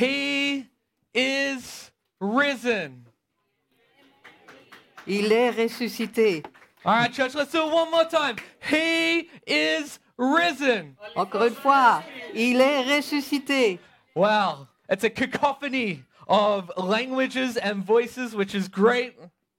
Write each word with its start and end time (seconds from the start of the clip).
He 0.00 0.64
is 1.12 1.90
risen. 2.20 3.04
Il 5.06 5.30
est 5.30 5.50
ressuscité. 5.50 6.42
All 6.86 6.94
right, 6.94 7.12
church, 7.12 7.34
let's 7.34 7.52
do 7.52 7.66
it 7.66 7.70
one 7.70 7.90
more 7.90 8.06
time. 8.06 8.36
He 8.62 9.28
is 9.46 9.98
risen. 10.16 10.96
Encore 11.14 11.42
une 11.42 11.54
fois, 11.54 12.02
il 12.34 12.58
est 12.62 12.84
ressuscité. 12.84 13.78
Wow, 14.14 14.68
it's 14.88 15.04
a 15.04 15.10
cacophony 15.10 16.02
of 16.26 16.72
languages 16.78 17.58
and 17.58 17.84
voices, 17.84 18.34
which 18.34 18.54
is 18.54 18.68
great. 18.68 19.18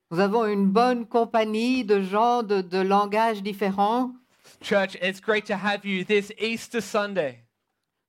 Nous 0.10 0.20
avons 0.20 0.52
une 0.52 0.72
bonne 0.72 1.06
compagnie 1.06 1.84
de 1.84 2.02
gens 2.02 2.42
de, 2.42 2.62
de 2.64 2.82
langages 2.82 3.44
différents. 3.44 4.16
Church, 4.60 4.96
it's 5.04 5.20
great 5.20 5.46
to 5.46 5.56
have 5.56 5.86
you 5.86 6.04
this 6.04 6.32
Easter 6.40 6.82
Sunday. 6.82 7.41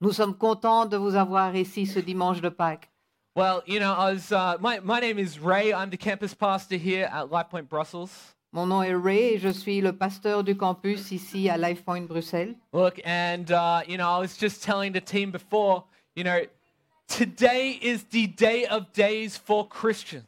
Nous 0.03 0.11
sommes 0.11 0.35
contents 0.35 0.85
de 0.85 0.97
vous 0.97 1.15
avoir 1.15 1.55
ici 1.55 1.87
ce 1.87 2.01
dimanche 2.01 2.41
de 2.41 2.49
Pâques. 2.49 2.91
Well, 3.37 3.63
you 3.69 3.79
know, 3.79 3.93
I 3.93 4.13
was, 4.13 4.33
uh, 4.33 4.57
my, 4.61 4.81
my 4.81 4.99
name 4.99 5.17
is 5.17 5.39
Ray. 5.39 5.73
I'm 5.73 5.91
the 5.91 5.97
campus 5.97 6.35
pastor 6.35 6.77
here 6.77 7.09
at 7.13 7.31
Light 7.31 7.49
Point 7.49 7.69
Brussels. 7.69 8.35
Mon 8.53 8.67
nom 8.67 8.83
est 8.83 8.97
Ray 8.97 9.35
et 9.35 9.39
je 9.39 9.51
suis 9.53 9.81
le 9.81 9.93
pasteur 9.93 10.43
du 10.43 10.57
campus 10.57 11.13
ici 11.13 11.49
à 11.49 11.57
Life 11.57 11.85
Point 11.85 12.09
Bruxelles. 12.09 12.57
Look, 12.73 13.01
and, 13.07 13.53
uh, 13.53 13.83
you 13.87 13.97
know, 13.97 14.09
I 14.09 14.19
was 14.19 14.37
just 14.37 14.61
telling 14.65 14.93
the 14.93 15.01
team 15.01 15.31
before, 15.31 15.85
you 16.17 16.25
know, 16.25 16.41
today 17.07 17.79
is 17.81 18.03
the 18.11 18.27
day 18.27 18.67
of 18.67 18.93
days 18.93 19.37
for 19.37 19.69
Christians. 19.69 20.25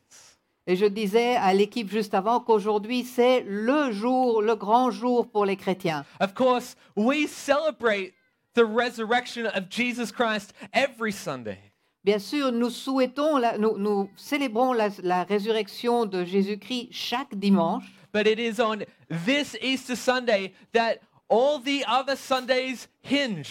Et 0.69 0.77
je 0.77 0.87
disais 0.87 1.35
à 1.35 1.53
l'équipe 1.53 1.91
juste 1.91 2.15
avant 2.15 2.39
qu'aujourd'hui 2.39 3.03
c'est 3.03 3.43
le 3.45 3.91
jour, 3.91 4.41
le 4.41 4.55
grand 4.55 4.93
jour 4.93 5.27
pour 5.27 5.45
les 5.45 5.57
chrétiens. 5.57 6.05
Of 6.21 6.33
course, 6.33 6.77
we 6.95 7.27
celebrate 7.27 8.13
the 8.55 8.65
resurrection 8.65 9.47
of 9.47 9.69
Jesus 9.69 10.11
Christ 10.11 10.53
every 10.73 11.13
Sunday. 11.13 11.59
Bien 12.05 12.19
sûr, 12.19 12.53
nous 12.53 12.71
souhaitons, 12.71 13.39
la- 13.41 13.57
nous, 13.59 13.79
nous 13.79 14.11
célébrons 14.17 14.75
la, 14.77 14.91
la 15.03 15.25
résurrection 15.25 16.05
de 16.07 16.25
Jésus-Christ 16.25 16.89
chaque 16.93 17.35
dimanche. 17.35 17.85
But 18.13 18.27
it 18.27 18.39
is 18.39 18.61
on 18.61 18.85
this 19.09 19.57
Easter 19.61 19.97
Sunday 19.97 20.53
that 20.73 21.01
all 21.29 21.59
the 21.59 21.85
other 21.89 22.15
Sundays 22.17 22.89
hinge. 23.03 23.51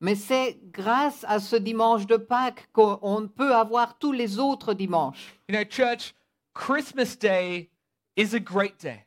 Mais 0.00 0.14
c'est 0.14 0.58
grâce 0.72 1.24
à 1.24 1.38
ce 1.40 1.56
dimanche 1.56 2.06
de 2.06 2.16
Pâques 2.16 2.68
qu'on 2.72 3.28
peut 3.28 3.54
avoir 3.54 3.98
tous 3.98 4.12
les 4.12 4.38
autres 4.38 4.74
dimanches. 4.74 5.34
You 5.48 5.54
know, 5.54 5.64
church, 5.64 6.14
Christmas 6.54 7.14
Day 7.16 7.70
is 8.16 8.34
a 8.34 8.40
great 8.40 8.78
day. 8.78 9.05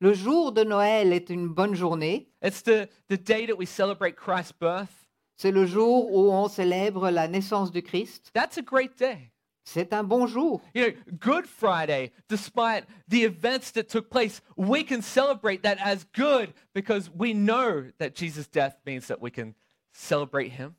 Le 0.00 0.14
jour 0.14 0.52
de 0.52 0.64
Noël 0.64 1.12
est 1.12 1.28
une 1.28 1.48
bonne 1.48 1.74
journée. 1.74 2.30
It's 2.42 2.62
the, 2.62 2.88
the 3.08 3.18
day 3.18 3.46
that 3.46 3.56
we 3.56 3.66
celebrate 3.66 4.16
Christ's 4.16 4.52
birth. 4.52 4.88
C'est 5.36 5.52
le 5.52 5.66
jour 5.66 6.10
où 6.12 6.30
on 6.32 6.48
célèbre 6.48 7.10
la 7.10 7.28
naissance 7.28 7.70
du 7.70 7.82
Christ. 7.82 8.30
That's 8.32 8.56
a 8.56 8.62
great 8.62 8.98
day. 8.98 9.30
C'est 9.62 9.92
un 9.92 10.02
bon 10.02 10.26
jour. 10.26 10.62
You 10.74 10.86
know, 10.86 10.96
Good 11.18 11.46
Friday, 11.46 12.12
despite 12.28 12.84
the 13.08 13.24
events 13.24 13.72
that 13.72 13.88
took 13.88 14.10
place, 14.10 14.40
we 14.56 14.82
can 14.82 15.02
celebrate 15.02 15.62
that 15.62 15.78
as 15.80 16.04
good 16.14 16.54
because 16.74 17.10
we 17.10 17.34
know 17.34 17.90
that 17.98 18.14
Jesus' 18.14 18.48
death 18.48 18.76
means 18.86 19.06
that 19.08 19.20
we 19.20 19.30
can 19.30 19.54
celebrate 19.92 20.52
him. 20.52 20.76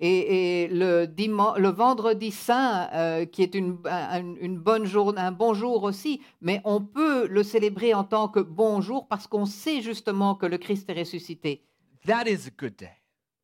Et, 0.00 0.64
et 0.64 0.68
le, 0.68 1.06
vendredi 1.70 2.30
saint, 2.32 2.88
euh, 2.92 3.24
qui 3.26 3.42
est 3.42 3.54
une, 3.54 3.78
un, 3.84 4.34
une 4.36 4.58
bonne 4.58 4.84
journée, 4.86 5.20
un 5.20 5.30
bon 5.32 5.54
jour 5.54 5.84
aussi, 5.84 6.20
mais 6.40 6.60
on 6.64 6.80
peut 6.80 7.26
le 7.28 7.42
célébrer 7.44 7.94
en 7.94 8.02
tant 8.04 8.28
que 8.28 8.40
bon 8.40 8.80
jour 8.80 9.06
parce 9.06 9.26
qu'on 9.28 9.46
sait 9.46 9.82
justement 9.82 10.34
que 10.34 10.46
le 10.46 10.58
Christ 10.58 10.90
est 10.90 10.98
ressuscité. 10.98 11.62
That 12.06 12.24
is 12.28 12.48
a 12.48 12.50
good 12.58 12.76
day. 12.76 12.90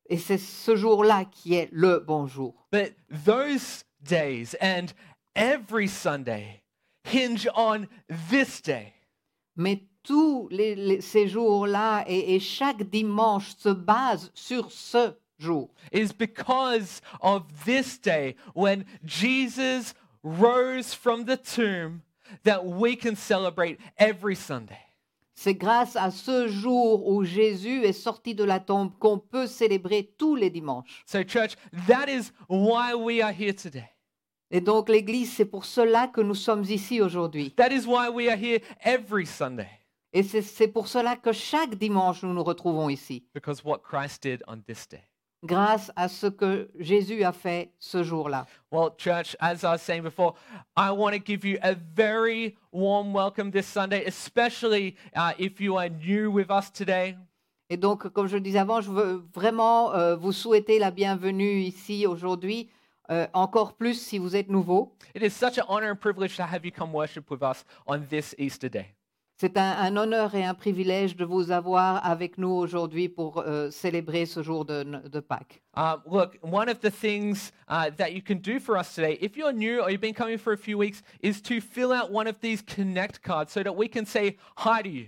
Et 0.09 0.17
c'est 0.17 0.37
ce 0.37 0.75
jour-là 0.75 1.23
qui 1.25 1.53
est 1.53 1.69
le 1.71 1.99
bon 1.99 2.27
jour. 2.27 2.53
But 2.71 2.95
those 3.25 3.85
days 4.01 4.55
and 4.61 4.87
every 5.35 5.87
Sunday 5.87 6.63
hinge 7.05 7.47
on 7.55 7.85
this 8.29 8.61
day. 8.61 8.93
Mais 9.55 9.83
tous 10.03 10.49
les, 10.51 10.75
les- 10.75 11.01
ces 11.01 11.27
jours-là 11.29 12.03
et, 12.07 12.35
et 12.35 12.39
chaque 12.41 12.83
dimanche 12.89 13.55
se 13.57 13.69
base 13.69 14.31
sur 14.33 14.69
ce 14.71 15.13
It 15.91 16.01
is 16.01 16.11
because 16.11 17.01
of 17.21 17.65
this 17.65 17.97
day 17.97 18.35
when 18.53 18.85
Jesus 19.05 19.93
rose 20.23 20.93
from 20.93 21.25
the 21.25 21.37
tomb 21.37 22.03
that 22.43 22.65
we 22.65 22.95
can 22.95 23.15
celebrate 23.15 23.79
every 23.97 24.35
Sunday. 24.35 24.77
C'est 25.33 25.55
grâce 25.55 25.95
à 25.95 26.11
ce 26.11 26.47
jour 26.47 27.07
où 27.07 27.23
Jésus 27.23 27.83
est 27.83 27.93
sorti 27.93 28.35
de 28.35 28.43
la 28.43 28.59
tombe 28.59 28.91
qu'on 28.99 29.17
peut 29.17 29.47
célébrer 29.47 30.13
tous 30.17 30.35
les 30.35 30.51
dimanches. 30.51 31.03
So, 31.07 31.23
church, 31.23 31.55
that 31.87 32.07
is 32.07 32.31
why 32.47 32.93
we 32.93 33.21
are 33.23 33.33
here 33.33 33.53
today. 33.53 33.89
Et 34.51 34.61
donc 34.61 34.89
l'Église, 34.89 35.31
c'est 35.31 35.45
pour 35.45 35.65
cela 35.65 36.07
que 36.07 36.21
nous 36.21 36.35
sommes 36.35 36.65
ici 36.65 37.01
aujourd'hui. 37.01 37.53
That 37.55 37.71
is 37.71 37.87
why 37.87 38.09
we 38.09 38.27
are 38.27 38.37
here 38.37 38.59
every 38.83 39.25
Sunday. 39.25 39.69
Et 40.13 40.23
c'est 40.23 40.67
pour 40.67 40.87
cela 40.87 41.15
que 41.15 41.31
chaque 41.31 41.75
dimanche, 41.75 42.21
nous 42.21 42.33
nous 42.33 42.43
retrouvons 42.43 42.89
ici, 42.89 43.23
Because 43.33 43.63
what 43.63 43.79
Christ 43.79 44.21
did 44.21 44.43
on 44.47 44.61
this 44.67 44.87
day. 44.87 45.01
Grâce 45.43 45.91
à 45.95 46.07
ce 46.07 46.27
que 46.27 46.69
Jésus 46.79 47.23
a 47.23 47.31
fait 47.31 47.71
ce 47.79 48.03
jour-là. 48.03 48.45
Well, 48.71 48.91
church, 48.97 49.35
as 49.39 49.63
I 49.63 49.71
was 49.71 49.81
saying 49.81 50.03
before, 50.03 50.35
I 50.75 50.91
want 50.91 51.13
to 51.13 51.19
give 51.19 51.43
you 51.43 51.57
a 51.61 51.73
very 51.73 52.57
warm 52.71 53.13
welcome 53.13 53.51
this 53.51 53.67
Sunday, 53.67 54.05
especially 54.05 54.95
uh, 55.15 55.33
if 55.37 55.59
you 55.59 55.77
are 55.77 55.89
new 55.89 56.31
with 56.31 56.49
us 56.51 56.71
today. 56.71 57.17
Et 57.69 57.77
donc, 57.77 58.09
comme 58.09 58.27
je 58.27 58.35
le 58.35 58.41
disais 58.41 58.59
avant, 58.59 58.81
je 58.81 58.91
veux 58.91 59.23
vraiment 59.33 59.93
euh, 59.93 60.15
vous 60.15 60.33
souhaiter 60.33 60.77
la 60.77 60.91
bienvenue 60.91 61.61
ici 61.61 62.05
aujourd'hui, 62.05 62.69
euh, 63.09 63.27
encore 63.33 63.77
plus 63.77 63.93
si 63.93 64.17
vous 64.19 64.35
êtes 64.35 64.49
nouveau. 64.49 64.93
It 65.15 65.23
is 65.23 65.29
such 65.29 65.57
an 65.57 65.65
honor 65.69 65.91
and 65.91 65.95
privilege 65.95 66.35
to 66.35 66.43
have 66.43 66.65
you 66.65 66.71
come 66.71 66.91
worship 66.91 67.31
with 67.31 67.41
us 67.41 67.63
on 67.87 68.01
this 68.09 68.35
Easter 68.37 68.69
day. 68.69 68.93
C'est 69.41 69.57
un, 69.57 69.71
un 69.71 69.97
honneur 69.97 70.35
et 70.35 70.45
un 70.45 70.53
privilège 70.53 71.15
de 71.15 71.25
vous 71.25 71.49
avoir 71.49 72.05
avec 72.05 72.37
nous 72.37 72.51
aujourd'hui 72.51 73.09
pour 73.09 73.39
euh, 73.39 73.71
célébrer 73.71 74.27
ce 74.27 74.43
jour 74.43 74.65
de, 74.65 74.83
de 74.83 75.19
Pâques. 75.19 75.63
Um, 75.75 76.03
look, 76.05 76.37
one 76.43 76.69
of 76.69 76.79
the 76.81 76.91
things 76.91 77.51
uh, 77.67 77.89
that 77.97 78.13
you 78.13 78.21
can 78.21 78.37
do 78.37 78.59
for 78.59 78.77
us 78.77 78.93
today, 78.93 79.17
if 79.19 79.35
you're 79.35 79.51
new 79.51 79.81
or 79.81 79.89
you've 79.89 79.99
been 79.99 80.13
coming 80.13 80.37
for 80.37 80.53
a 80.53 80.57
few 80.57 80.77
weeks, 80.77 81.01
is 81.23 81.41
to 81.41 81.59
fill 81.59 81.91
out 81.91 82.11
one 82.11 82.27
of 82.27 82.39
these 82.41 82.61
connect 82.61 83.23
cards 83.23 83.51
so 83.51 83.63
that 83.63 83.75
we 83.75 83.87
can 83.87 84.05
say 84.05 84.37
hi 84.57 84.83
to 84.83 84.89
you. 84.89 85.07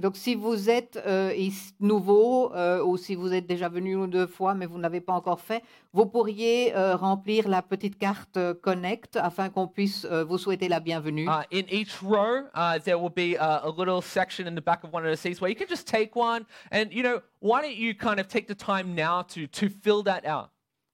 Donc, 0.00 0.16
si 0.16 0.34
vous 0.34 0.70
êtes 0.70 1.00
euh, 1.06 1.32
nouveau 1.78 2.52
euh, 2.54 2.82
ou 2.82 2.96
si 2.96 3.14
vous 3.14 3.32
êtes 3.32 3.46
déjà 3.46 3.68
venu 3.68 3.92
une 3.92 4.00
ou 4.00 4.06
deux 4.06 4.26
fois 4.26 4.54
mais 4.54 4.66
vous 4.66 4.78
n'avez 4.78 5.00
pas 5.00 5.12
encore 5.12 5.40
fait, 5.40 5.62
vous 5.92 6.06
pourriez 6.06 6.74
euh, 6.76 6.96
remplir 6.96 7.48
la 7.48 7.62
petite 7.62 7.98
carte 7.98 8.36
euh, 8.36 8.54
Connect 8.54 9.16
afin 9.16 9.48
qu'on 9.50 9.68
puisse 9.68 10.06
euh, 10.10 10.24
vous 10.24 10.38
souhaiter 10.38 10.68
la 10.68 10.80
bienvenue. 10.80 11.28
Uh, 11.28 11.42
in 11.52 11.64
each 11.70 12.02
row, 12.02 12.44
uh, 12.54 12.78
there 12.78 12.98
will 12.98 13.12
be 13.14 13.36
a, 13.36 13.62
a 13.64 13.70
little 13.70 14.00
section 14.02 14.46
in 14.46 14.54
the 14.54 14.62
back 14.62 14.84
of 14.84 14.92
one 14.92 15.04
of 15.04 15.10
the 15.10 15.16
seats 15.16 15.40
where 15.40 15.50
you 15.50 15.56
can 15.56 15.68
just 15.68 15.86
take 15.86 16.14
one. 16.14 16.44
And, 16.70 16.92
you 16.92 17.02
know, 17.02 17.20
why 17.40 17.62
don't 17.62 17.76
you 17.76 17.94
kind 17.94 18.20
of 18.20 18.28
take 18.28 18.46
the 18.46 18.54
time 18.54 18.94
now 18.94 19.22
to, 19.34 19.46
to 19.46 19.68
fill 19.68 20.02
that 20.04 20.24
out? 20.24 20.50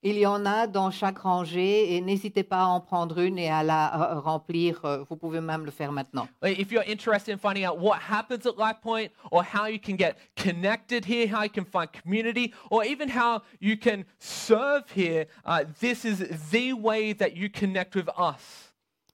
Il 0.08 0.18
y 0.18 0.24
en 0.24 0.46
a 0.46 0.68
dans 0.68 0.92
chaque 0.92 1.18
rangée 1.18 1.96
et 1.96 2.00
n'hésitez 2.00 2.44
pas 2.44 2.60
à 2.60 2.66
en 2.66 2.80
prendre 2.80 3.18
une 3.18 3.40
et 3.40 3.50
à 3.50 3.64
la 3.64 4.12
euh, 4.12 4.20
remplir. 4.20 4.80
euh, 4.84 5.02
vous 5.10 5.16
pouvez 5.16 5.40
même 5.40 5.64
le 5.64 5.72
faire 5.72 5.90
maintenant. 5.90 6.28
If 6.44 6.70
you're 6.70 6.84
interested 6.86 7.34
in 7.34 7.38
finding 7.38 7.66
out 7.66 7.80
what 7.80 7.98
happens 8.08 8.46
at 8.46 8.56
Life 8.56 8.80
Point 8.80 9.10
or 9.32 9.42
how 9.42 9.66
you 9.66 9.80
can 9.80 9.96
get 9.96 10.14
connected 10.36 11.04
here, 11.04 11.26
how 11.26 11.42
you 11.42 11.50
can 11.50 11.64
find 11.64 11.88
community, 11.90 12.54
or 12.70 12.84
even 12.84 13.08
how 13.08 13.42
you 13.58 13.76
can 13.76 14.04
serve 14.20 14.84
here, 14.94 15.26
uh, 15.44 15.64
this 15.80 16.04
is 16.04 16.22
the 16.52 16.72
way 16.72 17.12
that 17.12 17.36
you 17.36 17.50
connect 17.50 17.96
with 17.96 18.08
us. 18.16 18.66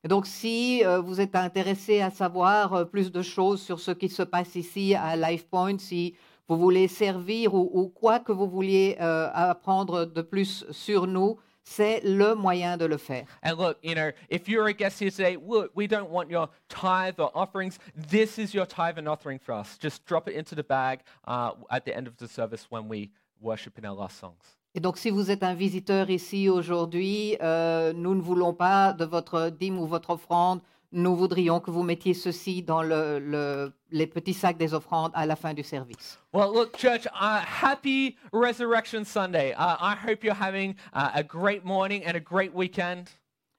Donc, 0.06 0.26
si 0.26 0.84
euh, 0.84 1.00
vous 1.00 1.20
êtes 1.20 1.36
intéressé 1.36 2.02
à 2.02 2.10
savoir 2.10 2.74
euh, 2.74 2.84
plus 2.84 3.10
de 3.12 3.22
choses 3.22 3.62
sur 3.62 3.78
ce 3.80 3.92
qui 3.92 4.10
se 4.10 4.24
passe 4.24 4.56
ici 4.56 4.94
à 4.94 5.16
LifePoint, 5.16 5.78
si 5.78 6.16
vous 6.52 6.58
voulez 6.58 6.88
servir 6.88 7.54
ou, 7.54 7.70
ou 7.72 7.88
quoi 7.88 8.20
que 8.20 8.32
vous 8.32 8.48
vouliez 8.48 8.96
euh, 9.00 9.28
apprendre 9.32 10.04
de 10.04 10.22
plus 10.22 10.64
sur 10.70 11.06
nous, 11.06 11.38
c'est 11.64 12.00
le 12.04 12.34
moyen 12.34 12.76
de 12.76 12.84
le 12.84 12.96
faire. 12.96 13.24
And 13.42 13.56
look, 13.56 13.78
you 13.82 13.94
know, 13.94 14.10
if 14.28 14.48
you're 14.48 14.66
a 14.66 14.72
guest 14.72 14.98
here 15.00 15.10
today, 15.10 15.36
look, 15.36 15.70
we 15.74 15.86
don't 15.86 16.10
want 16.10 16.28
your 16.28 16.48
tithe 16.68 17.18
or 17.18 17.30
offerings. 17.34 17.78
This 17.94 18.38
is 18.38 18.52
your 18.52 18.66
tithe 18.66 18.98
and 18.98 19.08
offering 19.08 19.38
for 19.38 19.54
us. 19.54 19.78
Just 19.78 20.04
drop 20.04 20.28
it 20.28 20.34
into 20.34 20.54
the 20.54 20.64
bag 20.64 21.00
uh, 21.26 21.52
at 21.70 21.84
the 21.84 21.96
end 21.96 22.06
of 22.06 22.16
the 22.16 22.28
service 22.28 22.66
when 22.70 22.88
we 22.88 23.10
worship 23.40 23.78
in 23.78 23.84
our 23.84 23.94
last 23.94 24.18
songs. 24.18 24.58
Et 24.74 24.80
donc, 24.80 24.96
si 24.96 25.10
vous 25.10 25.30
êtes 25.30 25.42
un 25.42 25.54
visiteur 25.54 26.08
ici 26.08 26.48
aujourd'hui, 26.48 27.36
euh, 27.42 27.92
nous 27.92 28.14
ne 28.14 28.22
voulons 28.22 28.54
pas 28.54 28.94
de 28.94 29.04
votre 29.04 29.50
dîme 29.50 29.78
ou 29.78 29.86
votre 29.86 30.10
offrande. 30.10 30.60
Nous 30.92 31.16
voudrions 31.16 31.58
que 31.60 31.70
vous 31.70 31.82
mettiez 31.82 32.12
ceci 32.14 32.62
dans 32.62 32.82
le- 32.82 33.18
le- 33.18 33.72
les 33.90 34.06
petits 34.06 34.34
sacs 34.34 34.58
des 34.58 34.74
offrandes 34.74 35.10
à 35.14 35.24
la 35.24 35.36
fin 35.36 35.54
du 35.54 35.62
service. 35.62 36.18
Well, 36.34 36.50
look, 36.52 36.76
church, 36.76 37.06
uh, 37.06 37.40
happy 37.62 38.16
Resurrection 38.32 39.04
Sunday. 39.04 39.52
Uh, 39.54 39.76
I 39.80 39.94
hope 39.94 40.22
you're 40.22 40.34
having 40.38 40.74
uh, 40.94 41.10
a 41.14 41.22
great 41.22 41.64
morning 41.64 42.04
and 42.04 42.14
a 42.14 42.20
great 42.20 42.54
weekend. 42.54 43.08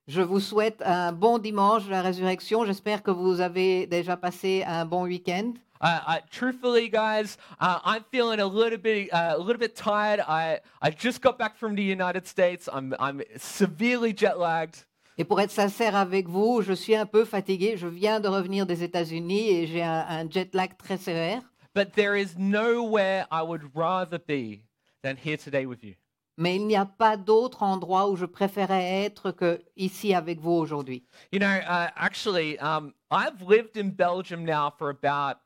Je 0.07 0.21
vous 0.21 0.41
souhaite 0.41 0.81
un 0.85 1.11
bon 1.13 1.39
dimanche 1.39 1.85
de 1.85 1.91
la 1.91 2.01
résurrection. 2.01 2.65
J'espère 2.65 3.01
que 3.01 3.09
vous 3.11 3.39
avez 3.41 3.87
déjà 3.87 4.15
passé 4.17 4.63
un 4.67 4.85
bon 4.85 5.03
week-end. 5.07 5.53
Uh, 5.81 5.99
uh, 6.07 6.19
truthfully, 6.29 6.87
guys, 6.87 7.37
uh, 7.59 7.79
I'm 7.83 8.03
feeling 8.11 8.39
a 8.39 8.45
little 8.45 8.77
bit, 8.77 9.11
uh, 9.11 9.33
a 9.35 9.37
little 9.37 9.57
bit 9.59 9.75
tired. 9.75 10.21
I, 10.27 10.59
I 10.81 10.91
just 10.91 11.21
got 11.21 11.37
back 11.37 11.57
from 11.57 11.75
the 11.75 11.83
United 11.83 12.27
States. 12.27 12.69
I'm, 12.71 12.93
I'm 12.99 13.21
severely 13.37 14.13
jet 14.13 14.37
lagged. 14.39 14.85
Et 15.17 15.23
pour 15.23 15.39
être 15.39 15.51
sincère 15.51 15.95
avec 15.95 16.27
vous, 16.27 16.61
je 16.61 16.73
suis 16.73 16.95
un 16.95 17.05
peu 17.05 17.23
fatigué. 17.25 17.77
Je 17.77 17.87
viens 17.87 18.19
de 18.19 18.27
revenir 18.27 18.65
des 18.65 18.83
États-Unis 18.83 19.49
et 19.49 19.67
j'ai 19.67 19.83
un, 19.83 20.05
un 20.07 20.29
jet 20.29 20.53
lag 20.55 20.75
très 20.77 20.97
sévère. 20.97 21.41
But 21.75 21.93
there 21.93 22.15
is 22.15 22.35
nowhere 22.37 23.25
I 23.31 23.41
would 23.43 23.63
rather 23.75 24.19
be 24.19 24.63
than 25.03 25.15
here 25.23 25.37
today 25.37 25.65
with 25.65 25.83
you. 25.83 25.95
Mais 26.37 26.55
il 26.55 26.65
n'y 26.65 26.75
a 26.75 26.85
pas 26.85 27.15
d'autre 27.15 27.61
endroit 27.61 28.09
où 28.09 28.15
je 28.15 28.25
préférais 28.25 29.03
être 29.05 29.31
que 29.31 29.61
ici 29.75 30.15
avec 30.15 30.39
vous 30.39 30.51
aujourd'hui. 30.53 31.03
You 31.31 31.39
know, 31.39 31.47
uh, 31.47 31.91
actually, 31.95 32.57
um, 32.59 32.93
I've 33.11 33.41
lived 33.41 33.77
in 33.77 33.91
Belgium 33.91 34.43
now 34.43 34.71
for 34.75 34.89
about 34.89 35.37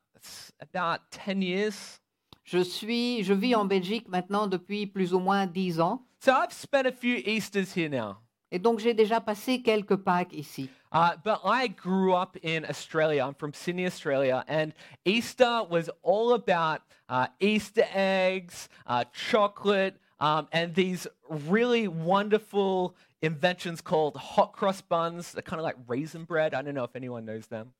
about 0.61 1.01
ten 1.11 1.41
years. 1.41 1.99
Je 2.45 2.63
suis, 2.63 3.23
je 3.23 3.33
vis 3.33 3.55
en 3.55 3.65
Belgique 3.65 4.07
maintenant 4.07 4.47
depuis 4.47 4.87
plus 4.87 5.13
ou 5.13 5.19
moins 5.19 5.45
dix 5.45 5.81
ans. 5.81 6.05
So 6.21 6.31
I've 6.31 6.53
spent 6.53 6.87
a 6.87 6.93
few 6.93 7.17
Easters 7.25 7.73
here 7.73 7.89
now. 7.89 8.19
Et 8.51 8.59
donc 8.59 8.79
j'ai 8.79 8.93
déjà 8.93 9.19
passé 9.19 9.61
quelques 9.61 9.97
Pâques 9.97 10.33
ici. 10.33 10.69
Uh, 10.93 11.11
but 11.23 11.41
I 11.43 11.67
grew 11.67 12.13
up 12.13 12.37
in 12.43 12.63
Australia. 12.65 13.25
I'm 13.25 13.33
from 13.33 13.53
Sydney, 13.53 13.85
Australia, 13.85 14.45
and 14.47 14.73
Easter 15.03 15.63
was 15.69 15.89
all 16.01 16.33
about 16.33 16.81
uh, 17.09 17.27
Easter 17.41 17.85
eggs, 17.93 18.69
uh, 18.85 19.03
chocolate, 19.13 19.95
um, 20.19 20.47
and 20.53 20.73
these 20.73 21.05
really 21.29 21.87
wonderful 21.87 22.95
inventions 23.21 23.81
called 23.81 24.15
hot 24.15 24.53
cross 24.53 24.81
buns. 24.81 25.33
They're 25.33 25.41
kind 25.41 25.59
of 25.59 25.65
like 25.65 25.75
raisin 25.87 26.23
bread. 26.23 26.53
I 26.53 26.61
don't 26.61 26.73
know 26.73 26.85
if 26.85 26.95
anyone 26.95 27.25
knows 27.25 27.47
them. 27.47 27.73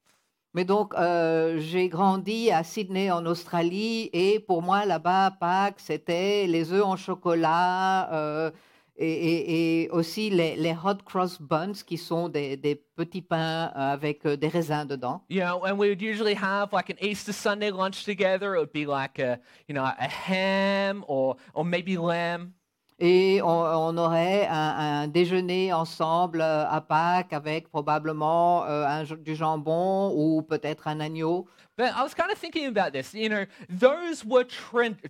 Mais 0.54 0.66
donc, 0.66 0.94
euh, 0.96 1.60
j'ai 1.60 1.88
grandi 1.88 2.50
à 2.52 2.64
Sydney, 2.64 3.12
en 3.12 3.26
Australie, 3.26 4.10
et 4.12 4.40
pour 4.40 4.64
moi, 4.64 4.86
là-bas, 4.86 5.32
Pâques, 5.40 5.80
c'était 5.80 6.48
les 6.48 6.74
œufs 6.74 6.84
en 6.84 6.96
chocolat 6.96 8.12
euh, 8.12 8.52
et, 8.98 9.12
et- 9.12 9.84
et 9.84 9.90
aussi 9.90 10.30
les, 10.30 10.56
les 10.56 10.74
hot 10.84 11.04
cross 11.06 11.40
buns, 11.40 11.74
qui 11.86 11.98
sont 11.98 12.30
des, 12.30 12.58
des 12.58 12.76
petits 12.76 13.22
pains 13.22 13.72
euh, 13.76 13.94
avec 13.94 14.26
euh, 14.26 14.36
des 14.36 14.48
raisins 14.48 14.86
dedans. 14.86 15.24
You 15.30 15.42
know, 15.42 15.64
and 15.66 15.78
we 15.78 15.90
would 15.90 16.02
usually 16.02 16.34
have 16.36 16.74
like 16.74 16.90
an 16.90 16.98
Easter 17.00 17.32
Sunday 17.34 17.72
lunch 17.72 18.04
together. 18.06 18.56
It 18.56 18.60
would 18.60 18.74
be 18.74 18.86
like 18.86 19.20
a, 19.20 19.40
you 19.68 19.76
know, 19.76 19.84
a 19.86 20.08
ham 20.08 21.04
or 21.08 21.38
or 21.54 21.64
maybe 21.64 21.98
lamb. 21.98 22.54
Et 23.00 23.42
on, 23.44 23.48
on 23.48 23.98
aurait 23.98 24.48
un, 24.48 25.04
un 25.04 25.08
déjeuner 25.08 25.72
ensemble 25.72 26.42
euh, 26.42 26.68
à 26.68 26.82
Pâques 26.82 27.32
avec 27.32 27.70
probablement 27.70 28.66
euh, 28.66 28.86
un, 28.88 29.04
du 29.04 29.36
jambon 29.36 30.14
ou 30.16 30.42
peut-être 30.42 30.88
un 30.88 31.00
agneau. 31.00 31.48
But 31.78 31.94
I 31.96 32.02
was 32.02 32.16
kind 32.16 32.32
of 32.32 32.40
thinking 32.40 32.66
about 32.66 32.94
this. 32.94 33.14
You 33.14 33.30
know, 33.30 33.46
those 33.70 34.26
were 34.26 34.46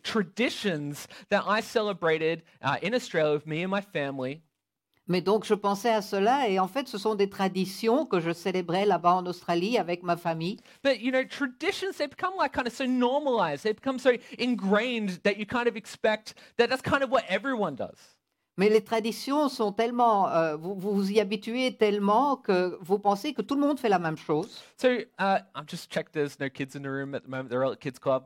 traditions 0.03 1.07
that 1.29 1.45
I 1.47 1.61
celebrated 1.61 2.43
uh, 2.61 2.75
in 2.81 2.93
Australia 2.93 3.33
with 3.33 3.47
me 3.47 3.63
and 3.63 3.71
my 3.71 3.79
family. 3.79 4.41
Mais 5.07 5.21
donc, 5.21 5.45
je 5.45 5.53
pensais 5.53 5.89
à 5.89 6.01
cela 6.01 6.49
et 6.49 6.59
en 6.59 6.67
fait, 6.67 6.87
ce 6.87 6.97
sont 6.97 7.15
des 7.15 7.29
traditions 7.29 8.05
que 8.05 8.19
je 8.19 8.31
célébrais 8.33 8.85
là-bas 8.85 9.15
en 9.15 9.25
Australie 9.25 9.77
avec 9.77 10.03
ma 10.03 10.17
famille. 10.17 10.57
But 10.83 10.99
you 10.99 11.11
know, 11.11 11.23
traditions 11.23 11.93
they 11.97 12.07
become 12.07 12.33
like 12.37 12.53
kind 12.53 12.67
of 12.67 12.73
so 12.73 12.85
normalized. 12.85 13.63
They 13.63 13.73
become 13.73 13.99
so 13.99 14.11
ingrained 14.37 15.21
that 15.23 15.37
you 15.37 15.45
kind 15.45 15.67
of 15.67 15.75
expect 15.75 16.35
that 16.57 16.67
that's 16.67 16.81
kind 16.81 17.03
of 17.03 17.09
what 17.09 17.23
everyone 17.29 17.75
does. 17.75 18.17
Mais 18.57 18.69
les 18.69 18.81
traditions 18.81 19.49
sont 19.49 19.71
tellement, 19.71 20.29
euh, 20.29 20.57
vous, 20.57 20.73
vous 20.75 20.91
vous 20.91 21.11
y 21.11 21.19
habituez 21.19 21.77
tellement 21.77 22.37
que 22.37 22.75
vous 22.81 22.97
pensez 22.97 23.33
que 23.33 23.43
tout 23.43 23.53
le 23.53 23.61
monde 23.61 23.79
fait 23.79 23.89
la 23.89 23.99
même 23.99 24.17
chose. 24.17 24.63
So 24.77 24.89
uh, 24.89 25.39
I'm 25.55 25.67
just 25.67 25.91
checked. 25.91 26.13
There's 26.13 26.39
no 26.39 26.49
kids 26.49 26.75
in 26.75 26.81
the 26.81 26.89
room 26.89 27.13
at 27.13 27.21
the 27.21 27.29
moment. 27.29 27.49
They're 27.49 27.63
all 27.63 27.73
at 27.73 27.79
kids 27.79 27.99
club. 27.99 28.23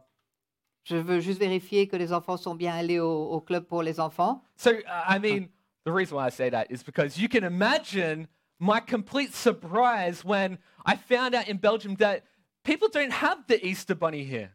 Je 0.84 0.96
veux 0.96 1.20
juste 1.20 1.40
vérifier 1.40 1.88
que 1.88 1.96
les 1.96 2.12
enfants 2.12 2.38
sont 2.38 2.56
bien 2.56 2.74
allés 2.74 3.00
au, 3.00 3.30
au 3.30 3.42
club 3.42 3.66
pour 3.66 3.84
les 3.84 4.00
enfants. 4.00 4.42
So 4.56 4.72
uh, 4.72 4.84
I 5.08 5.20
mean, 5.20 5.50
the 5.86 5.92
reason 5.92 6.18
why 6.18 6.26
I 6.26 6.30
say 6.30 6.50
that 6.50 6.72
is 6.72 6.84
because 6.84 7.18
you 7.18 7.28
can 7.28 7.44
imagine 7.44 8.28
my 8.60 8.80
complete 8.80 9.34
surprise 9.34 10.24
when 10.24 10.60
I 10.86 10.96
found 10.96 11.34
out 11.36 11.48
in 11.48 11.58
Belgium 11.58 11.96
that 11.96 12.24
people 12.64 12.90
don't 12.90 13.12
have 13.12 13.46
the 13.48 13.66
Easter 13.66 13.96
bunny 13.96 14.24
here. 14.24 14.52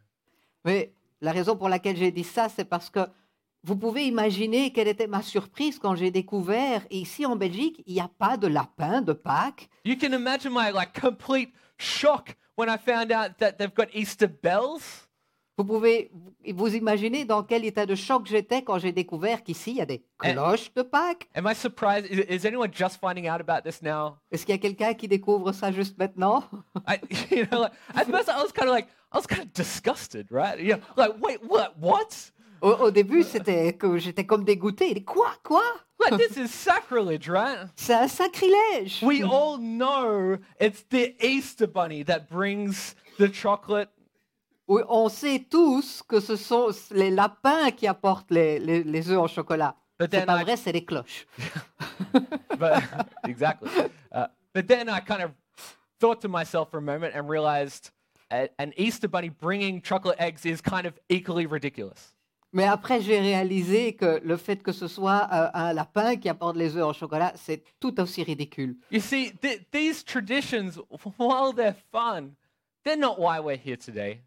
Mais 0.65 0.93
la 1.21 1.33
raison 1.33 1.57
pour 1.57 1.69
laquelle 1.69 1.97
j'ai 1.97 2.11
dit 2.11 2.25
ça, 2.25 2.49
c'est 2.49 2.65
parce 2.65 2.91
que 2.91 3.09
vous 3.65 3.77
pouvez 3.77 4.07
imaginer 4.07 4.71
quelle 4.73 4.87
était 4.87 5.09
ma 5.09 5.23
surprise 5.23 5.79
quand 5.81 5.97
j'ai 5.97 6.13
découvert 6.13 6.87
ici 6.91 7.27
en 7.27 7.35
Belgique, 7.35 7.83
il 7.87 7.95
n'y 7.95 8.01
a 8.01 8.09
pas 8.09 8.37
de 8.37 8.47
lapin 8.47 9.03
de 9.03 9.13
Pâques. 9.13 9.69
You 9.85 9.97
can 9.97 10.13
imagine 10.13 10.53
my 10.53 10.71
like 10.71 10.93
complete 10.93 11.53
shock 11.77 12.37
when 12.57 12.69
I 12.69 12.77
found 12.77 13.11
out 13.11 13.39
that 13.39 13.59
they've 13.59 13.75
got 13.75 13.89
Easter 13.93 14.29
bells. 14.29 15.06
Vous 15.59 15.65
pouvez 15.65 16.11
vous 16.53 16.75
imaginer 16.75 17.25
dans 17.25 17.43
quel 17.43 17.65
état 17.65 17.87
de 17.87 17.95
choc 17.95 18.27
j'étais 18.27 18.63
quand 18.63 18.79
j'ai 18.79 18.93
découvert 18.93 19.43
qu'ici, 19.43 19.71
il 19.71 19.77
y 19.79 19.81
a 19.81 19.87
des 19.87 20.05
cloches 20.19 20.73
de 20.75 20.83
Pâques. 20.83 21.29
Am 21.35 21.47
I 21.51 21.55
surprised? 21.55 22.07
Is, 22.11 22.21
is 22.29 22.47
anyone 22.47 22.71
just 22.71 23.01
finding 23.01 23.27
out 23.27 23.41
about 23.41 23.63
this 23.63 23.81
now? 23.81 24.19
Est-ce 24.31 24.45
qu'il 24.45 24.55
y 24.55 24.59
a 24.59 24.61
quelqu'un 24.61 24.93
qui 24.93 25.09
découvre 25.09 25.53
ça 25.53 25.73
juste 25.73 25.97
maintenant? 25.99 26.45
I, 26.87 26.99
you 27.35 27.47
know, 27.47 27.63
like, 27.63 27.73
at 27.95 28.05
first 28.05 28.29
I 28.29 28.43
was 28.43 28.53
kind 28.53 28.69
of 28.69 28.75
like, 28.75 28.89
I 29.13 29.17
was 29.17 29.27
kind 29.27 29.43
of 29.43 29.53
disgusted, 29.55 30.27
right? 30.31 30.59
You 30.61 30.75
know, 30.75 30.83
like, 30.97 31.15
wait, 31.21 31.41
what? 31.43 31.75
What? 31.79 32.33
au, 32.61 32.71
au 32.73 32.91
début, 32.91 33.23
c'était 33.23 33.73
que 33.73 33.99
j'étais 33.99 34.25
comme 34.25 34.45
dégoûté. 34.45 35.03
Quoi 35.05 35.31
Quoi? 35.43 35.63
Like, 35.99 36.19
this 36.19 36.37
is 36.37 36.49
sacrilege, 36.49 37.29
right? 37.29 37.69
C'est 37.77 37.95
un 37.95 38.09
sacrilège. 38.09 39.03
We 39.03 39.23
all 39.23 39.57
know 39.57 40.37
it's 40.61 40.85
the 40.91 41.15
Easter 41.21 41.67
bunny 41.67 42.03
that 42.05 42.29
brings 42.31 42.95
the 43.19 43.29
chocolate. 43.33 43.89
Oui, 44.69 44.83
on 44.89 45.09
sait 45.09 45.47
tous 45.49 46.03
que 46.03 46.19
ce 46.21 46.35
sont 46.37 46.69
les 46.91 47.11
lapins 47.11 47.71
qui 47.71 47.87
apportent 47.87 48.31
les, 48.31 48.59
les, 48.59 48.83
les 48.83 49.11
œufs 49.11 49.19
en 49.19 49.27
chocolat. 49.29 49.77
But 49.99 50.11
C'est 50.13 50.27
pas 50.27 50.41
I- 50.41 50.45
vrai, 50.45 50.57
c'est 50.57 50.73
les 50.73 50.85
cloches. 50.85 51.27
But 52.59 52.83
exactly. 53.29 53.71
Uh, 54.13 54.27
but 54.55 54.67
then 54.67 54.89
I 54.89 55.01
kind 55.01 55.23
of 55.23 55.31
thought 56.01 56.21
to 56.23 56.29
myself 56.29 56.71
for 56.71 56.79
a 56.79 56.83
moment 56.83 57.15
and 57.15 57.29
realized 57.29 57.91
a, 58.31 58.49
an 58.59 58.73
Easter 58.77 59.09
bunny 59.09 59.29
bringing 59.31 59.81
chocolate 59.83 60.17
eggs 60.19 60.45
is 60.45 60.61
kind 60.61 60.87
of 60.87 60.95
equally 61.09 61.47
ridiculous. 61.47 62.13
Mais 62.53 62.65
après, 62.65 63.01
j'ai 63.03 63.19
réalisé 63.21 63.95
que 63.95 64.21
le 64.25 64.37
fait 64.37 64.63
que 64.63 64.73
ce 64.73 64.89
soit 64.89 65.29
euh, 65.33 65.51
un 65.53 65.73
lapin 65.75 66.17
qui 66.17 66.29
apporte 66.29 66.57
les 66.57 66.77
œufs 66.77 66.85
en 66.85 66.93
chocolat, 66.93 67.33
c'est 67.37 67.63
tout 67.81 67.99
aussi 68.01 68.23
ridicule. 68.23 68.77
You 68.91 69.01
see, 69.01 69.33
th- 69.43 69.61
these 69.73 70.03
traditions, 70.03 70.79
while 71.19 71.53
they're 71.55 71.77
fun, 71.93 72.31
they're 72.85 72.97
not 72.99 73.19
why 73.19 73.41
we're 73.41 73.59
here 73.59 73.77
today. 73.77 74.21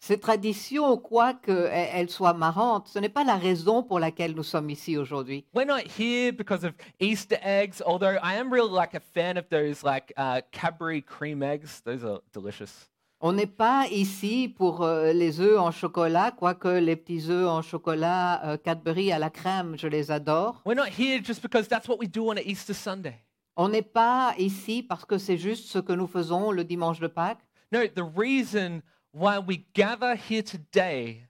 Ces 0.00 0.18
traditions, 0.18 0.96
quoique 0.96 1.68
elles 1.70 2.08
soient 2.08 2.32
marrantes, 2.32 2.88
ce 2.88 2.98
n'est 2.98 3.08
pas 3.08 3.24
la 3.24 3.36
raison 3.36 3.82
pour 3.82 3.98
laquelle 3.98 4.34
nous 4.34 4.44
sommes 4.44 4.70
ici 4.70 4.96
aujourd'hui. 4.96 5.44
We're 5.54 5.66
not 5.66 5.88
here 5.98 6.32
because 6.32 6.64
of 6.64 6.72
Easter 7.00 7.38
eggs, 7.42 7.82
although 7.84 8.16
I 8.22 8.36
am 8.36 8.52
really 8.52 8.72
like 8.72 8.94
a 8.94 9.00
fan 9.00 9.36
of 9.36 9.48
those 9.50 9.82
like 9.82 10.12
uh, 10.16 10.40
Cadbury 10.52 11.02
cream 11.02 11.42
eggs. 11.42 11.82
Those 11.84 12.04
are 12.04 12.20
delicious. 12.32 12.88
On 13.20 13.32
n'est 13.32 13.46
pas 13.46 13.86
ici 13.90 14.48
pour 14.48 14.82
euh, 14.82 15.12
les 15.12 15.40
œufs 15.40 15.58
en 15.58 15.72
chocolat, 15.72 16.30
quoique 16.30 16.68
les 16.68 16.94
petits 16.94 17.28
œufs 17.28 17.48
en 17.48 17.62
chocolat 17.62 18.40
euh, 18.44 18.56
Cadbury 18.56 19.10
à 19.10 19.18
la 19.18 19.28
crème, 19.28 19.74
je 19.76 19.88
les 19.88 20.12
adore. 20.12 20.62
We're 20.64 20.76
not 20.76 20.90
here 20.96 21.20
just 21.20 21.42
because 21.42 21.66
that's 21.66 21.88
what 21.88 21.98
we 21.98 22.08
do 22.08 22.30
on 22.30 22.36
a 22.36 22.42
Easter 22.42 22.74
Sunday. 22.74 23.24
On 23.56 23.68
n'est 23.68 23.82
pas 23.82 24.34
ici 24.38 24.84
parce 24.84 25.04
que 25.04 25.18
c'est 25.18 25.36
juste 25.36 25.66
ce 25.66 25.80
que 25.80 25.92
nous 25.92 26.06
faisons 26.06 26.52
le 26.52 26.62
dimanche 26.62 27.00
de 27.00 27.08
Pâques. 27.08 27.42
No, 27.72 27.80
the 27.88 28.04
reason 28.16 28.82
why 29.12 29.38
we 29.38 29.66
gather 29.74 30.14
here 30.14 30.42
today 30.42 31.24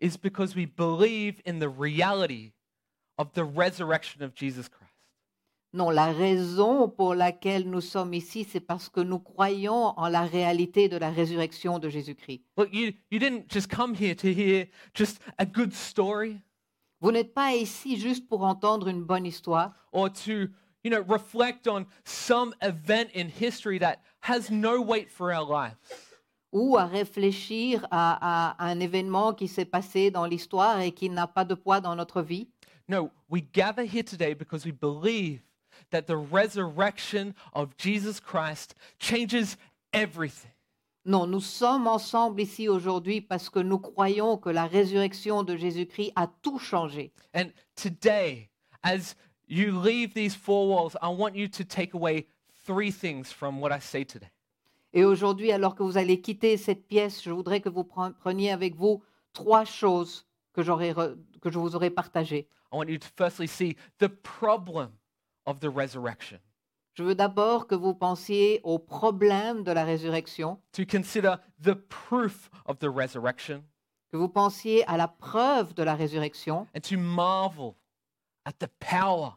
is 0.00 0.16
because 0.16 0.54
we 0.54 0.66
believe 0.66 1.40
in 1.44 1.58
the 1.58 1.68
reality 1.68 2.52
of 3.18 3.32
the 3.34 3.44
resurrection 3.44 4.22
of 4.22 4.34
Jesus 4.34 4.68
Christ. 4.68 4.90
Non, 5.72 5.90
la 5.90 6.12
raison 6.12 6.88
pour 6.88 7.16
laquelle 7.16 7.68
nous 7.68 7.80
sommes 7.80 8.14
ici, 8.14 8.44
c'est 8.44 8.60
parce 8.60 8.88
que 8.88 9.00
nous 9.00 9.18
croyons 9.18 9.92
en 9.96 10.08
la 10.08 10.24
réalité 10.24 10.88
de 10.88 10.96
la 10.96 11.10
résurrection 11.10 11.80
de 11.80 11.88
Jésus-Christ. 11.88 12.42
Look, 12.56 12.72
you, 12.72 12.92
you 13.10 13.18
didn't 13.18 13.48
just 13.48 13.68
come 13.68 13.94
here 13.94 14.14
to 14.14 14.32
hear 14.32 14.68
just 14.94 15.20
a 15.36 15.44
good 15.44 15.72
story 15.72 16.40
Vous 17.04 17.12
n'êtes 17.12 17.34
pas 17.34 17.52
ici 17.52 17.98
juste 17.98 18.26
pour 18.28 18.44
entendre 18.44 18.88
une 18.88 19.02
bonne 19.02 19.26
histoire 19.26 19.74
or 19.92 20.08
to, 20.08 20.48
you 20.82 20.90
know, 20.90 21.02
reflect 21.02 21.68
on 21.68 21.84
some 22.04 22.54
event 22.62 23.10
in 23.12 23.28
history 23.28 23.78
that 23.78 23.96
has 24.20 24.50
no 24.50 24.80
weight 24.80 25.10
for 25.10 25.30
our 25.30 25.44
lives. 25.44 25.76
Ou 26.54 26.78
à 26.78 26.86
réfléchir 26.86 27.86
à, 27.90 28.54
à 28.62 28.70
un 28.70 28.80
événement 28.80 29.34
qui 29.34 29.48
s'est 29.48 29.64
passé 29.64 30.10
dans 30.10 30.24
l'histoire 30.24 30.80
et 30.80 30.92
qui 30.92 31.10
n'a 31.10 31.26
pas 31.26 31.44
de 31.44 31.54
poids 31.54 31.80
dans 31.80 31.96
notre 31.96 32.22
vie? 32.22 32.48
No, 32.88 33.10
we 33.28 33.42
gather 33.52 33.82
here 33.82 34.04
today 34.04 34.34
because 34.34 34.64
we 34.64 34.72
believe 34.72 35.40
that 35.90 36.06
the 36.06 36.16
resurrection 36.16 37.34
of 37.54 37.76
Jesus 37.76 38.20
Christ 38.20 38.74
changes 38.98 39.56
everything. 39.92 40.50
Non, 41.06 41.26
nous 41.26 41.40
sommes 41.40 41.86
ensemble 41.86 42.40
ici 42.40 42.68
aujourd'hui 42.68 43.20
parce 43.20 43.50
que 43.50 43.58
nous 43.58 43.78
croyons 43.78 44.38
que 44.38 44.48
la 44.48 44.66
résurrection 44.66 45.42
de 45.42 45.56
Jésus-Christ 45.56 46.12
a 46.16 46.28
tout 46.40 46.58
changé. 46.58 47.10
And 47.34 47.52
today, 47.76 48.48
as 48.82 49.14
you 49.46 49.78
leave 49.78 50.14
these 50.14 50.34
four 50.34 50.68
walls, 50.68 50.96
I 51.02 51.08
want 51.08 51.34
you 51.34 51.48
to 51.48 51.64
take 51.64 51.94
away 51.94 52.26
three 52.64 52.90
things 52.90 53.30
from 53.30 53.60
what 53.60 53.70
I 53.70 53.80
say 53.80 54.04
today. 54.04 54.30
Et 54.96 55.04
aujourd'hui, 55.04 55.50
alors 55.52 55.74
que 55.74 55.82
vous 55.82 55.98
allez 55.98 56.20
quitter 56.20 56.56
cette 56.56 56.86
pièce, 56.86 57.22
je 57.22 57.30
voudrais 57.32 57.60
que 57.60 57.68
vous 57.68 57.82
pre- 57.82 58.12
preniez 58.14 58.50
avec 58.52 58.76
vous 58.76 59.02
trois 59.32 59.64
choses 59.64 60.24
que, 60.52 60.62
que 61.40 61.50
je 61.50 61.58
vous 61.58 61.74
aurais 61.74 61.90
partagées. 61.90 62.46
I 62.72 62.76
want 62.76 62.86
you 62.88 62.98
to 62.98 63.08
firstly 63.16 63.48
see 63.48 63.76
the 63.98 64.06
problem 64.08 64.90
of 65.46 65.58
the 65.60 65.68
resurrection, 65.68 66.38
Je 66.96 67.02
veux 67.02 67.14
d'abord 67.16 67.66
que 67.66 67.74
vous 67.74 67.92
pensiez 67.94 68.60
au 68.62 68.78
problème 68.78 69.64
de 69.64 69.72
la 69.72 69.82
résurrection, 69.84 70.58
to 70.72 70.84
consider 70.88 71.34
the 71.60 71.74
proof 71.74 72.48
of 72.66 72.78
the 72.78 72.88
resurrection, 72.88 73.64
que 74.12 74.16
vous 74.16 74.28
pensiez 74.28 74.84
à 74.88 74.96
la 74.96 75.08
preuve 75.08 75.74
de 75.74 75.82
la 75.82 75.94
résurrection 75.96 76.68
and 76.74 76.80
to 76.88 76.96
marvel 76.96 77.74
at 78.44 78.52
the 78.60 78.68
power 78.78 79.32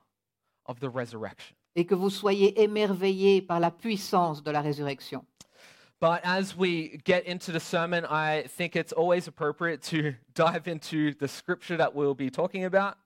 of 0.68 0.80
the 0.80 0.88
resurrection. 0.94 1.56
et 1.76 1.86
que 1.86 1.96
vous 1.96 2.10
soyez 2.12 2.62
émerveillés 2.62 3.42
par 3.42 3.60
la 3.60 3.72
puissance 3.72 4.44
de 4.44 4.52
la 4.52 4.62
résurrection. 4.62 5.26
But 6.00 6.22
as 6.24 6.56
we 6.56 7.00
get 7.06 7.26
into 7.26 7.52
the 7.52 7.60
sermon, 7.60 8.06
I 8.06 8.44
think 8.48 8.76
it's 8.76 8.94
always 8.94 9.28
appropriate 9.28 9.82
to 9.84 10.14
dive 10.36 10.68
into 10.68 11.14
the 11.16 11.28
scripture 11.28 11.78
that 11.78 11.96
we'll 11.96 12.14
be 12.14 12.30
talking 12.30 12.66
about. 12.66 12.98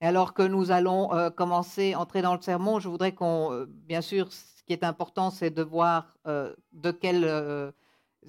Alors 0.00 0.32
que 0.32 0.42
nous 0.46 0.70
allons 0.70 1.12
euh, 1.12 1.28
commencer, 1.30 1.96
entrer 1.96 2.22
dans 2.22 2.34
le 2.34 2.40
sermon, 2.40 2.78
je 2.78 2.88
voudrais 2.88 3.12
qu'on, 3.12 3.52
euh, 3.52 3.66
bien 3.66 4.00
sûr, 4.00 4.32
ce 4.32 4.62
qui 4.64 4.72
est 4.72 4.84
important, 4.84 5.30
c'est 5.30 5.50
de 5.50 5.62
voir 5.62 6.16
euh, 6.28 6.54
de 6.72 6.92
quelles 6.92 7.24
euh, 7.24 7.72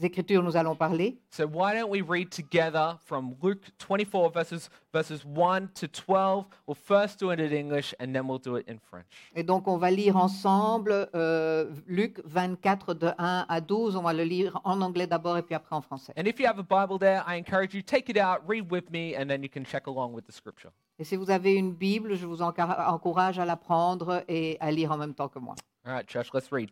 écritures 0.01 0.43
nous 0.43 0.55
allons 0.55 0.75
parler. 0.75 1.19
So 1.31 1.45
why 1.45 1.73
don't 1.73 1.89
we 1.89 2.01
read 2.01 2.31
together 2.31 2.97
from 3.05 3.35
Luke 3.41 3.63
24 3.77 4.31
verses 4.31 4.69
verses 4.93 5.25
1 5.25 5.69
to 5.75 5.87
12? 5.87 6.45
We'll 6.67 6.75
first 6.75 7.19
do 7.19 7.31
it 7.31 7.39
in 7.39 7.51
English 7.51 7.93
and 7.99 8.13
then 8.13 8.27
we'll 8.27 8.39
do 8.39 8.55
it 8.55 8.67
in 8.67 8.77
French. 8.79 9.05
Et 9.35 9.43
donc, 9.43 9.67
on 9.67 9.77
va 9.77 9.91
lire 9.91 10.15
ensemble 10.17 11.09
euh, 11.15 11.69
Luc 11.87 12.21
24 12.25 12.93
de 12.93 13.07
1 13.17 13.45
à 13.47 13.61
12. 13.61 13.95
On 13.95 14.01
va 14.01 14.13
le 14.13 14.23
lire 14.23 14.59
en 14.63 14.81
anglais 14.81 15.07
d'abord 15.07 15.37
et 15.37 15.43
puis 15.43 15.55
après 15.55 15.75
en 15.75 15.81
français. 15.81 16.13
And 16.17 16.25
if 16.25 16.39
you 16.39 16.47
have 16.47 16.59
a 16.59 16.63
Bible 16.63 16.99
there, 16.99 17.23
I 17.27 17.37
encourage 17.37 17.73
you 17.73 17.81
take 17.81 18.09
it 18.09 18.17
out, 18.17 18.41
read 18.47 18.71
with 18.71 18.89
me, 18.91 19.15
and 19.15 19.27
then 19.27 19.43
you 19.43 19.49
can 19.49 19.63
check 19.63 19.87
along 19.87 20.13
with 20.13 20.25
the 20.25 20.33
scripture. 20.33 20.71
Et 20.97 21.05
si 21.05 21.15
vous 21.15 21.29
avez 21.31 21.53
une 21.53 21.73
Bible, 21.73 22.15
je 22.15 22.25
vous 22.25 22.41
encourage 22.41 23.39
à 23.39 23.45
la 23.45 23.55
prendre 23.55 24.23
et 24.27 24.57
à 24.59 24.69
lire 24.69 24.91
en 24.91 24.97
même 24.97 25.13
temps 25.13 25.29
que 25.29 25.39
moi. 25.39 25.55
All 25.85 25.93
right, 25.93 26.09
church, 26.09 26.33
let's 26.33 26.51
read. 26.51 26.69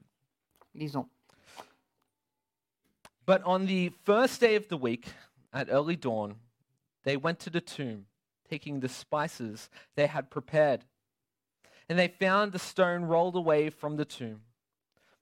Lisons. 0.76 1.08
But 3.28 3.44
on 3.44 3.66
the 3.66 3.92
first 4.06 4.40
day 4.40 4.56
of 4.56 4.70
the 4.70 4.78
week, 4.78 5.10
at 5.54 5.68
early 5.70 5.98
dawn, 5.98 6.38
they 7.04 7.18
went 7.18 7.40
to 7.42 7.50
the 7.50 7.60
tomb, 7.60 8.06
taking 8.50 8.80
the 8.80 8.88
spices 8.88 9.70
they 9.96 10.08
had 10.08 10.32
prepared. 10.32 10.86
And 11.90 12.00
they 12.00 12.08
found 12.08 12.52
the 12.52 12.60
stone 12.60 13.04
rolled 13.04 13.36
away 13.36 13.70
from 13.70 13.98
the 13.98 14.06
tomb. 14.06 14.44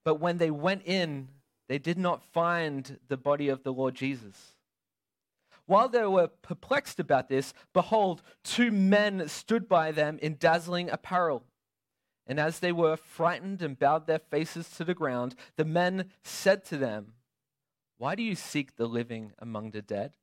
But 0.03 0.19
when 0.19 0.37
they 0.37 0.51
went 0.51 0.83
in, 0.85 1.29
they 1.67 1.79
did 1.79 1.97
not 1.97 2.23
find 2.23 2.99
the 3.07 3.17
body 3.17 3.49
of 3.49 3.63
the 3.63 3.73
Lord 3.73 3.95
Jesus. 3.95 4.53
While 5.65 5.89
they 5.89 6.05
were 6.05 6.27
perplexed 6.27 6.99
about 6.99 7.27
this, 7.27 7.55
behold, 7.73 8.21
two 8.43 8.71
men 8.71 9.27
stood 9.27 9.67
by 9.67 9.91
them 9.91 10.19
in 10.21 10.37
dazzling 10.39 10.91
apparel. 10.91 11.43
And 12.27 12.39
as 12.39 12.59
they 12.59 12.71
were 12.71 12.97
frightened 12.97 13.63
and 13.63 13.79
bowed 13.79 14.05
their 14.05 14.19
faces 14.19 14.69
to 14.77 14.83
the 14.83 14.93
ground, 14.93 15.33
the 15.55 15.65
men 15.65 16.11
said 16.23 16.63
to 16.65 16.77
them, 16.77 17.14
why 17.97 18.15
do 18.15 18.23
you 18.23 18.35
seek 18.35 18.75
the 18.75 18.87
living 18.87 19.33
among 19.39 19.71
the 19.71 19.81
dead? 19.81 20.13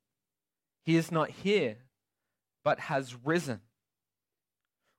He 0.84 0.96
is 0.96 1.10
not 1.10 1.30
here, 1.30 1.76
but 2.64 2.80
has 2.80 3.16
risen. 3.24 3.60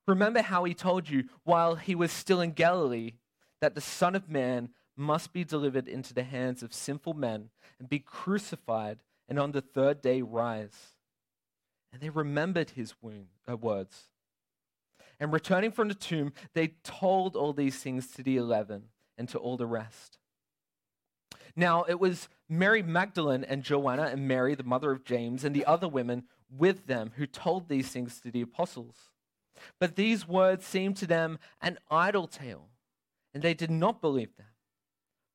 Remember 0.06 0.42
how 0.42 0.64
he 0.64 0.74
told 0.74 1.08
you 1.08 1.24
while 1.44 1.76
he 1.76 1.94
was 1.94 2.12
still 2.12 2.40
in 2.40 2.52
Galilee 2.52 3.12
that 3.60 3.74
the 3.74 3.80
Son 3.80 4.14
of 4.14 4.28
Man 4.28 4.70
must 4.96 5.32
be 5.32 5.44
delivered 5.44 5.88
into 5.88 6.14
the 6.14 6.22
hands 6.22 6.62
of 6.62 6.74
sinful 6.74 7.14
men 7.14 7.50
and 7.78 7.88
be 7.88 7.98
crucified 7.98 8.98
and 9.28 9.38
on 9.38 9.52
the 9.52 9.62
third 9.62 10.02
day 10.02 10.22
rise. 10.22 10.96
And 11.92 12.02
they 12.02 12.10
remembered 12.10 12.70
his 12.70 12.94
wound, 13.00 13.28
uh, 13.48 13.56
words. 13.56 14.08
And 15.20 15.32
returning 15.32 15.70
from 15.70 15.88
the 15.88 15.94
tomb, 15.94 16.32
they 16.54 16.74
told 16.82 17.36
all 17.36 17.52
these 17.52 17.78
things 17.78 18.08
to 18.08 18.22
the 18.22 18.36
eleven 18.36 18.84
and 19.16 19.28
to 19.28 19.38
all 19.38 19.56
the 19.56 19.66
rest. 19.66 20.18
Now 21.56 21.84
it 21.84 22.00
was 22.00 22.28
Mary 22.48 22.82
Magdalene 22.82 23.44
and 23.44 23.62
Joanna 23.62 24.04
and 24.04 24.26
Mary, 24.26 24.54
the 24.54 24.64
mother 24.64 24.90
of 24.90 25.04
James, 25.04 25.44
and 25.44 25.54
the 25.54 25.64
other 25.64 25.88
women 25.88 26.24
with 26.50 26.86
them 26.86 27.12
who 27.16 27.26
told 27.26 27.68
these 27.68 27.88
things 27.88 28.20
to 28.20 28.30
the 28.30 28.42
apostles. 28.42 29.10
But 29.78 29.96
these 29.96 30.26
words 30.26 30.64
seemed 30.64 30.96
to 30.98 31.06
them 31.06 31.38
an 31.60 31.78
idle 31.90 32.26
tale, 32.26 32.70
and 33.32 33.42
they 33.42 33.54
did 33.54 33.70
not 33.70 34.00
believe 34.00 34.36
them. 34.36 34.48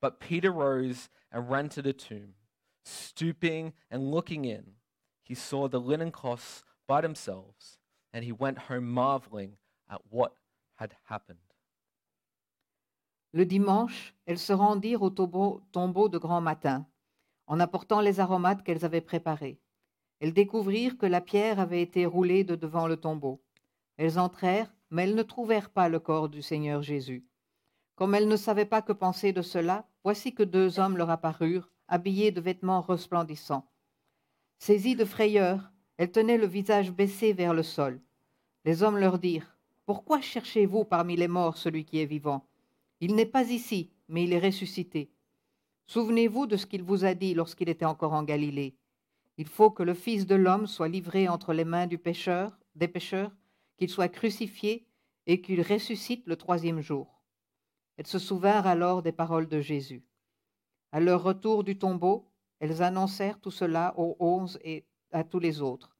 But 0.02 0.20
Peter 0.20 0.52
rose 0.52 1.10
and 1.32 1.50
ran 1.50 1.70
to 1.70 1.82
the 1.82 1.94
tomb. 1.94 2.36
Stooping 2.86 3.74
and 3.90 4.12
looking 4.12 4.46
in, 4.46 4.74
he 5.24 5.36
saw 5.36 5.68
the 5.68 5.80
linen 5.80 6.12
cloths 6.12 6.64
by 6.88 7.02
themselves, 7.02 7.78
and 8.14 8.24
he 8.24 8.32
went 8.32 8.58
home 8.58 8.90
marveling 8.90 9.58
at 9.90 10.02
what 10.10 10.34
had 10.76 10.96
happened. 11.06 11.40
Le 13.31 13.45
dimanche, 13.45 14.15
elles 14.25 14.39
se 14.39 14.53
rendirent 14.53 15.03
au 15.03 15.12
tombeau, 15.12 16.09
de 16.09 16.17
grand 16.17 16.41
matin, 16.41 16.88
en 17.45 17.59
apportant 17.59 18.01
les 18.01 18.19
aromates 18.19 18.63
qu'elles 18.63 18.86
avaient 18.86 19.01
préparés. 19.01 19.59
Elles 20.19 20.33
découvrirent 20.33 20.98
que 20.98 21.05
la 21.05 21.21
pierre 21.21 21.59
avait 21.59 21.81
été 21.81 22.07
roulée 22.07 22.43
de 22.43 22.55
devant 22.55 22.88
le 22.88 22.98
tombeau. 22.98 23.43
Elles 23.98 24.17
entrèrent, 24.17 24.74
mais 24.89 25.03
elles 25.03 25.15
ne 25.15 25.24
trouvèrent 25.24 25.69
pas 25.69 25.89
le 25.89 26.00
corps 26.00 26.27
du 26.27 26.41
Seigneur 26.41 26.81
Jésus. 26.81 27.24
Comme 27.95 28.15
elles 28.15 28.27
ne 28.27 28.36
savaient 28.36 28.65
pas 28.65 28.81
que 28.81 28.93
penser 28.93 29.31
de 29.31 29.43
cela, 29.43 29.88
voici 30.03 30.33
que 30.33 30.43
deux 30.43 30.79
hommes 30.79 30.98
leur 30.98 31.12
apparurent, 31.12 31.69
habillés 31.88 32.31
de 32.31 32.41
vêtements 32.41 32.81
resplendissants. 32.81 33.69
Saisies 34.57 34.95
de 34.95 35.05
frayeur, 35.05 35.71
elles 35.98 36.12
tenaient 36.12 36.38
le 36.38 36.48
visage 36.48 36.91
baissé 36.91 37.33
vers 37.33 37.53
le 37.53 37.63
sol. 37.63 38.01
Les 38.65 38.81
hommes 38.81 38.98
leur 38.98 39.19
dirent 39.19 39.55
Pourquoi 39.86 40.19
cherchez-vous 40.19 40.83
parmi 40.83 41.15
les 41.15 41.27
morts 41.27 41.57
celui 41.57 41.86
qui 41.86 42.00
est 42.00 42.05
vivant? 42.05 42.45
Il 43.01 43.15
n'est 43.15 43.25
pas 43.25 43.50
ici, 43.50 43.91
mais 44.08 44.24
il 44.24 44.34
est 44.34 44.46
ressuscité. 44.46 45.12
Souvenez-vous 45.88 46.46
de 46.46 46.58
ce 46.58 46.65
qu'il 46.65 46.84
vous 46.84 47.06
a 47.06 47.13
dit 47.13 47.34
lorsqu'il 47.34 47.70
était 47.70 47.86
encore 47.86 48.13
en 48.13 48.24
Galilée. 48.24 48.75
Il 49.38 49.48
faut 49.48 49.72
que 49.72 49.84
le 49.84 49.94
Fils 49.94 50.27
de 50.27 50.36
l'homme 50.36 50.68
soit 50.68 50.89
livré 50.89 51.27
entre 51.27 51.53
les 51.53 51.63
mains 51.63 51.88
du 51.88 51.98
pécheur, 51.98 52.60
des 52.75 52.88
pécheurs, 52.88 53.32
qu'il 53.77 53.89
soit 53.89 54.10
crucifié 54.10 54.86
et 55.25 55.41
qu'il 55.41 55.62
ressuscite 55.62 56.27
le 56.27 56.36
troisième 56.36 56.82
jour. 56.82 57.24
Elles 57.98 58.08
se 58.08 58.20
souvinrent 58.20 58.68
alors 58.68 59.01
des 59.01 59.12
paroles 59.12 59.48
de 59.48 59.62
Jésus. 59.62 60.03
À 60.91 61.00
leur 61.00 61.24
retour 61.24 61.63
du 61.63 61.77
tombeau, 61.77 62.29
elles 62.60 62.82
annoncèrent 62.82 63.39
tout 63.39 63.51
cela 63.51 63.94
aux 63.98 64.18
onze 64.20 64.60
et 64.63 64.86
à 65.12 65.24
tous 65.24 65.39
les 65.39 65.62
autres. 65.62 65.96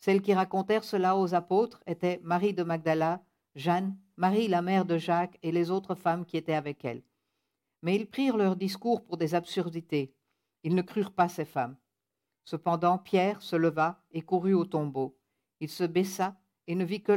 Celles 0.00 0.22
qui 0.22 0.34
racontèrent 0.34 0.84
cela 0.84 1.16
aux 1.16 1.34
apôtres 1.34 1.82
étaient 1.86 2.20
Marie 2.24 2.54
de 2.54 2.62
Magdala, 2.62 3.22
Jeanne, 3.54 3.96
Marie 4.16 4.48
la 4.48 4.62
mère 4.62 4.84
de 4.84 4.98
Jacques 4.98 5.38
et 5.42 5.50
les 5.50 5.70
autres 5.70 5.94
femmes 5.94 6.24
qui 6.24 6.36
étaient 6.36 6.54
avec 6.54 6.84
elle. 6.84 7.02
Mais 7.82 7.96
ils 7.96 8.06
prirent 8.06 8.36
leur 8.36 8.56
discours 8.56 9.04
pour 9.04 9.16
des 9.16 9.34
absurdités. 9.34 10.14
Ils 10.62 10.74
ne 10.74 10.82
crurent 10.82 11.12
pas 11.12 11.28
ces 11.28 11.44
femmes. 11.44 11.76
Cependant, 12.44 12.98
Pierre 12.98 13.42
se 13.42 13.56
leva 13.56 14.02
et 14.12 14.22
courut 14.22 14.54
au 14.54 14.64
tombeau. 14.64 15.16
Il 15.60 15.68
se 15.68 15.84
baissa 15.84 16.36
et 16.66 16.74
ne 16.74 16.84
vit 16.84 17.02
que, 17.02 17.12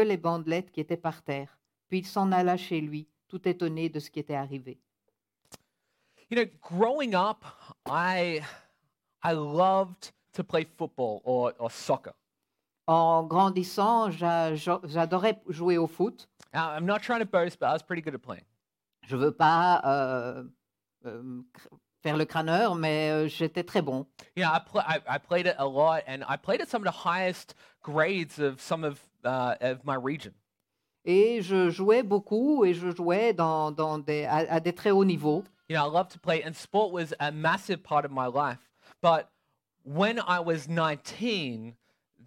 les 0.00 0.16
bandelettes 0.16 0.70
qui 0.70 0.80
étaient 0.80 0.96
par 0.96 1.22
terre. 1.22 1.58
Puis 1.88 1.98
il 1.98 2.06
s'en 2.06 2.30
alla 2.30 2.56
chez 2.56 2.80
lui, 2.80 3.08
tout 3.26 3.48
étonné 3.48 3.88
de 3.88 3.98
ce 3.98 4.10
qui 4.10 4.20
était 4.20 4.34
arrivé. 4.34 4.80
You 6.30 6.36
know, 6.36 6.44
growing 6.60 7.14
up, 7.14 7.44
I 7.86 8.42
I 9.24 9.32
loved 9.32 10.12
to 10.34 10.44
play 10.44 10.66
football 10.76 11.22
or 11.24 11.70
soccer. 11.70 12.14
En 12.88 13.22
grandissant, 13.24 14.10
j'a- 14.10 14.54
j'a- 14.54 14.80
j'adorais 14.84 15.38
jouer 15.48 15.76
au 15.76 15.86
foot. 15.86 16.26
Now, 16.54 16.70
I'm 16.70 16.86
not 16.86 17.00
trying 17.02 17.20
to 17.20 17.26
boast, 17.26 17.58
but 17.60 17.66
I 17.66 17.72
was 17.72 17.82
pretty 17.82 18.00
good 18.00 18.14
at 18.14 18.22
playing. 18.22 18.44
Je 19.06 19.14
veux 19.14 19.30
pas 19.30 19.82
euh, 19.84 20.44
euh, 21.04 21.42
faire 22.02 22.16
le 22.16 22.24
crâneur, 22.24 22.74
mais 22.76 23.10
euh, 23.10 23.28
j'étais 23.28 23.62
très 23.62 23.82
bon. 23.82 24.06
Know, 24.36 24.44
I, 24.46 24.58
pl- 24.60 24.82
I, 24.86 25.00
I 25.06 25.18
played 25.18 25.46
it 25.46 25.54
a 25.58 25.66
lot, 25.66 26.02
and 26.08 26.24
I 26.26 26.36
played 26.38 26.62
at 26.62 26.68
some 26.68 26.80
of 26.80 26.86
the 26.90 27.04
highest 27.04 27.54
grades 27.82 28.38
of 28.38 28.58
some 28.60 28.84
of 28.84 28.98
uh, 29.24 29.56
of 29.60 29.84
my 29.84 29.94
region. 29.96 30.32
Et 31.04 31.42
je 31.42 31.68
jouais 31.70 32.02
beaucoup 32.02 32.64
et 32.64 32.72
je 32.74 32.90
jouais 32.90 33.34
dans, 33.34 33.70
dans 33.70 33.98
des, 33.98 34.24
à, 34.24 34.46
à 34.50 34.60
des 34.60 34.72
très 34.72 34.90
hauts 34.90 35.04
niveaux. 35.04 35.44
You 35.68 35.76
know, 35.76 35.84
I 35.84 35.90
love 35.92 36.08
to 36.08 36.18
play, 36.18 36.42
and 36.42 36.54
sport 36.56 36.90
was 36.92 37.12
a 37.20 37.30
massive 37.30 37.82
part 37.82 38.06
of 38.06 38.10
my 38.10 38.26
life. 38.26 38.58
But 39.02 39.28
when 39.84 40.18
I 40.18 40.40
was 40.40 40.68
19, 40.68 41.74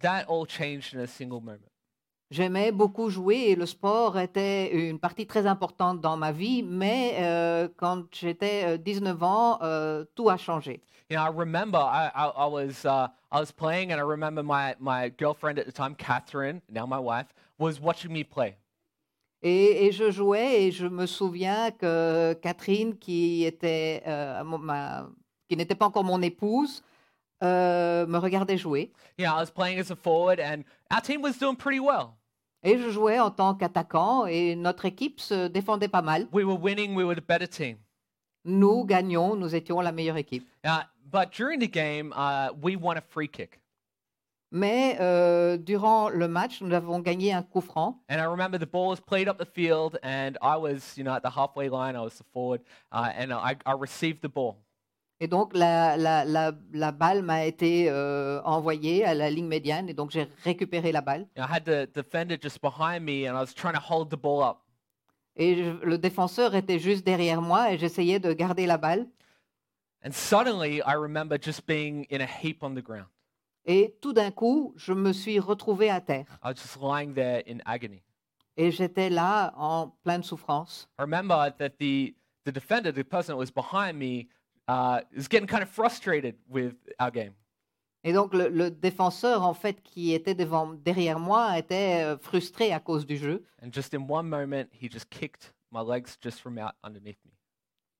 that 0.02 0.26
all 0.28 0.46
changed 0.46 0.94
in 0.94 1.00
a 1.00 1.06
single 1.06 1.40
moment. 1.40 1.68
J'aimais 2.30 2.72
beaucoup 2.72 3.10
jouer 3.10 3.50
et 3.50 3.54
le 3.56 3.66
sport 3.66 4.18
était 4.18 4.72
une 4.88 4.98
partie 4.98 5.26
très 5.26 5.46
importante 5.46 6.00
dans 6.00 6.16
ma 6.16 6.32
vie, 6.32 6.62
mais 6.62 7.16
euh, 7.18 7.68
quand 7.76 8.04
j'étais 8.14 8.64
euh, 8.64 8.76
19 8.78 9.22
ans, 9.22 9.58
euh, 9.62 10.04
tout 10.14 10.30
a 10.30 10.38
changé. 10.38 10.80
You 11.10 11.18
know, 11.18 11.22
I 11.24 11.28
remember 11.28 11.78
I, 11.78 12.10
I, 12.14 12.30
I 12.34 12.46
was 12.46 12.86
uh, 12.86 13.08
I 13.30 13.38
was 13.40 13.52
playing, 13.52 13.92
and 13.92 13.98
I 14.00 14.04
remember 14.04 14.42
my, 14.42 14.74
my 14.80 15.10
girlfriend 15.10 15.58
at 15.58 15.66
the 15.66 15.72
time, 15.72 15.94
Catherine, 15.94 16.62
now 16.70 16.86
my 16.86 16.98
wife, 16.98 17.26
was 17.58 17.78
watching 17.78 18.12
me 18.14 18.24
play. 18.24 18.56
Et, 19.42 19.86
et 19.86 19.92
je 19.92 20.10
jouais 20.10 20.62
et 20.62 20.70
je 20.70 20.86
me 20.86 21.04
souviens 21.04 21.70
que 21.72 22.32
Catherine, 22.40 22.96
qui 22.96 23.44
était 23.44 24.02
euh, 24.06 24.42
ma- 24.44 25.06
qui 25.50 25.56
n'était 25.56 25.74
pas 25.74 25.84
encore 25.86 26.04
mon 26.04 26.22
épouse, 26.22 26.82
euh, 27.42 28.06
me 28.06 28.18
regardait 28.18 28.56
jouer. 28.56 28.92
You 29.18 29.26
know, 29.26 29.32
I 29.32 29.40
was 29.40 29.50
playing 29.50 29.78
as 29.78 29.90
a 29.90 29.96
forward, 29.96 30.40
and 30.40 30.64
our 30.90 31.00
team 31.00 31.22
was 31.22 31.38
doing 31.38 31.56
pretty 31.56 31.80
well. 31.80 32.14
Et 32.64 32.78
je 32.78 32.90
jouais 32.90 33.18
en 33.18 33.30
tant 33.30 33.54
qu'attaquant 33.54 34.26
et 34.26 34.54
notre 34.54 34.84
équipe 34.84 35.20
se 35.20 35.48
défendait 35.48 35.88
pas 35.88 36.02
mal. 36.02 36.28
We 36.32 36.44
were 36.44 36.56
winning, 36.56 36.94
we 36.94 37.04
were 37.04 37.16
the 37.16 37.26
better 37.26 37.48
team. 37.48 37.78
Nous 38.44 38.84
gagnions, 38.84 39.34
nous 39.34 39.54
étions 39.54 39.80
la 39.80 39.92
meilleure 39.92 40.16
équipe. 40.16 40.46
Uh, 40.64 40.82
but 41.10 41.32
during 41.32 41.58
the 41.58 41.70
game, 41.70 42.12
uh, 42.14 42.50
we 42.62 42.76
won 42.76 42.96
a 42.96 43.00
free 43.00 43.28
kick. 43.28 43.58
Mais 44.52 44.98
euh, 45.00 45.56
durant 45.56 46.10
le 46.10 46.28
match, 46.28 46.60
nous 46.60 46.74
avons 46.74 47.00
gagné 47.00 47.32
un 47.32 47.42
coup 47.42 47.62
franc. 47.62 48.02
And 48.08 48.20
I 48.20 48.24
remember 48.24 48.58
the 48.58 48.66
ball 48.66 48.88
was 48.88 49.00
played 49.00 49.26
up 49.26 49.38
the 49.38 49.46
field, 49.46 49.98
and 50.02 50.36
I 50.42 50.56
was, 50.56 50.96
you 50.96 51.04
know, 51.04 51.14
at 51.14 51.22
the 51.22 51.30
halfway 51.30 51.70
line. 51.70 51.96
I 51.96 52.02
was 52.02 52.18
the 52.18 52.24
forward, 52.32 52.60
uh, 52.92 53.10
and 53.16 53.32
I, 53.32 53.56
I 53.64 53.72
received 53.72 54.20
the 54.20 54.28
ball. 54.28 54.58
Et 55.22 55.28
donc 55.28 55.54
la, 55.56 55.96
la, 55.96 56.24
la, 56.24 56.50
la 56.72 56.90
balle 56.90 57.22
m'a 57.22 57.44
été 57.44 57.86
euh, 57.88 58.42
envoyée 58.42 59.04
à 59.04 59.14
la 59.14 59.30
ligne 59.30 59.46
médiane 59.46 59.88
et 59.88 59.94
donc 59.94 60.10
j'ai 60.10 60.26
récupéré 60.42 60.90
la 60.90 61.00
balle. 61.00 61.28
You 61.36 61.44
know, 61.44 61.44
I 61.44 61.56
had 61.56 61.64
the 61.64 61.88
defender 61.94 62.36
just 62.42 62.60
behind 62.60 63.04
me, 63.04 63.28
and 63.28 63.36
I 63.36 63.40
was 63.40 63.54
trying 63.54 63.74
to 63.74 63.80
hold 63.80 64.10
the 64.10 64.16
ball 64.20 64.42
up. 64.42 64.56
Et 65.36 65.54
je- 65.54 65.84
le 65.84 65.96
défenseur 65.96 66.56
était 66.56 66.80
juste 66.80 67.06
derrière 67.06 67.40
moi 67.40 67.72
et 67.72 67.78
j'essayais 67.78 68.18
de 68.18 68.32
garder 68.32 68.66
la 68.66 68.78
balle. 68.78 69.06
And 70.04 70.10
suddenly, 70.10 70.78
I 70.84 70.94
remember 70.96 71.38
just 71.40 71.64
being 71.68 72.04
in 72.10 72.20
a 72.20 72.26
heap 72.26 72.64
on 72.64 72.74
the 72.74 72.82
ground. 72.82 73.06
Et 73.64 73.94
tout 74.00 74.12
d'un 74.12 74.32
coup, 74.32 74.74
je 74.76 74.92
me 74.92 75.12
suis 75.12 75.38
retrouvé 75.38 75.88
à 75.88 76.00
terre. 76.00 76.26
I 76.42 76.48
was 76.48 76.54
just 76.56 76.76
lying 76.82 77.14
there 77.14 77.44
in 77.48 77.58
agony. 77.64 78.02
Et 78.56 78.72
j'étais 78.72 79.08
là 79.08 79.52
en 79.56 79.94
pleine 80.02 80.24
souffrance. 80.24 80.88
I 80.98 81.02
remember 81.02 81.36
that 81.58 81.76
the, 81.78 82.12
the 82.44 82.50
defender, 82.52 82.90
the 82.92 83.04
person 83.04 83.36
that 83.36 83.38
was 83.38 83.52
behind 83.52 83.96
me, 83.96 84.26
uh, 84.72 85.00
is 85.12 85.28
getting 85.28 85.46
kind 85.46 85.62
of 85.62 85.68
frustrated 85.68 86.36
with 86.48 86.74
our 86.98 87.10
game. 87.10 87.34
Et 88.04 88.12
donc 88.12 88.34
le, 88.34 88.48
le 88.48 88.70
défenseur, 88.70 89.42
en 89.42 89.54
fait, 89.54 89.80
qui 89.82 90.12
était 90.12 90.34
devant, 90.34 90.72
derrière 90.72 91.20
moi, 91.20 91.56
était 91.56 92.02
euh, 92.04 92.18
frustré 92.18 92.72
à 92.72 92.80
cause 92.80 93.06
du 93.06 93.16
jeu. 93.16 93.44
And 93.62 93.72
just 93.72 93.94
in 93.94 94.08
one 94.08 94.28
moment, 94.28 94.68
he 94.72 94.88
just 94.90 95.08
kicked 95.10 95.52
my 95.70 95.82
legs 95.82 96.16
just 96.20 96.40
from 96.40 96.58
out 96.58 96.74
underneath 96.82 97.18
me. 97.24 97.32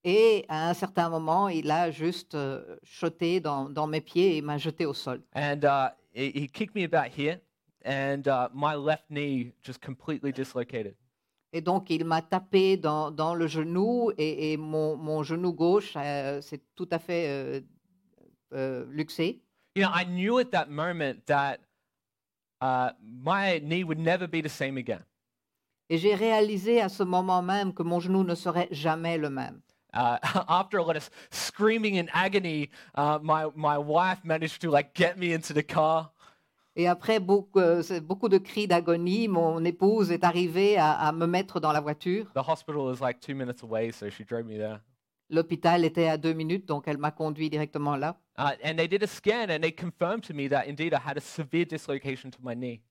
Et 0.05 0.45
à 0.49 0.69
un 0.69 0.75
certain 0.75 1.09
moment, 1.09 1.49
il 1.49 1.71
a 1.71 1.93
juste 1.93 2.35
euh, 2.35 2.77
choté 2.83 3.39
dans, 3.39 3.69
dans 3.69 3.87
mes 3.87 4.01
pieds 4.01 4.37
et 4.37 4.43
m'a 4.43 4.59
jeté 4.59 4.85
au 4.85 4.95
sol. 4.95 5.23
And 5.37 5.65
uh, 5.65 5.91
he, 6.13 6.33
he 6.35 6.49
kicked 6.49 6.75
me 6.75 6.83
about 6.83 7.13
here, 7.17 7.41
and 7.85 8.27
uh, 8.27 8.49
my 8.53 8.75
left 8.75 9.09
knee 9.09 9.53
just 9.63 9.81
completely 9.81 10.33
dislocated. 10.33 10.97
Et 11.53 11.61
donc, 11.61 11.91
il 11.91 12.05
m'a 12.05 12.23
tapé 12.23 12.77
dans, 12.77 13.11
dans 13.11 13.35
le 13.35 13.47
genou 13.47 14.11
et, 14.17 14.53
et 14.53 14.57
mon, 14.57 14.97
mon 14.97 15.23
genou 15.23 15.53
gauche 15.53 15.93
euh, 15.97 16.41
s'est 16.41 16.63
tout 16.75 16.89
à 16.91 16.99
fait 16.99 17.27
euh, 17.29 17.61
euh, 18.55 18.87
luxé. 18.89 19.43
You 19.77 19.85
know, 19.85 19.91
I 19.95 20.05
knew 20.05 20.39
at 20.39 20.51
that 20.53 20.71
moment 20.71 21.27
that 21.27 21.59
uh, 22.61 22.93
my 23.03 23.59
knee 23.61 23.85
would 23.85 23.99
never 23.99 24.27
be 24.27 24.43
the 24.43 24.49
same 24.49 24.77
again. 24.79 25.05
Et 25.91 25.99
j'ai 25.99 26.15
réalisé 26.15 26.81
à 26.81 26.89
ce 26.89 27.03
moment 27.03 27.43
même 27.43 27.75
que 27.75 27.83
mon 27.83 28.01
genou 28.01 28.25
ne 28.25 28.35
serait 28.35 28.69
jamais 28.71 29.19
le 29.19 29.29
même. 29.29 29.61
Uh, 29.93 30.17
after 30.49 30.79
a 30.79 30.83
lot 30.83 30.97
of 30.97 31.11
screaming 31.31 31.97
in 31.97 32.09
agony, 32.15 32.71
uh, 32.95 33.19
my, 33.23 33.47
my 33.55 33.77
wife 33.77 34.25
managed 34.25 34.63
to 34.63 34.71
like 34.71 34.95
get 34.95 35.19
me 35.19 35.35
into 35.35 35.53
the 35.53 35.63
car. 35.63 36.11
Et 36.75 36.89
après 36.89 37.21
beaucoup, 37.21 37.59
euh, 37.59 37.83
beaucoup 38.01 38.29
de 38.29 38.39
cris 38.39 38.67
d'agonie, 38.67 39.29
mon 39.29 39.63
épouse 39.65 40.11
est 40.11 40.25
arrivée 40.25 40.79
à, 40.79 40.93
à 40.93 41.13
me 41.13 41.27
mettre 41.27 41.61
dans 41.61 41.73
la 41.73 41.81
voiture. 41.81 42.27
The 42.35 42.49
hospital 42.49 42.83
was 42.83 43.01
like 43.01 43.21
two 43.21 43.35
minutes 43.35 43.63
away, 43.63 43.93
so 43.93 44.09
she 44.09 44.25
drove 44.25 44.47
me 44.47 44.57
there. 44.57 44.81
L'hôpital 45.29 45.85
était 45.85 46.09
à 46.09 46.17
deux 46.19 46.35
minutes, 46.35 46.67
donc 46.67 46.85
elle 46.87 46.99
m'a 46.99 47.11
conduit 47.11 47.51
directement 47.51 47.97
là. 47.97 48.17
Uh, 48.39 48.53
and 48.65 48.77
they 48.77 48.89
did 48.89 49.03
a 49.03 49.07
scan 49.07 49.51
and 49.51 49.61
they 49.61 49.73
confirmed 49.73 50.23
to 50.23 50.35
me 50.35 50.49
that 50.49 50.67
indeed 50.67 50.95
I 50.95 50.99
had 50.99 51.17
a 51.17 51.21
severe 51.21 51.67
dislocation 51.67 52.31
to 52.31 52.39
my 52.43 52.55
knee. 52.55 52.83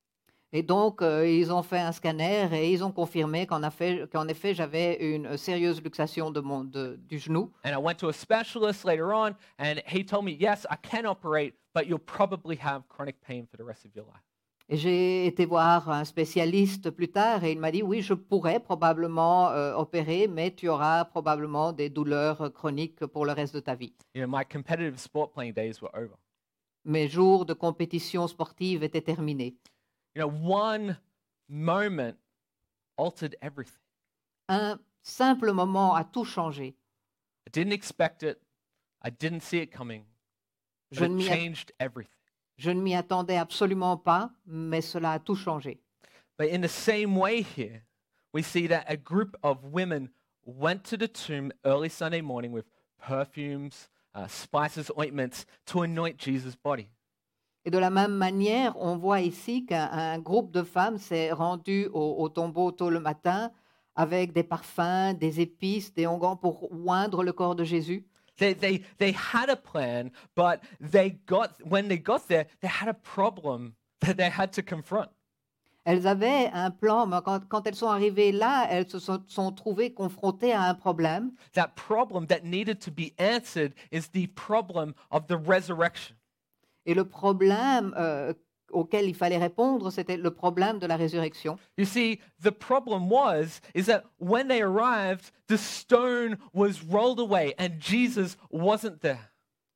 Et 0.54 0.64
donc, 0.64 1.02
euh, 1.02 1.26
ils 1.26 1.52
ont 1.54 1.64
fait 1.64 1.80
un 1.80 1.94
scanner 1.94 2.50
et 2.52 2.72
ils 2.74 2.84
ont 2.84 2.92
confirmé 2.92 3.48
qu'en 3.48 3.64
effet, 3.64 4.54
j'avais 4.54 4.98
une 5.16 5.38
sérieuse 5.38 5.82
luxation 5.82 6.30
de 6.30 6.42
mon, 6.42 6.66
de- 6.66 7.00
du 7.08 7.20
genou. 7.20 7.52
And 7.64 7.72
I 7.72 7.78
went 7.78 7.96
to 8.00 8.10
a 8.10 8.14
specialist 8.14 8.84
later 8.84 9.14
on, 9.14 9.32
and 9.58 9.76
he 9.88 10.04
told 10.06 10.26
me, 10.26 10.32
yes, 10.32 10.68
I 10.70 10.76
can 10.82 11.06
operate, 11.06 11.54
but 11.74 11.86
you'll 11.88 12.00
probably 12.00 12.58
have 12.62 12.84
chronic 12.90 13.22
pain 13.22 13.46
for 13.50 13.58
the 13.58 13.66
rest 13.66 13.86
of 13.86 13.96
your 13.96 14.06
life. 14.06 14.22
Et 14.68 14.78
j'ai 14.78 15.26
été 15.26 15.46
voir 15.46 15.90
un 15.90 16.06
spécialiste 16.06 16.92
plus 16.92 17.10
tard 17.12 17.44
et 17.44 17.52
il 17.52 17.60
m'a 17.60 17.72
dit, 17.72 17.84
oui, 17.84 18.02
je 18.02 18.14
pourrais 18.14 18.60
probablement 18.62 19.50
euh, 19.50 19.74
opérer, 19.76 20.28
mais 20.30 20.52
tu 20.52 20.70
auras 20.70 21.04
probablement 21.04 21.74
des 21.74 21.90
douleurs 21.90 22.54
chroniques 22.54 23.06
pour 23.08 23.26
le 23.26 23.34
reste 23.34 23.54
de 23.54 23.60
ta 23.60 23.76
vie. 23.76 23.94
You 24.16 24.26
know, 24.26 24.30
my 24.30 24.46
competitive 24.46 24.98
sport 24.98 25.32
playing 25.34 25.54
days 25.54 25.82
were 25.82 25.92
over. 25.94 26.16
Mes 26.86 27.10
jours 27.10 27.46
de 27.46 27.54
compétition 27.54 28.28
sportive 28.28 28.82
étaient 28.84 29.02
terminés. 29.02 29.56
You 30.16 30.22
know, 30.22 30.30
one 30.30 30.98
moment 31.48 32.18
altered 32.98 33.36
everything. 33.42 33.80
Un 34.50 34.80
simple 35.02 35.54
moment 35.54 35.96
a 35.96 36.04
tout 36.04 36.26
changé. 36.26 36.74
I 37.48 37.50
didn't 37.52 37.74
expect 37.74 38.24
it. 38.24 38.42
I 39.02 39.10
didn't 39.10 39.42
see 39.42 39.60
it 39.60 39.72
coming. 39.72 40.06
Je 40.92 41.08
ne 41.08 41.24
it 41.24 41.28
changed 41.28 41.72
everything. 41.80 42.22
je 42.58 42.70
ne 42.70 42.82
m'y 42.82 42.94
attendais 42.94 43.38
absolument 43.38 43.98
pas, 43.98 44.30
mais 44.46 44.82
cela 44.82 45.14
a 45.14 45.20
tout 45.20 45.36
changé. 45.36 45.80
But 46.38 46.50
in 46.50 46.62
the 46.62 46.68
same 46.68 47.16
way 47.16 47.42
here, 47.42 47.84
we 48.34 48.44
see 48.44 48.68
that 48.68 48.86
a 48.88 48.98
group 48.98 49.36
of 49.44 49.64
women 49.74 50.10
went 50.46 50.84
to 50.86 50.98
the 50.98 51.08
tomb 51.08 51.52
early 51.66 51.90
Sunday 51.90 52.22
morning 52.22 52.52
with 52.52 52.66
perfumes, 53.00 53.90
uh, 54.14 54.28
spices, 54.28 54.92
ointments 54.98 55.46
to 55.68 55.82
anoint 55.82 56.18
Jesus' 56.18 56.56
body. 56.56 56.90
Et 57.64 57.70
de 57.70 57.78
la 57.78 57.92
même 57.92 58.14
manière, 58.14 58.76
on 58.80 58.98
voit 58.98 59.22
ici 59.22 59.66
qu'un 59.66 59.90
un 59.92 60.18
groupe 60.20 60.52
de 60.52 60.64
femmes 60.64 60.98
s'est 60.98 61.32
rendu 61.32 61.88
au, 61.94 62.16
au 62.18 62.30
tombeau 62.30 62.72
tôt 62.72 62.90
le 62.90 63.00
matin 63.00 63.52
avec 63.96 64.34
des 64.34 64.44
parfums, 64.44 65.14
des 65.20 65.42
épices, 65.42 65.94
des 65.94 66.08
onguents 66.08 66.36
pour 66.36 66.72
oindre 66.88 67.24
le 67.24 67.34
corps 67.34 67.56
de 67.56 67.64
Jésus. 67.64 68.06
They, 68.38 68.56
they, 68.56 68.82
they 68.98 69.14
had 69.14 69.50
a 69.50 69.56
plan, 69.56 70.10
but 70.36 70.62
they 70.80 71.20
got, 71.28 71.52
when 71.64 71.88
they 71.88 72.00
got 72.00 72.28
there, 72.28 72.48
they 72.62 72.70
had 72.70 72.88
a 72.88 72.94
problem 72.94 73.74
that 74.00 74.16
they 74.16 74.30
had 74.30 74.52
to 74.54 74.64
confront. 74.64 75.10
Elles 75.84 76.08
avaient 76.08 76.50
un 76.54 76.72
plan, 76.72 77.08
mais 77.08 77.22
quand, 77.24 77.48
quand 77.48 77.66
elles 77.68 77.76
sont 77.76 77.90
arrivées 77.90 78.32
là, 78.32 78.68
elles 78.70 78.90
se 78.90 79.00
sont, 79.00 79.24
sont 79.28 79.52
trouvées 79.52 79.94
confrontées 79.94 80.54
à 80.54 80.64
un 80.64 80.76
problème. 80.76 81.32
That 81.54 81.76
problem 81.76 82.28
that 82.28 82.44
needed 82.44 82.80
to 82.82 82.92
be 82.92 83.14
answered 83.20 83.74
is 83.92 84.10
the 84.14 84.28
problem 84.28 84.94
of 85.12 85.28
the 85.28 85.38
resurrection. 85.38 86.16
Et 86.86 86.94
le 86.94 87.06
problème 87.06 87.94
euh, 87.98 88.34
auquel 88.72 89.06
il 89.08 89.16
fallait 89.16 89.38
répondre, 89.38 89.92
c'était 89.92 90.18
le 90.18 90.32
problème 90.32 90.80
de 90.80 90.88
la 90.88 90.96
résurrection. 90.96 91.58
You 91.78 91.86
see, 91.86 92.20
the 92.44 92.52
problem 92.52 93.10
was 93.12 93.60
is 93.76 93.86
that 93.86 94.04
when 94.20 94.48
they 94.48 94.62
arrived, 94.62 95.32
the 95.48 95.58
stone 95.58 96.38
was 96.54 96.82
rolled 96.90 97.20
away 97.20 97.54
and 97.60 97.80
Jesus 97.80 98.38
wasn't 98.52 99.00
there. 99.02 99.32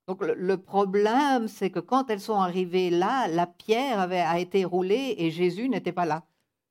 Donc 0.07 0.21
le, 0.23 0.33
le 0.35 0.57
problème, 0.57 1.47
c'est 1.47 1.71
que 1.71 1.79
quand 1.79 2.09
elles 2.09 2.21
sont 2.21 2.39
arrivées 2.39 2.89
là, 2.91 3.27
la 3.27 3.47
pierre 3.47 3.99
avait, 3.99 4.19
a 4.21 4.39
été 4.39 4.63
roulée 4.63 5.15
et 5.17 5.31
Jésus 5.31 5.67
n'était 5.67 5.91
pas 5.91 6.05
là. 6.05 6.23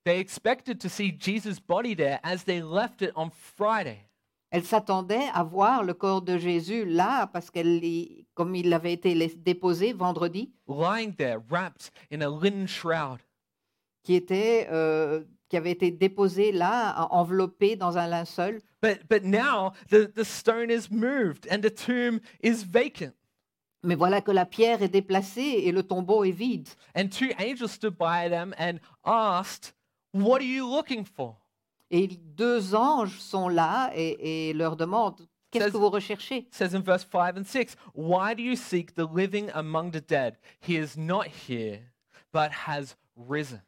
They 0.04 0.18
expected 0.20 0.78
to 0.80 0.88
see 0.88 1.12
Jesus' 1.18 1.58
body 1.60 1.94
there 1.96 2.20
as 2.22 2.44
they 2.44 2.60
left 2.60 3.02
it 3.02 3.10
on 3.16 3.30
Friday. 3.30 4.06
Elles 4.50 4.64
s'attendaient 4.64 5.28
à 5.34 5.42
voir 5.42 5.82
le 5.82 5.94
corps 5.94 6.22
de 6.22 6.38
Jésus 6.38 6.84
là, 6.84 7.26
parce 7.26 7.50
qu'elle, 7.50 7.82
y- 7.84 8.23
comme 8.34 8.54
il 8.54 8.72
avait 8.72 8.92
été 8.92 9.14
déposé 9.36 9.92
vendredi, 9.92 10.52
lying 10.68 11.14
there, 11.14 11.38
wrapped 11.50 11.90
in 12.12 12.20
a 12.20 12.28
linen 12.28 12.66
shroud. 12.66 13.20
qui, 14.02 14.14
était, 14.14 14.68
euh, 14.70 15.24
qui 15.48 15.56
avait 15.56 15.70
été 15.70 15.90
déposé 15.90 16.52
là, 16.52 16.94
en- 17.10 17.20
enveloppé 17.20 17.74
dans 17.76 17.96
un 17.96 18.06
linceul. 18.06 18.60
But, 18.82 19.00
but 19.08 19.24
now 19.24 19.72
the, 19.88 20.12
the 20.12 20.24
stone 20.24 20.70
is 20.70 20.90
moved 20.90 21.46
and 21.50 21.60
the 21.62 21.70
tomb 21.74 22.20
is 22.42 22.64
vacant. 22.64 23.14
Mais 23.82 23.94
voilà 23.94 24.20
que 24.20 24.30
la 24.30 24.44
pierre 24.46 24.82
est 24.82 24.88
déplacée 24.88 25.62
et 25.64 25.72
le 25.72 25.82
tombeau 25.82 26.24
est 26.24 26.32
vide. 26.32 26.68
And 26.94 27.08
two 27.08 27.28
angels 27.38 27.70
stood 27.72 27.96
by 27.98 28.28
them 28.28 28.54
and 28.58 28.78
asked, 29.04 29.74
What 30.12 30.40
are 30.40 30.42
you 30.46 30.66
looking 30.68 31.04
for? 31.04 31.36
Et 31.90 32.08
deux 32.08 32.74
anges 32.74 33.18
sont 33.20 33.48
là 33.48 33.90
et, 33.94 34.48
et 34.50 34.52
leur 34.54 34.76
demandent 34.76 35.26
Qu'est-ce 35.58 35.72
que 35.72 35.78
vous 35.78 35.90
recherchez? 35.90 36.46
says 36.50 36.74
in 36.74 36.80
verse 36.82 37.04
5 37.04 37.36
and 37.38 37.44
6 37.44 37.76
Why 37.94 38.34
do 38.34 38.42
you 38.42 38.56
seek 38.56 38.94
the 38.94 39.06
living 39.06 39.50
among 39.54 39.92
the 39.92 40.00
dead? 40.00 40.36
He 40.60 40.76
is 40.76 40.96
not 40.96 41.26
here, 41.48 41.80
but 42.32 42.50
has 42.66 42.96
risen. 43.16 43.60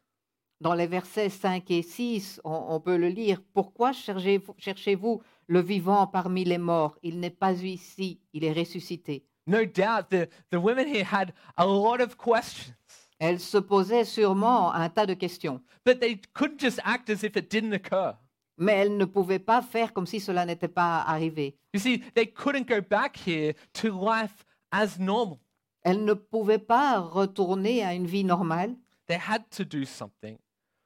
Dans 0.59 0.73
les 0.73 0.87
versets 0.87 1.29
5 1.29 1.69
et 1.69 1.83
6, 1.83 2.41
on, 2.43 2.51
on 2.75 2.79
peut 2.79 2.97
le 2.97 3.09
lire. 3.09 3.39
Pourquoi 3.53 3.93
cherchez-vous 3.93 4.55
cherchez-vous 4.57 5.21
le 5.47 5.61
vivant 5.61 6.07
parmi 6.07 6.43
les 6.45 6.57
morts? 6.57 6.97
Il 7.03 7.19
n'est 7.19 7.29
pas 7.29 7.53
ici, 7.53 8.19
il 8.33 8.43
est 8.43 8.53
ressuscité. 8.53 9.23
No 9.45 9.65
doubt 9.65 10.09
the, 10.09 10.27
the 10.51 10.57
women 10.59 10.87
here 10.87 11.05
had 11.05 11.31
a 11.57 11.65
lot 11.65 12.01
of 12.01 12.17
questions, 12.17 12.73
Elles 13.19 13.39
se 13.39 13.57
posaient 13.59 14.03
sûrement 14.03 14.73
un 14.73 14.89
tas 14.89 15.05
de 15.05 15.13
questions. 15.13 15.61
but 15.85 15.99
they 16.01 16.19
couldn't 16.33 16.59
just 16.59 16.79
act 16.83 17.09
as 17.09 17.23
if 17.23 17.37
it 17.37 17.49
didn't 17.49 17.73
occur. 17.73 18.15
Mais 18.57 18.73
elles 18.73 18.97
ne 18.97 19.05
pouvaient 19.05 19.39
pas 19.39 19.61
faire 19.61 19.93
comme 19.93 20.07
si 20.07 20.19
cela 20.19 20.45
n'était 20.45 20.67
pas 20.67 21.01
arrivé. 21.01 21.55
You 21.73 21.79
see, 21.79 21.99
they 22.15 22.25
couldn't 22.25 22.67
go 22.67 22.81
back 22.81 23.15
here 23.27 23.53
to 23.73 23.89
life 23.89 24.43
as 24.71 24.97
normal. 24.99 25.37
Elles 25.83 26.03
ne 26.03 26.13
pouvaient 26.13 26.57
pas 26.65 26.99
retourner 26.99 27.83
à 27.83 27.93
une 27.93 28.07
vie 28.07 28.23
normale. 28.23 28.75
They 29.07 29.17
had 29.17 29.49
to 29.51 29.63
do 29.63 29.85
something 29.85 30.37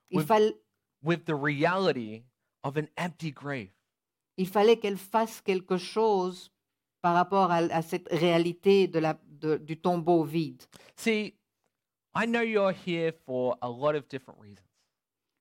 Il, 0.09 0.19
Oui. 0.19 0.25
fall- 0.25 0.53
with 1.03 1.25
the 1.25 1.33
reality 1.33 2.23
of 2.63 2.77
an 2.77 2.87
empty 2.97 3.31
grave. 3.31 3.69
il 4.37 4.47
fallait 4.47 4.77
qu'elles 4.77 4.97
fassent 4.97 5.41
quelque 5.41 5.77
chose 5.77 6.51
par 7.01 7.15
rapport 7.15 7.51
à, 7.51 7.57
à 7.57 7.81
cette 7.81 8.07
réalité 8.11 8.87
de 8.87 8.99
la, 8.99 9.17
de- 9.27 9.57
du 9.57 9.77
tombeau 9.77 10.23
vide. 10.23 10.61
See, 10.95 11.33
I 12.15 12.25
know 12.27 12.41
you're 12.41 12.73
here 12.73 13.13
for 13.25 13.57
a 13.61 13.69
lot 13.69 13.95
of 13.95 14.07
different 14.09 14.39
reasons. 14.41 14.65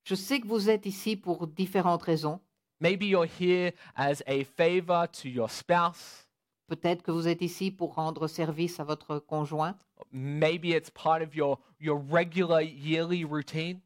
Je 0.04 0.14
sais 0.14 0.40
que 0.40 0.46
vous 0.46 0.70
êtes 0.70 0.86
ici 0.86 1.16
pour 1.16 1.46
différentes 1.46 2.02
raisons. 2.02 2.40
Maybe 2.80 3.04
you're 3.06 3.26
here 3.26 3.72
as 3.96 4.22
a 4.26 4.44
favor 4.44 5.06
to 5.22 5.28
your 5.28 5.50
spouse. 5.50 6.26
Peut-être 6.68 7.02
que 7.02 7.10
vous 7.10 7.28
êtes 7.28 7.42
ici 7.42 7.70
pour 7.70 7.94
rendre 7.94 8.26
service 8.28 8.80
à 8.80 8.84
votre 8.84 9.18
conjoint, 9.18 9.76
Maybe 10.12 10.66
it's 10.70 10.88
part 10.90 11.20
of 11.20 11.34
your, 11.34 11.58
your 11.78 12.00
regular 12.10 12.62
yearly 12.62 13.24
routine. 13.24 13.80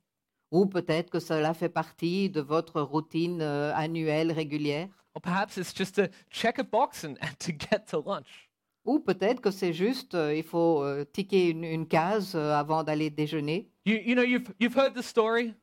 ou 0.52 0.66
peut-être 0.66 1.10
que 1.10 1.18
cela 1.18 1.54
fait 1.54 1.68
partie 1.70 2.30
de 2.30 2.40
votre 2.40 2.80
routine 2.80 3.40
euh, 3.42 3.72
annuelle 3.74 4.30
régulière, 4.30 4.88
Or 5.14 5.22
perhaps 5.22 5.56
it's 5.56 5.74
just 5.74 5.94
to 5.96 6.02
check 6.30 6.58
a 6.58 6.62
box 6.64 7.04
and, 7.04 7.14
and 7.20 7.34
to 7.40 7.52
get 7.52 7.86
to 7.90 8.00
lunch. 8.04 8.48
ou 8.84 9.00
peut-être 9.00 9.40
que 9.40 9.50
c'est 9.50 9.72
juste, 9.72 10.14
euh, 10.14 10.34
il 10.36 10.44
faut 10.44 10.82
euh, 10.84 11.04
ticker 11.04 11.48
une, 11.50 11.64
une 11.64 11.88
case 11.88 12.34
euh, 12.36 12.52
avant 12.54 12.84
d'aller 12.84 13.10
déjeuner. 13.10 13.68
You, 13.86 13.96
you 13.96 14.14
know, 14.14 14.22
you've, 14.22 14.52
you've 14.60 14.76
heard 14.76 14.94
the 14.94 15.02
story, 15.02 15.54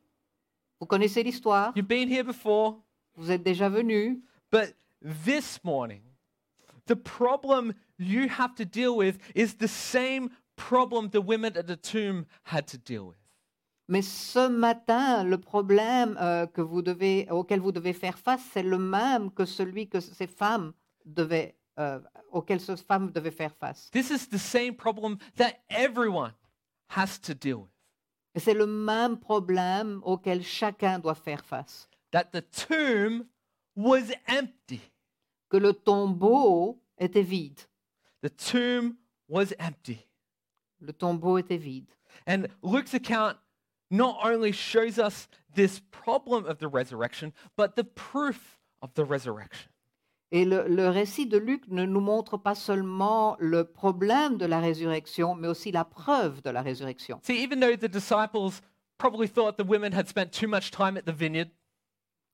Vous 0.82 0.86
connaissez 0.86 1.22
l'histoire, 1.22 1.72
you've 1.76 1.86
been 1.86 2.08
here 2.08 2.24
before, 2.24 2.82
vous 3.14 3.30
êtes 3.30 3.44
déjà 3.44 3.68
venu, 3.68 4.20
but 4.50 4.74
this 5.00 5.60
morning, 5.62 6.02
the 6.86 6.96
problem 6.96 7.72
you 7.98 8.26
have 8.28 8.52
to 8.56 8.64
deal 8.64 8.96
with 8.96 9.16
is 9.36 9.54
the 9.58 9.68
same 9.68 10.28
problem 10.56 11.10
the 11.10 11.20
women 11.20 11.56
at 11.56 11.68
the 11.68 11.76
tomb 11.76 12.26
had 12.42 12.66
to 12.66 12.76
deal 12.76 13.06
with. 13.06 13.18
mais 13.86 14.02
ce 14.02 14.48
matin, 14.48 15.22
le 15.22 15.38
problème 15.38 16.18
euh, 16.20 16.48
que 16.48 16.60
vous 16.60 16.82
devez, 16.82 17.28
auquel 17.30 17.60
vous 17.60 17.70
devez 17.70 17.92
faire 17.92 18.18
face, 18.18 18.42
c'est 18.52 18.64
le 18.64 18.78
même 18.78 19.30
que 19.30 19.44
celui 19.44 19.88
que 19.88 20.00
ces 20.00 20.26
femmes 20.26 20.72
devaient, 21.04 21.54
euh, 21.78 22.00
auquel 22.32 22.58
ces 22.58 22.76
femmes 22.76 23.12
devaient 23.12 23.30
faire 23.30 23.54
face. 23.54 23.88
This 23.92 24.10
is 24.10 24.26
the 24.28 24.36
same 24.36 24.74
problem 24.74 25.18
that 25.36 25.60
everyone 25.70 26.32
has 26.88 27.20
to 27.20 27.34
deal 27.34 27.58
with. 27.58 27.71
Et 28.34 28.40
c'est 28.40 28.54
le 28.54 28.66
même 28.66 29.18
problème 29.18 30.00
auquel 30.04 30.42
chacun 30.42 30.98
doit 30.98 31.14
faire 31.14 31.44
face. 31.44 31.88
That 32.12 32.32
the 32.32 32.42
tomb 32.42 33.26
was 33.76 34.12
empty. 34.26 34.80
Que 35.50 35.58
le 35.58 35.72
tombeau 35.72 36.80
était 36.98 37.22
vide. 37.22 37.60
The 38.22 38.30
tomb 38.30 38.96
was 39.28 39.52
empty. 39.58 40.06
Le 40.80 40.92
tombeau 40.92 41.38
était 41.38 41.58
vide. 41.58 41.90
And 42.26 42.48
Luke's 42.62 42.94
account 42.94 43.36
not 43.90 44.18
only 44.24 44.52
shows 44.52 44.98
us 44.98 45.28
this 45.54 45.80
problem 45.90 46.46
of 46.46 46.58
the 46.58 46.68
resurrection, 46.68 47.32
but 47.56 47.76
the 47.76 47.84
proof 47.84 48.58
of 48.80 48.94
the 48.94 49.04
resurrection. 49.04 49.71
Et 50.32 50.44
le, 50.44 50.66
le 50.66 50.88
récit 50.88 51.26
de 51.26 51.36
Luc 51.36 51.68
ne 51.68 51.84
nous 51.84 52.00
montre 52.00 52.38
pas 52.38 52.54
seulement 52.54 53.36
le 53.38 53.64
problème 53.64 54.38
de 54.38 54.46
la 54.46 54.60
résurrection, 54.60 55.34
mais 55.34 55.46
aussi 55.46 55.70
la 55.70 55.84
preuve 55.84 56.42
de 56.42 56.50
la 56.50 56.62
résurrection. 56.62 57.20
See, 57.22 57.44
even 57.44 57.60
though 57.60 57.76
the 57.76 57.90
disciples 57.90 58.60
probably 58.96 59.28
thought 59.28 59.56
the 59.56 59.66
women 59.66 59.92
had 59.92 60.08
spent 60.08 60.32
too 60.32 60.48
much 60.48 60.70
time 60.70 60.96
at 60.96 61.02
the 61.02 61.14
vineyard, 61.14 61.50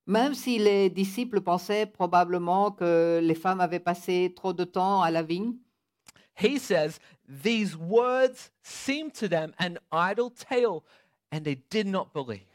Même 0.06 0.32
si 0.32 0.58
les 0.58 0.88
disciples 0.88 1.42
pensaient 1.42 1.84
probablement 1.84 2.70
que 2.70 3.20
les 3.22 3.34
femmes 3.34 3.60
avaient 3.60 3.78
passé 3.78 4.32
trop 4.34 4.54
de 4.54 4.64
temps 4.64 5.02
à 5.02 5.10
la 5.10 5.22
vigne, 5.22 5.52
he 6.34 6.58
says, 6.58 6.98
These 7.28 7.76
words 7.76 8.50
seemed 8.62 9.12
to 9.20 9.28
them 9.28 9.52
an 9.58 9.74
idle 9.92 10.30
tale, 10.30 10.82
and 11.30 11.42
they 11.42 11.56
did 11.70 11.86
not 11.86 12.08
believe. 12.14 12.46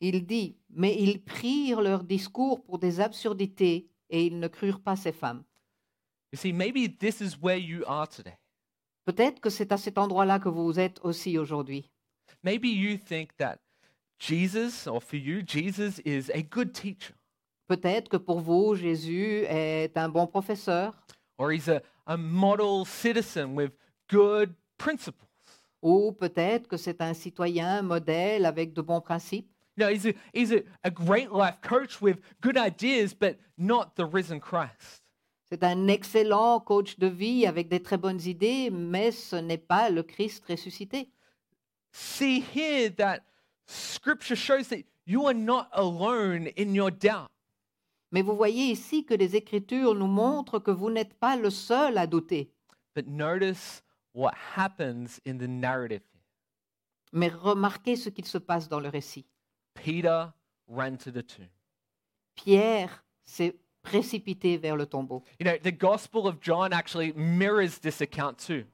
il 0.00 0.26
dit, 0.26 0.56
mais 0.70 0.94
ils 1.00 1.22
prirent 1.22 1.80
leur 1.80 2.04
discours 2.04 2.62
pour 2.62 2.78
des 2.78 3.00
absurdités 3.00 3.88
et 4.10 4.26
ils 4.26 4.38
ne 4.38 4.48
crurent 4.48 4.80
pas 4.80 4.96
ces 4.96 5.12
femmes. 5.12 5.44
You 6.32 6.38
see, 6.38 6.52
maybe 6.52 6.88
this 6.98 7.20
is 7.20 7.36
where 7.40 7.58
you 7.58 7.84
are 7.86 8.08
today. 8.08 8.38
Peut-être 9.04 9.40
que 9.40 9.50
c'est 9.50 9.72
à 9.72 9.78
cet 9.78 9.96
endroit-là 9.96 10.38
que 10.38 10.48
vous 10.48 10.78
êtes 10.78 11.00
aussi 11.02 11.38
aujourd'hui. 11.38 11.90
Maybe 12.42 12.68
you 12.68 12.98
think 12.98 13.36
that 13.38 13.58
Jesus, 14.18 14.86
or 14.86 15.02
for 15.02 15.16
you, 15.16 15.42
Jesus 15.46 16.00
is 16.04 16.30
a 16.34 16.42
good 16.42 16.72
teacher, 16.72 17.14
Peut-être 17.68 18.08
que 18.08 18.16
pour 18.16 18.40
vous, 18.40 18.74
Jésus 18.74 19.44
est 19.46 19.96
un 19.96 20.08
bon 20.08 20.26
professeur, 20.26 20.94
or 21.36 21.52
he's 21.52 21.68
a, 21.68 21.82
a 22.06 22.16
model 22.16 22.86
citizen 22.86 23.54
with 23.54 23.72
good 24.10 24.54
principles. 24.78 25.26
ou 25.82 26.12
peut-être 26.12 26.66
que 26.66 26.76
c'est 26.76 27.00
un 27.02 27.14
citoyen 27.14 27.82
modèle 27.82 28.46
avec 28.46 28.72
de 28.72 28.80
bons 28.80 29.02
principes, 29.02 29.50
You 29.78 29.84
know, 29.84 29.92
he's 29.92 30.06
a, 30.06 30.14
he's 30.32 30.52
a, 30.52 30.64
a 30.82 30.90
great 30.90 31.30
life 31.30 31.60
coach 31.62 32.02
with 32.02 32.18
good 32.40 32.56
ideas, 32.56 33.14
but 33.14 33.38
not 33.56 33.94
the 33.94 34.06
risen 34.06 34.40
Christ? 34.40 35.02
c'est 35.48 35.62
un 35.62 35.88
excellent 35.88 36.60
coach 36.60 36.98
de 36.98 37.06
vie 37.06 37.46
avec 37.46 37.68
des 37.68 37.80
très 37.80 37.96
bonnes 37.96 38.20
idées, 38.20 38.70
mais 38.70 39.12
ce 39.12 39.36
n'est 39.36 39.56
pas 39.56 39.88
le 39.88 40.02
Christ 40.02 40.44
ressuscité. 40.46 41.08
See 41.90 42.40
here 42.40 42.90
that 42.96 43.20
scripture 43.66 44.36
shows 44.36 44.68
that 44.68 44.84
you 45.06 45.26
are 45.26 45.34
not 45.34 45.68
alone 45.72 46.48
in 46.58 46.74
your 46.74 46.90
doubt. 46.90 47.30
Mais 48.12 48.22
vous 48.22 48.36
voyez 48.36 48.72
ici 48.72 49.04
que 49.04 49.14
les 49.14 49.36
Écritures 49.36 49.94
nous 49.94 50.06
montrent 50.06 50.58
que 50.58 50.70
vous 50.70 50.90
n'êtes 50.90 51.14
pas 51.14 51.36
le 51.36 51.50
seul 51.50 51.96
à 51.96 52.06
douter. 52.06 52.52
But 52.94 53.06
notice 53.06 53.82
what 54.12 54.34
happens 54.56 55.20
in 55.26 55.38
the 55.38 55.48
narrative. 55.48 56.02
Mais 57.12 57.28
remarquez 57.28 57.96
ce 57.96 58.10
qu'il 58.10 58.26
se 58.26 58.38
passe 58.38 58.68
dans 58.68 58.80
le 58.80 58.88
récit. 58.88 59.24
Peter 59.82 60.32
ran 60.68 60.96
to 60.96 61.10
the 61.10 61.22
tomb. 61.22 61.48
Pierre 62.34 63.04
s'est 63.24 63.56
précipité 63.82 64.56
vers 64.56 64.76
le 64.76 64.86
tombeau. 64.86 65.22
You 65.38 65.44
know, 65.44 65.56
the 65.62 65.72
Gospel 65.72 66.26
of 66.26 66.40
John 66.40 66.72
actually 66.72 67.12
mirrors 67.14 67.78
this 67.78 68.00
account 68.00 68.38
too. 68.38 68.64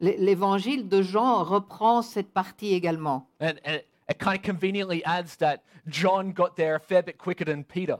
L'évangile 0.00 0.88
de 0.88 1.02
Jean 1.02 1.42
reprend 1.42 2.02
cette 2.02 2.32
partie 2.32 2.72
également. 2.72 3.26
And, 3.40 3.58
and 3.64 3.80
it, 4.08 4.18
kind 4.18 4.36
of 4.36 4.42
conveniently 4.42 5.04
adds 5.04 5.36
that 5.38 5.64
John 5.88 6.32
got 6.32 6.54
there 6.56 6.76
a 6.76 6.80
fair 6.80 7.02
bit 7.02 7.18
quicker 7.18 7.44
than 7.44 7.64
Peter. 7.64 7.96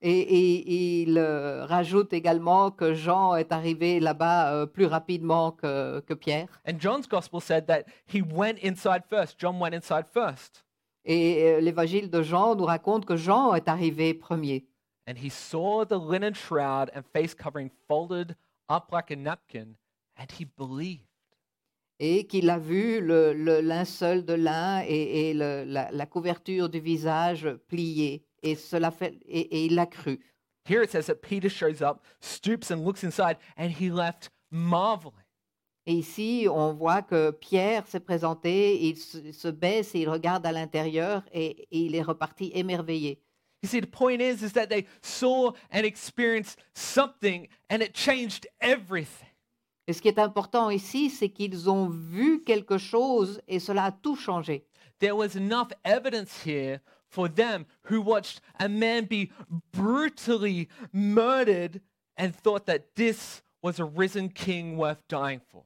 Et, 0.00 0.20
et 0.20 1.02
il 1.02 1.18
euh, 1.18 1.64
rajoute 1.64 2.12
également 2.12 2.70
que 2.70 2.94
Jean 2.94 3.34
est 3.34 3.50
arrivé 3.50 3.98
là-bas 3.98 4.52
euh, 4.52 4.66
plus 4.66 4.86
rapidement 4.86 5.50
que, 5.50 6.00
que 6.00 6.14
Pierre. 6.14 6.48
And 6.66 6.78
John's 6.78 7.08
Gospel 7.08 7.40
said 7.40 7.66
that 7.66 7.84
he 8.06 8.22
went 8.22 8.58
inside 8.62 9.02
first. 9.08 9.38
John 9.40 9.58
went 9.58 9.74
inside 9.74 10.04
first. 10.06 10.62
Et 11.10 11.42
euh, 11.44 11.60
l'évangile 11.60 12.10
de 12.10 12.22
Jean 12.22 12.54
nous 12.54 12.66
raconte 12.66 13.06
que 13.06 13.16
Jean 13.16 13.54
est 13.54 13.66
arrivé 13.66 14.12
premier. 14.12 14.66
And 15.08 15.14
he 15.16 15.30
saw 15.30 15.86
the 15.86 15.98
linen 15.98 16.34
shroud 16.34 16.90
and 16.94 17.02
face 17.14 17.34
covering 17.34 17.70
folded 17.88 18.36
up 18.68 18.92
like 18.92 19.10
a 19.10 19.16
napkin, 19.16 19.76
and 20.18 20.26
he 20.38 20.44
believed. 20.44 21.06
Et 21.98 22.26
qu'il 22.26 22.50
a 22.50 22.58
vu 22.58 23.00
le, 23.00 23.32
le 23.32 23.60
linceul 23.62 24.24
de 24.24 24.34
lin 24.34 24.82
et, 24.86 25.30
et 25.30 25.34
le- 25.34 25.64
la, 25.64 25.90
la 25.90 26.06
couverture 26.06 26.68
du 26.68 26.78
visage 26.78 27.48
pliée. 27.68 28.22
Et, 28.42 28.54
cela 28.54 28.90
fait, 28.90 29.18
et, 29.26 29.40
et 29.40 29.64
il 29.64 29.78
a 29.78 29.86
cru. 29.86 30.20
Here 30.68 30.82
it 30.82 30.90
says 30.90 31.06
that 31.06 31.22
Peter 31.22 31.48
shows 31.48 31.80
up, 31.82 32.04
stoops, 32.20 32.70
and 32.70 32.84
looks 32.84 33.02
inside, 33.02 33.38
and 33.56 33.70
he 33.70 33.90
left 33.90 34.28
marveling. 34.52 35.24
Et 35.90 35.94
ici, 35.94 36.46
on 36.50 36.74
voit 36.74 37.00
que 37.00 37.30
Pierre 37.30 37.86
s'est 37.86 37.98
présenté, 37.98 38.78
il 38.88 38.98
se, 38.98 39.48
baisse 39.48 39.94
et 39.94 40.00
il 40.00 40.10
regarde 40.10 40.44
à 40.44 40.52
l'intérieur 40.52 41.22
et, 41.32 41.66
et 41.70 41.78
il 41.80 41.94
est 41.94 42.02
reparti 42.02 42.50
émerveillé. 42.54 43.22
You 43.62 43.70
see, 43.70 43.80
the 43.80 43.86
point 43.86 44.20
is, 44.20 44.42
is 44.42 44.52
that 44.52 44.66
they 44.66 44.86
saw 45.00 45.54
and 45.72 45.84
experienced 45.84 46.58
something, 46.74 47.48
and 47.70 47.80
it 47.80 47.94
changed 47.94 48.46
everything. 48.60 49.30
Et 49.86 49.94
ce 49.94 50.02
qui 50.02 50.08
est 50.08 50.18
important 50.18 50.68
ici, 50.68 51.08
c'est 51.08 51.30
qu'ils 51.30 51.70
ont 51.70 51.88
vu 51.88 52.44
quelque 52.44 52.76
chose 52.76 53.40
et 53.48 53.58
cela 53.58 53.84
a 53.84 53.90
tout 53.90 54.16
changé. 54.16 54.66
There 54.98 55.16
was 55.16 55.36
enough 55.36 55.72
evidence 55.86 56.44
here 56.44 56.82
for 57.08 57.30
them 57.30 57.64
who 57.90 58.02
watched 58.02 58.42
a 58.60 58.68
man 58.68 59.06
be 59.06 59.30
brutally 59.72 60.68
murdered 60.92 61.80
and 62.18 62.32
thought 62.32 62.66
that 62.66 62.94
this 62.94 63.42
was 63.62 63.80
a 63.80 63.86
risen 63.86 64.28
king 64.28 64.76
worth 64.76 65.02
dying 65.08 65.40
for. 65.50 65.64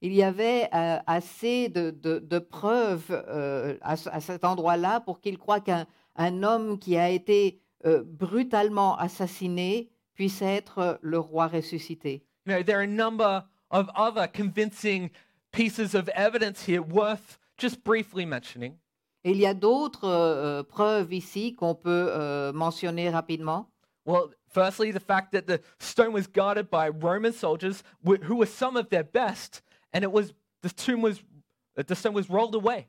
Il 0.00 0.12
y 0.12 0.22
avait 0.22 0.68
euh, 0.74 0.98
assez 1.06 1.68
de, 1.68 1.90
de- 1.90 2.18
de 2.18 2.38
preuves 2.38 3.06
euh, 3.10 3.76
à, 3.80 3.92
à 3.92 4.20
cet 4.20 4.44
endroit-là 4.44 5.00
pour 5.00 5.20
qu'ils 5.20 5.38
croient 5.38 5.60
qu'un 5.60 5.86
un 6.16 6.42
homme 6.42 6.78
qui 6.78 6.96
a 6.96 7.08
été 7.10 7.60
euh, 7.86 8.02
brutalement 8.04 8.96
assassiné 8.98 9.90
puisse 10.14 10.42
être 10.42 10.98
le 11.02 11.18
roi 11.18 11.46
ressuscité. 11.48 12.24
You 12.46 12.54
know, 12.54 12.62
there 12.62 12.76
are 12.76 12.82
a 12.84 12.86
number 12.86 13.44
of 13.70 13.88
other 13.96 14.28
convincing 14.28 15.10
pieces 15.52 15.94
of 15.94 16.08
evidence 16.14 16.68
here 16.68 16.82
worth 16.82 17.38
just 17.58 17.82
briefly 17.82 18.26
mentioning. 18.26 18.76
Et 19.24 19.30
il 19.30 19.38
y 19.38 19.46
a 19.46 19.54
d'autres 19.54 20.04
euh, 20.06 20.62
preuves 20.62 21.12
ici 21.14 21.54
qu'on 21.54 21.74
peut 21.74 22.08
euh, 22.10 22.52
mentionner 22.52 23.08
rapidement. 23.08 23.70
Well, 24.06 24.28
firstly, 24.46 24.92
the 24.92 25.00
fact 25.00 25.32
that 25.32 25.46
the 25.46 25.60
stone 25.78 26.12
was 26.12 26.26
guarded 26.28 26.68
by 26.70 26.90
Roman 26.90 27.32
soldiers 27.32 27.82
wh- 28.04 28.22
who 28.22 28.36
were 28.36 28.46
some 28.46 28.76
of 28.76 28.90
their 28.90 29.02
best, 29.02 29.62
and 29.94 30.02
it 30.02 30.12
was 30.12 30.34
the 30.62 30.68
tomb 30.68 31.00
was 31.00 31.22
the 31.76 31.94
stone 31.94 32.12
was 32.12 32.28
rolled 32.28 32.54
away. 32.54 32.86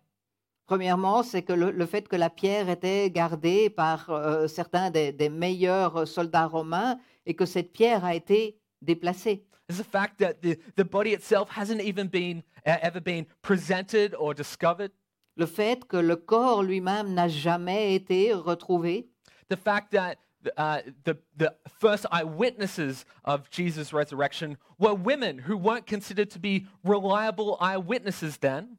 Premièrement, 0.67 1.21
c'est 1.23 1.43
que 1.43 1.53
le, 1.53 1.69
le 1.69 1.85
fait 1.85 2.07
que 2.07 2.15
la 2.15 2.29
pierre 2.31 2.69
était 2.69 3.11
gardée 3.11 3.69
par 3.69 4.09
euh, 4.09 4.47
certains 4.47 4.89
des, 4.89 5.11
des 5.11 5.29
meilleurs 5.29 6.07
soldats 6.07 6.47
romains 6.47 6.97
et 7.27 7.35
que 7.35 7.45
cette 7.45 7.71
pierre 7.71 8.03
a 8.03 8.15
été 8.15 8.57
déplacée. 8.81 9.45
There's 9.67 9.79
the 9.79 9.83
fact 9.87 10.17
that 10.19 10.41
the, 10.41 10.57
the 10.75 10.83
body 10.83 11.13
itself 11.13 11.49
hasn't 11.55 11.81
even 11.81 12.07
been 12.07 12.43
uh, 12.65 12.77
ever 12.81 12.99
been 12.99 13.25
presented 13.43 14.15
or 14.17 14.33
discovered. 14.33 14.91
Le 15.37 15.45
fait 15.45 15.85
que 15.85 15.97
le 15.97 16.15
corps 16.15 16.63
lui-même 16.63 17.13
n'a 17.13 17.27
jamais 17.27 17.93
été 17.93 18.33
retrouvé. 18.33 19.07
The 19.49 19.57
fact 19.57 19.91
that 19.91 20.15
uh, 20.57 20.81
the, 21.03 21.17
the 21.37 21.53
first 21.79 22.05
eyewitnesses 22.11 23.05
of 23.23 23.49
Jesus' 23.49 23.93
resurrection 23.93 24.57
were 24.79 24.93
women 24.93 25.39
who 25.47 25.57
weren't 25.57 25.85
considered 25.85 26.29
to 26.31 26.39
be 26.39 26.65
reliable 26.83 27.57
eyewitnesses 27.59 28.37
then. 28.39 28.77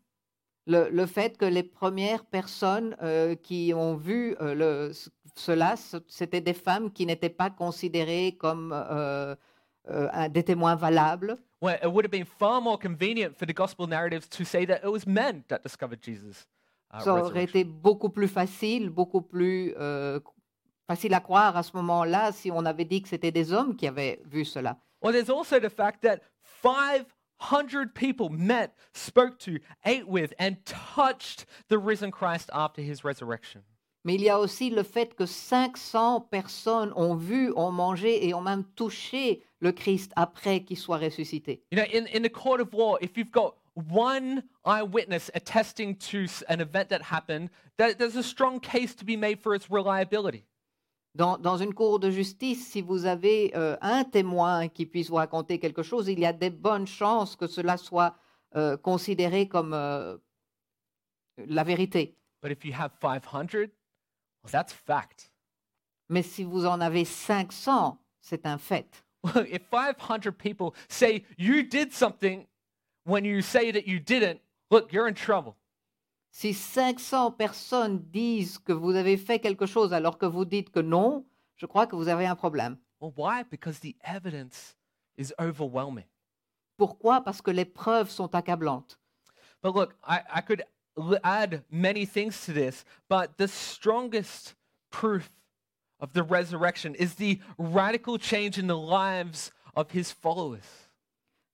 Le, 0.68 0.88
le 0.90 1.06
fait 1.06 1.38
que 1.38 1.44
les 1.44 1.62
premières 1.62 2.24
personnes 2.24 2.96
euh, 3.02 3.36
qui 3.36 3.72
ont 3.72 3.94
vu 3.96 4.34
euh, 4.40 4.52
le- 4.54 4.92
cela, 5.36 5.76
ce- 5.76 5.98
c'était 6.08 6.40
des 6.40 6.54
femmes 6.54 6.90
qui 6.90 7.06
n'étaient 7.06 7.28
pas 7.36 7.50
considérées 7.50 8.36
comme 8.36 8.72
euh, 8.74 9.36
des 10.30 10.42
témoins 10.42 10.74
valables. 10.74 11.36
Where 11.60 11.78
it 11.82 11.86
would 11.86 12.04
have 12.04 12.10
been 12.10 12.24
far 12.26 12.60
more 12.60 12.78
convenient 12.78 13.36
for 13.38 13.46
the 13.46 13.54
gospel 13.54 13.86
narratives 13.86 14.28
to 14.30 14.44
say 14.44 14.66
that 14.66 14.80
it 14.84 14.90
was 14.90 15.06
men 15.06 15.44
that 15.48 15.62
discovered 15.62 16.02
Jesus. 16.02 16.46
uh, 16.92 16.98
Ça 17.00 17.14
aurait 17.14 17.44
été 17.44 17.62
beaucoup 17.64 18.10
plus 18.10 18.28
facile, 18.28 18.90
beaucoup 18.90 19.22
plus 19.22 19.72
euh, 19.78 20.18
facile 20.86 21.14
à 21.14 21.20
croire 21.20 21.56
à 21.56 21.62
ce 21.62 21.76
moment-là 21.76 22.32
si 22.32 22.50
on 22.50 22.64
avait 22.64 22.84
dit 22.84 23.02
que 23.02 23.08
c'était 23.08 23.32
des 23.32 23.52
hommes 23.52 23.76
qui 23.76 23.86
avaient 23.86 24.20
vu 24.24 24.44
cela. 24.44 24.78
Well, 25.02 25.12
there's 25.12 25.30
also 25.30 25.60
the 25.60 25.70
fact 25.70 26.02
that 26.02 26.20
500 26.62 27.94
people 27.94 28.30
met, 28.30 28.74
spoke 28.94 29.38
to, 29.40 29.58
ate 29.84 30.08
with, 30.08 30.32
and 30.38 30.56
touched 30.64 31.46
the 31.68 31.78
risen 31.78 32.10
Christ 32.10 32.50
after 32.52 32.82
his 32.82 33.04
resurrection. 33.04 33.62
Mais 34.04 34.14
il 34.14 34.22
y 34.22 34.28
a 34.28 34.38
aussi 34.38 34.70
le 34.70 34.84
fait 34.84 35.16
que 35.16 35.26
500 35.26 36.28
personnes 36.30 36.92
ont 36.94 37.16
vu, 37.16 37.52
ont 37.56 37.72
mangé 37.72 38.28
et 38.28 38.34
ont 38.34 38.40
même 38.40 38.62
touché 38.76 39.42
le 39.58 39.72
Christ 39.72 40.12
après 40.14 40.62
qu'il 40.62 40.76
soit 40.76 40.98
ressuscité. 40.98 41.64
You 41.72 41.78
know, 41.78 41.86
in, 41.92 42.06
in 42.14 42.22
the 42.22 42.30
court 42.30 42.60
of 42.60 42.72
law, 42.72 42.96
if 43.00 43.16
you've 43.16 43.32
got 43.32 43.56
one 43.74 44.44
eyewitness 44.64 45.28
attesting 45.34 45.96
to 45.96 46.26
an 46.48 46.60
event 46.60 46.88
that 46.90 47.02
happened, 47.02 47.50
that, 47.78 47.98
there's 47.98 48.14
a 48.14 48.22
strong 48.22 48.60
case 48.60 48.94
to 48.94 49.04
be 49.04 49.16
made 49.16 49.40
for 49.40 49.56
its 49.56 49.68
reliability. 49.70 50.44
Dans, 51.16 51.38
dans 51.38 51.56
une 51.56 51.72
cour 51.72 51.98
de 51.98 52.10
justice, 52.10 52.68
si 52.70 52.82
vous 52.82 53.06
avez 53.06 53.50
euh, 53.56 53.78
un 53.80 54.04
témoin 54.04 54.68
qui 54.68 54.84
puisse 54.84 55.08
vous 55.08 55.16
raconter 55.16 55.58
quelque 55.58 55.82
chose, 55.82 56.08
il 56.08 56.20
y 56.20 56.26
a 56.26 56.34
des 56.34 56.50
bonnes 56.50 56.86
chances 56.86 57.36
que 57.36 57.46
cela 57.46 57.78
soit 57.78 58.14
euh, 58.54 58.76
considéré 58.76 59.48
comme 59.48 59.72
euh, 59.72 60.18
la 61.38 61.64
vérité. 61.64 62.18
But 62.42 62.52
if 62.52 62.66
you 62.66 62.74
have 62.74 62.92
500, 63.00 63.70
well, 64.42 64.52
that's 64.52 64.74
fact. 64.74 65.32
Mais 66.10 66.22
si 66.22 66.44
vous 66.44 66.66
en 66.66 66.82
avez 66.82 67.06
500, 67.06 67.98
c'est 68.20 68.44
un 68.44 68.58
fait. 68.58 69.02
Well, 69.24 69.46
if 69.50 69.62
500 69.70 70.32
people 70.32 70.74
say 70.88 71.24
you 71.38 71.62
did 71.62 71.94
something 71.94 72.46
when 73.04 73.24
you 73.24 73.40
say 73.40 73.72
that 73.72 73.86
you 73.86 73.98
didn't, 73.98 74.40
look, 74.70 74.92
you're 74.92 75.08
in 75.08 75.14
trouble. 75.14 75.56
Si 76.38 76.52
500 76.52 77.30
personnes 77.30 77.98
disent 78.10 78.58
que 78.58 78.74
vous 78.74 78.94
avez 78.94 79.16
fait 79.16 79.38
quelque 79.38 79.64
chose 79.64 79.94
alors 79.94 80.18
que 80.18 80.26
vous 80.26 80.44
dites 80.44 80.68
que 80.68 80.80
non, 80.80 81.24
je 81.56 81.64
crois 81.64 81.86
que 81.86 81.96
vous 81.96 82.08
avez 82.08 82.26
un 82.26 82.36
problème. 82.36 82.76
Well, 83.00 83.14
why? 83.16 83.44
Because 83.50 83.78
the 83.80 83.96
evidence 84.04 84.76
is 85.16 85.32
overwhelming. 85.38 86.04
Pourquoi? 86.76 87.22
Parce 87.22 87.40
que 87.40 87.50
les 87.50 87.64
preuves 87.64 88.10
sont 88.10 88.34
accablantes. 88.34 88.98
But 89.62 89.74
look, 89.74 89.94
I, 90.06 90.20
I 90.30 90.42
could 90.42 90.62
add 91.24 91.62
many 91.70 92.04
things 92.04 92.44
to 92.44 92.52
this, 92.52 92.84
but 93.08 93.38
the 93.38 93.48
strongest 93.48 94.56
proof 94.90 95.30
of 96.00 96.12
the 96.12 96.22
resurrection 96.22 96.94
is 96.96 97.14
the 97.14 97.40
radical 97.56 98.18
change 98.18 98.58
in 98.58 98.66
the 98.66 98.76
lives 98.76 99.52
of 99.74 99.90
his 99.92 100.12
followers. 100.12 100.90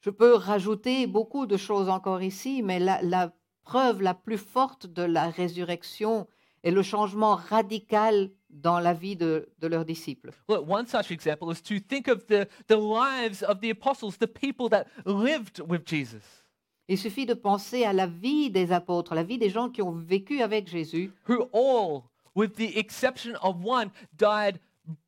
Je 0.00 0.10
peux 0.10 0.34
rajouter 0.34 1.06
beaucoup 1.06 1.46
de 1.46 1.56
choses 1.56 1.88
encore 1.88 2.20
ici, 2.20 2.62
mais 2.64 2.80
la, 2.80 3.00
la 3.02 3.30
preuve 3.64 4.03
la 4.03 4.14
plus 4.14 4.38
forte 4.38 4.87
de 4.87 5.03
la 5.03 5.31
résurrection 5.31 6.27
est 6.62 6.70
le 6.70 6.83
changement 6.83 7.35
radical 7.35 8.31
dans 8.51 8.79
la 8.79 8.92
vie 8.92 9.16
de, 9.16 9.48
de 9.59 9.66
leurs 9.66 9.85
disciples. 9.85 10.31
Look, 10.48 10.68
one 10.68 10.87
such 10.87 11.11
example 11.11 11.51
is 11.51 11.61
to 11.62 11.81
think 11.81 12.09
of 12.09 12.27
the, 12.27 12.46
the 12.68 12.77
lives 12.77 13.42
of 13.42 13.61
the 13.61 13.70
apostles, 13.70 14.18
the 14.18 14.27
people 14.27 14.68
that 14.68 14.87
lived 15.07 15.61
with 15.68 15.87
Jesus, 15.87 16.42
Il 16.88 16.98
suffit 16.98 17.27
de 17.27 17.35
penser 17.35 17.85
à 17.85 17.92
la 17.92 18.07
vie 18.07 18.51
des 18.51 18.72
apôtres, 18.72 19.14
la 19.14 19.22
vie 19.22 19.38
des 19.38 19.48
gens 19.48 19.70
qui 19.70 19.83
ont 19.83 19.92
vécu 19.92 20.42
avec 20.42 20.68
Jésus, 20.68 21.12
who 21.29 21.48
all, 21.53 22.03
with 22.35 22.55
the 22.57 22.77
exception 22.77 23.35
of 23.42 23.57
one, 23.64 23.90
died 24.18 24.59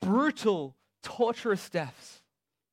brutal, 0.01 0.73
torturous 1.03 1.69
deaths. 1.71 2.23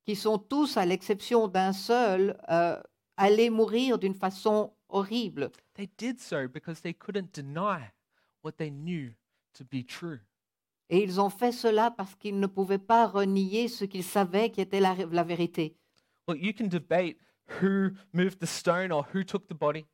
qui 0.06 0.16
sont 0.16 0.38
tous, 0.38 0.78
à 0.78 0.86
l'exception 0.86 1.48
d'un 1.48 1.74
seul, 1.74 2.38
euh, 2.50 2.82
allés 3.18 3.50
mourir 3.50 3.98
d'une 3.98 4.16
façon 4.16 4.72
horrible. 4.92 5.50
They 5.76 5.90
did 5.98 6.20
so 6.20 6.48
because 6.48 6.82
they 6.82 6.94
couldn't 6.94 7.34
deny 7.34 7.92
what 8.44 8.58
they 8.58 8.70
knew 8.70 9.12
to 9.56 9.64
be 9.64 9.84
true. 9.84 10.20
Et 10.90 11.04
ils 11.04 11.20
ont 11.22 11.30
fait 11.30 11.54
cela 11.54 11.90
parce 11.92 12.16
qu'ils 12.16 12.40
ne 12.40 12.48
pouvaient 12.48 12.78
pas 12.78 13.08
renier 13.08 13.68
ce 13.70 13.86
qu'ils 13.86 14.04
savaient 14.04 14.50
qui 14.50 14.60
était 14.62 14.82
la, 14.82 14.96
la 15.10 15.24
vérité. 15.24 15.76
Look, 16.28 16.38
you 16.42 16.54
can 16.54 16.68
debate 16.68 17.18
who 17.62 17.92
moved 18.14 18.40
the 18.40 18.48
stone 18.48 18.92
or 18.92 19.06
who 19.14 19.24
took 19.24 19.48
the 19.48 19.54
body, 19.54 19.86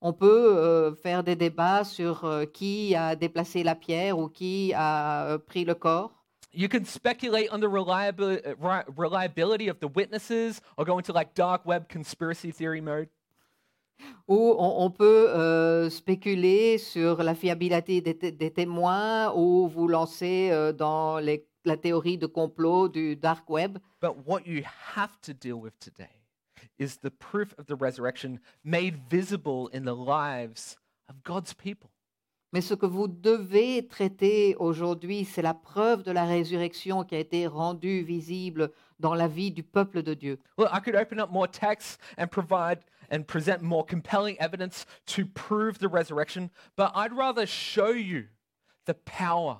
On 0.00 0.12
peut 0.12 0.56
euh, 0.56 0.94
faire 0.94 1.24
des 1.24 1.36
débats 1.36 1.82
sur 1.84 2.24
euh, 2.24 2.44
qui 2.44 2.94
a 2.94 3.16
déplacé 3.16 3.62
la 3.62 3.74
pierre 3.74 4.18
ou 4.18 4.28
qui 4.28 4.72
a 4.74 5.26
euh, 5.26 5.38
pris 5.38 5.64
le 5.64 5.74
corps. 5.74 6.12
You 6.52 6.68
can 6.68 6.84
speculate 6.84 7.48
on 7.50 7.58
the 7.60 7.68
reliabil- 7.68 8.40
uh, 8.46 8.82
reliability 8.96 9.68
of 9.68 9.78
the 9.80 9.88
witnesses 9.94 10.60
or 10.76 10.84
go 10.84 10.98
into 10.98 11.12
like 11.12 11.34
dark 11.34 11.66
web 11.66 11.88
conspiracy 11.88 12.50
theory 12.52 12.80
mode. 12.80 13.08
Ou 14.28 14.54
on, 14.58 14.84
on 14.84 14.90
peut 14.90 15.28
euh, 15.30 15.88
spéculer 15.90 16.78
sur 16.78 17.22
la 17.22 17.34
fiabilité 17.34 18.00
des, 18.00 18.16
té- 18.18 18.32
des 18.32 18.50
témoins 18.50 19.32
ou 19.34 19.68
vous 19.68 19.88
lancer 19.88 20.50
euh, 20.50 20.72
dans 20.72 21.18
les- 21.18 21.46
la 21.64 21.76
théorie 21.76 22.18
de 22.18 22.26
complot 22.26 22.88
du 22.88 23.16
dark 23.16 23.48
web? 23.48 23.78
But 24.00 24.12
what 24.26 24.40
you 24.46 24.62
have 24.94 25.18
to 25.22 25.32
deal 25.32 25.54
with 25.60 25.78
today 25.78 26.10
is 26.78 26.98
the 27.02 27.10
proof 27.10 27.54
of 27.58 27.66
the 27.66 27.76
resurrection 27.80 28.38
made 28.64 28.96
visible 29.10 29.68
in 29.72 29.82
the 29.84 29.94
lives 29.96 30.76
of 31.08 31.22
God's 31.24 31.54
people. 31.54 31.90
Mais 32.52 32.60
ce 32.60 32.74
que 32.74 32.86
vous 32.86 33.08
devez 33.08 33.86
traiter 33.88 34.54
aujourd'hui, 34.58 35.24
c'est 35.24 35.42
la 35.42 35.52
preuve 35.52 36.02
de 36.04 36.12
la 36.12 36.24
résurrection 36.24 37.02
qui 37.04 37.14
a 37.16 37.18
été 37.18 37.46
rendue 37.46 38.02
visible 38.02 38.70
dans 39.00 39.14
la 39.14 39.26
vie 39.28 39.50
du 39.50 39.62
peuple 39.62 40.02
de 40.02 40.14
Dieu. 40.14 40.38
Look, 40.56 40.68
I 40.72 40.80
could 40.80 40.94
open 40.96 41.18
up 41.20 41.30
more 41.30 41.48
texts 41.50 41.98
and 42.16 42.28
provide 42.28 42.78
and 43.10 43.24
present 43.26 43.62
more 43.62 43.84
compelling 43.84 44.36
evidence 44.40 44.86
to 45.06 45.26
prove 45.26 45.78
the 45.78 45.88
resurrection, 45.88 46.50
but 46.76 46.92
I'd 46.94 47.12
rather 47.12 47.46
show 47.46 47.90
you 47.90 48.24
the 48.86 48.94
power 48.94 49.58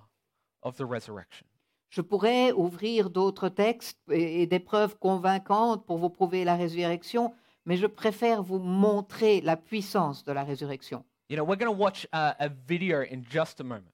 of 0.63 0.77
the 0.77 0.87
resurrection. 0.87 1.47
Je 1.89 2.03
pourrais 2.03 2.53
ouvrir 2.53 3.11
d'autres 3.11 3.49
textes 3.49 3.99
et, 4.11 4.43
et 4.43 4.47
des 4.47 4.59
preuves 4.59 4.97
convaincantes 4.99 5.87
pour 5.87 5.99
vous 5.99 6.11
prouver 6.11 6.45
la 6.45 6.57
résurrection, 6.57 7.33
mais 7.65 7.77
je 7.77 7.87
préfère 7.87 8.43
vous 8.43 8.59
montrer 8.59 9.41
la 9.41 9.57
puissance 9.57 10.25
de 10.25 10.33
la 10.33 10.45
résurrection. 10.45 11.05
You 11.29 11.37
know, 11.37 11.45
we're 11.45 11.57
going 11.57 11.73
to 11.73 11.77
watch 11.77 12.07
a, 12.13 12.35
a 12.39 12.49
video 12.49 13.01
in 13.03 13.23
just 13.29 13.61
a 13.61 13.65
moment. 13.65 13.93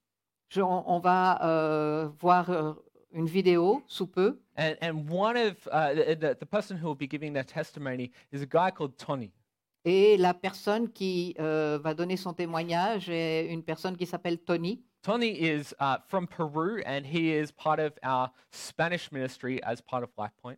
Je- 0.49 0.61
on, 0.61 0.83
on 0.85 0.99
va 0.99 1.39
euh, 1.43 2.09
voir 2.19 2.49
euh, 2.49 2.73
une 3.11 3.27
vidéo 3.27 3.81
sous 3.87 4.07
peu. 4.07 4.39
And, 4.57 4.75
and 4.81 5.09
one 5.09 5.37
of 5.37 5.67
uh, 5.71 5.93
the, 5.93 6.15
the, 6.15 6.37
the 6.39 6.45
person 6.45 6.77
who 6.77 6.87
will 6.87 6.95
be 6.95 7.07
giving 7.07 7.33
their 7.33 7.43
testimony 7.45 8.11
is 8.31 8.41
a 8.41 8.45
guy 8.45 8.69
called 8.69 8.97
Tony. 8.97 9.31
Et 9.85 10.17
la 10.17 10.33
personne 10.33 10.89
qui 10.89 11.35
euh, 11.39 11.79
va 11.83 11.93
donner 11.93 12.15
son 12.15 12.33
témoignage 12.33 13.09
est 13.09 13.47
une 13.47 13.63
personne 13.63 13.97
qui 13.97 14.05
s'appelle 14.05 14.39
Tony. 14.39 14.81
Tony 15.01 15.31
is 15.31 15.73
uh, 15.81 15.97
from 16.07 16.27
Peru 16.27 16.81
and 16.85 17.05
he 17.05 17.33
is 17.33 17.51
part 17.51 17.79
of 17.79 17.91
our 18.03 18.31
Spanish 18.51 19.11
ministry 19.11 19.61
as 19.63 19.81
part 19.81 20.03
of 20.03 20.09
LifePoint. 20.17 20.57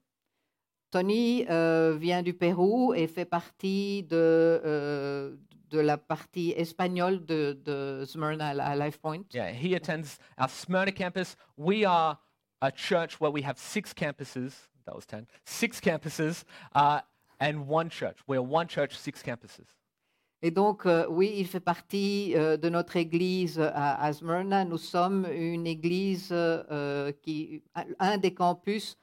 Tony 0.92 1.46
euh, 1.50 1.98
vient 2.00 2.22
du 2.22 2.34
Pérou 2.34 2.94
et 2.94 3.08
fait 3.08 3.26
partie 3.26 4.04
de, 4.04 4.16
euh, 4.16 5.36
de 5.72 5.80
la 5.80 5.98
partie 5.98 6.54
espagnole 6.56 7.26
de, 7.26 7.60
de 7.66 8.06
Smyrna 8.06 8.50
à 8.50 8.72
à 8.72 8.76
Life 8.76 9.00
Point. 9.00 9.24
Yeah, 9.34 9.52
he 9.52 9.76
attends 9.76 10.20
our 10.38 10.48
Smyrna 10.48 10.92
campus. 10.92 11.36
We 11.58 11.84
are 11.84 12.20
a 12.62 12.72
church 12.72 13.20
where 13.20 13.32
we 13.32 13.42
have 13.42 13.58
six 13.58 13.94
campuses. 13.94 14.54
That 14.86 14.96
was 14.96 15.06
10. 15.08 15.26
Six 15.46 15.82
campuses 15.82 16.44
uh, 16.76 17.02
and 17.39 17.67
one 17.67 17.89
church. 17.89 18.17
We're 18.28 18.41
one 18.41 18.67
church, 18.67 18.98
six 18.98 19.21
campuses. 19.24 19.76
Et 20.41 20.52
donc, 20.52 20.86
euh, 20.86 21.08
oui, 21.10 21.34
il 21.38 21.48
fait 21.48 21.60
partie 21.63 22.34
euh, 22.36 22.56
de 22.58 22.69
notre 22.69 22.98
église 22.98 23.60
à, 23.60 23.95
à 24.02 24.13
Smyrna. 24.13 24.63
Nous 24.65 24.78
sommes 24.78 25.26
une 25.32 25.65
église 25.65 26.30
euh, 26.32 27.12
qui, 27.24 27.63
un- 28.00 28.17
des 28.17 28.34
campus, 28.34 28.95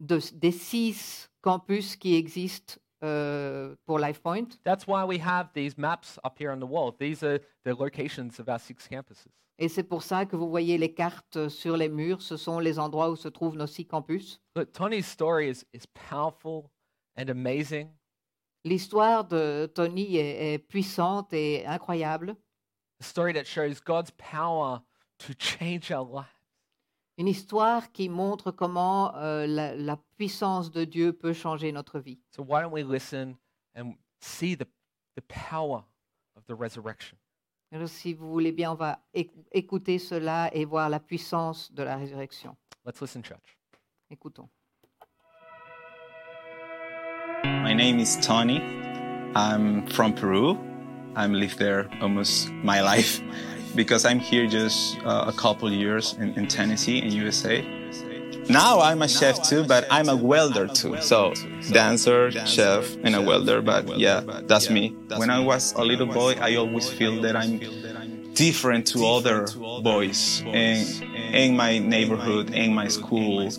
de- 0.00 0.20
des 0.34 0.52
six 0.52 1.28
campus 1.42 1.96
qui 1.96 2.14
existent 2.14 2.76
euh, 3.04 3.74
pour 3.84 3.98
LifePoint. 3.98 4.46
That's 4.64 4.86
why 4.86 5.04
we 5.04 5.18
have 5.20 5.48
these 5.54 5.76
maps 5.76 6.18
up 6.24 6.38
here 6.38 6.50
on 6.50 6.60
the 6.60 6.68
wall. 6.70 6.92
These 6.98 7.22
are 7.22 7.40
the 7.64 7.74
locations 7.78 8.38
of 8.38 8.48
our 8.48 8.58
six 8.60 8.88
campuses. 8.88 9.26
Et 9.58 9.68
c'est 9.68 9.84
pour 9.84 10.02
ça 10.02 10.24
que 10.26 10.36
vous 10.36 10.48
voyez 10.48 10.78
les 10.78 10.92
cartes 10.94 11.48
sur 11.48 11.76
les 11.76 11.88
murs. 11.88 12.22
Ce 12.22 12.36
sont 12.36 12.58
les 12.58 12.78
endroits 12.78 13.10
où 13.10 13.16
se 13.16 13.28
trouvent 13.28 13.56
nos 13.56 13.66
six 13.66 13.86
campus. 13.86 14.40
Look, 14.54 14.72
Tony's 14.72 15.06
story 15.06 15.48
is, 15.50 15.64
is 15.74 15.86
powerful 16.08 16.70
and 17.16 17.28
amazing. 17.28 17.88
L'histoire 18.64 19.24
de 19.24 19.66
Tony 19.74 20.16
est, 20.16 20.54
est 20.54 20.58
puissante 20.58 21.32
et 21.32 21.64
incroyable. 21.66 22.36
A 23.00 23.04
story 23.04 23.32
that 23.34 23.44
shows 23.44 23.80
God's 23.84 24.10
power 24.10 24.80
to 25.18 25.32
change 25.38 25.90
our 25.90 26.04
lives. 26.04 26.26
Une 27.18 27.28
histoire 27.28 27.92
qui 27.92 28.08
montre 28.08 28.50
comment 28.50 29.14
euh, 29.16 29.46
la, 29.46 29.74
la 29.74 29.96
puissance 30.18 30.70
de 30.70 30.84
Dieu 30.84 31.12
peut 31.12 31.32
changer 31.32 31.72
notre 31.72 31.98
vie. 31.98 32.18
So 32.30 32.42
why 32.42 32.60
don't 32.60 32.72
we 32.72 32.82
listen 32.82 33.36
and 33.74 33.94
see 34.20 34.54
the, 34.54 34.66
the 35.14 35.22
power 35.22 35.84
of 36.36 36.44
the 36.46 36.54
resurrection? 36.54 37.16
Alors, 37.72 37.88
si 37.88 38.14
vous 38.14 38.30
voulez 38.30 38.52
bien, 38.52 38.72
on 38.72 38.74
va 38.74 39.00
éc- 39.14 39.32
écouter 39.52 39.98
cela 39.98 40.50
et 40.52 40.64
voir 40.64 40.88
la 40.88 41.00
puissance 41.00 41.72
de 41.72 41.82
la 41.82 41.96
résurrection. 41.96 42.56
Let's 42.84 43.00
listen, 43.00 43.22
church. 43.24 43.58
Écoutons. 44.10 44.48
My 47.46 47.72
name 47.72 47.98
is 47.98 48.16
Tony. 48.16 48.60
I'm 49.34 49.86
from 49.86 50.14
Peru. 50.14 50.58
I'm 51.14 51.32
lived 51.32 51.58
there 51.58 51.88
almost 52.00 52.50
my 52.50 52.80
life 52.80 53.20
because 53.76 54.04
I'm 54.04 54.18
here 54.18 54.46
just 54.46 54.98
uh, 55.04 55.24
a 55.28 55.32
couple 55.32 55.70
years 55.72 56.14
in, 56.14 56.34
in 56.34 56.48
Tennessee 56.48 56.98
in 56.98 57.12
USA. 57.12 57.64
Now 58.48 58.80
I'm 58.80 59.02
a 59.02 59.08
chef 59.08 59.42
too, 59.42 59.64
but 59.64 59.86
I'm 59.90 60.08
a 60.08 60.16
welder 60.16 60.66
too. 60.66 61.00
So 61.00 61.34
dancer, 61.72 62.30
chef, 62.46 62.96
and 63.04 63.14
a 63.14 63.22
welder. 63.22 63.62
But 63.62 63.98
yeah, 63.98 64.20
that's 64.44 64.68
me. 64.70 64.96
When 65.16 65.30
I 65.30 65.40
was 65.40 65.72
a 65.74 65.84
little 65.84 66.06
boy, 66.06 66.34
I 66.40 66.56
always 66.56 66.88
feel 66.88 67.20
that 67.22 67.36
I'm 67.36 67.60
different 68.34 68.86
to 68.88 69.06
other 69.06 69.46
boys 69.82 70.42
in, 70.42 70.86
in 71.34 71.56
my 71.56 71.78
neighborhood, 71.78 72.50
in 72.50 72.74
my 72.74 72.86
school, 72.88 73.50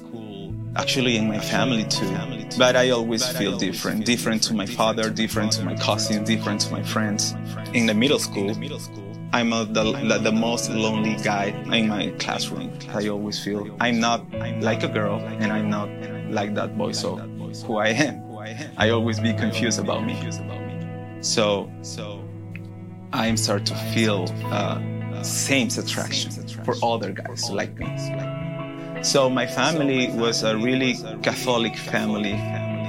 actually 0.78 1.18
in 1.18 1.28
my 1.28 1.40
family 1.40 1.84
too. 1.86 2.10
But 2.58 2.76
I 2.76 2.92
always 2.92 3.28
feel 3.28 3.58
different, 3.58 4.06
different 4.06 4.44
to 4.44 4.54
my 4.54 4.66
father, 4.66 5.10
different 5.10 5.52
to 5.54 5.64
my 5.64 5.76
cousin, 5.76 6.24
different 6.24 6.62
to 6.62 6.72
my 6.72 6.84
friends. 6.84 7.36
In 7.74 7.86
the 7.88 7.94
middle 7.94 8.20
school, 8.20 8.56
I'm 9.34 9.52
a, 9.52 9.66
the, 9.66 9.84
the, 10.08 10.18
the 10.20 10.32
most 10.32 10.70
lonely 10.70 11.16
guy 11.24 11.48
in 11.74 11.90
my 11.90 12.14
classroom. 12.20 12.72
I 12.94 13.08
always 13.08 13.44
feel 13.44 13.76
I'm 13.80 14.00
not 14.00 14.32
like 14.62 14.84
a 14.84 14.88
girl 14.88 15.20
and 15.20 15.52
I'm 15.52 15.70
not 15.70 15.90
like 16.32 16.56
that 16.56 16.78
boy. 16.78 16.94
So 16.94 17.18
who 17.66 17.78
I 17.78 17.90
am, 17.90 18.24
I 18.78 18.90
always 18.92 19.20
be 19.20 19.34
confused 19.34 19.80
about 19.80 20.06
me. 20.06 20.16
So 21.22 21.70
I'm 23.12 23.38
start 23.38 23.66
to 23.66 23.76
feel 23.94 24.26
uh, 24.46 24.82
same 25.24 25.68
attraction 25.68 26.32
for 26.64 26.76
other 26.84 27.12
guys 27.12 27.50
like 27.50 27.78
me. 27.78 27.88
So 29.08 29.30
my 29.30 29.48
family 29.48 30.10
was 30.10 30.44
a 30.44 30.58
really 30.58 30.96
Catholic 31.24 31.78
family. 31.78 32.34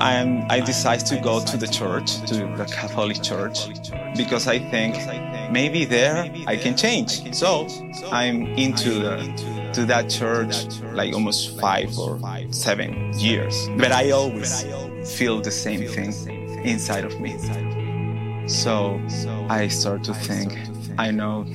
I 0.00 0.44
I 0.50 0.58
decided 0.58 1.06
to 1.06 1.20
go 1.20 1.38
to 1.44 1.56
the 1.56 1.68
church, 1.68 2.20
to 2.26 2.34
the 2.56 2.64
Catholic 2.64 3.22
church, 3.22 3.68
because 4.16 4.48
I 4.48 4.58
think 4.58 4.96
maybe 5.52 5.84
there 5.84 6.28
I 6.48 6.56
can 6.56 6.76
change. 6.76 7.32
So 7.32 7.68
I'm 8.10 8.46
into 8.58 8.90
the 8.98 9.14
to 9.74 9.86
that 9.86 10.10
church 10.10 10.54
like 10.92 11.14
almost 11.14 11.56
five 11.60 11.96
or 11.96 12.18
seven 12.50 13.12
years. 13.16 13.54
But 13.76 13.92
I 13.92 14.10
always 14.10 14.66
feel 15.16 15.40
the 15.40 15.52
same 15.52 15.86
thing 15.86 16.12
inside 16.64 17.04
of 17.04 17.14
me. 17.20 17.38
So 18.48 19.00
I 19.48 19.68
start 19.68 20.02
to 20.10 20.14
think, 20.14 20.58
I 20.98 21.12
know 21.12 21.46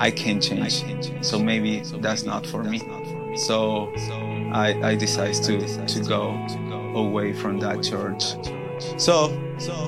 I 0.00 0.10
can 0.10 0.40
change. 0.40 0.82
So 1.20 1.38
maybe 1.38 1.84
that's 2.00 2.24
not 2.24 2.44
for 2.46 2.64
me. 2.64 2.80
So 3.36 3.92
I, 4.52 4.78
I 4.82 4.94
decided 4.94 5.42
to, 5.44 5.86
to 5.86 6.00
go 6.00 6.32
away 6.94 7.32
from 7.32 7.58
that 7.60 7.82
church. 7.82 8.34
So 8.96 9.28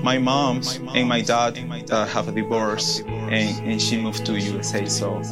my 0.03 0.19
mom 0.19 0.63
and 0.95 1.09
my 1.09 1.23
dad 1.23 1.59
uh, 1.91 2.07
have 2.07 2.29
a 2.29 2.33
divorce 2.33 3.01
and, 3.01 3.67
and 3.67 3.81
she 3.81 4.01
moved 4.01 4.27
to 4.27 4.39
USA. 4.39 4.87
So 4.87 5.23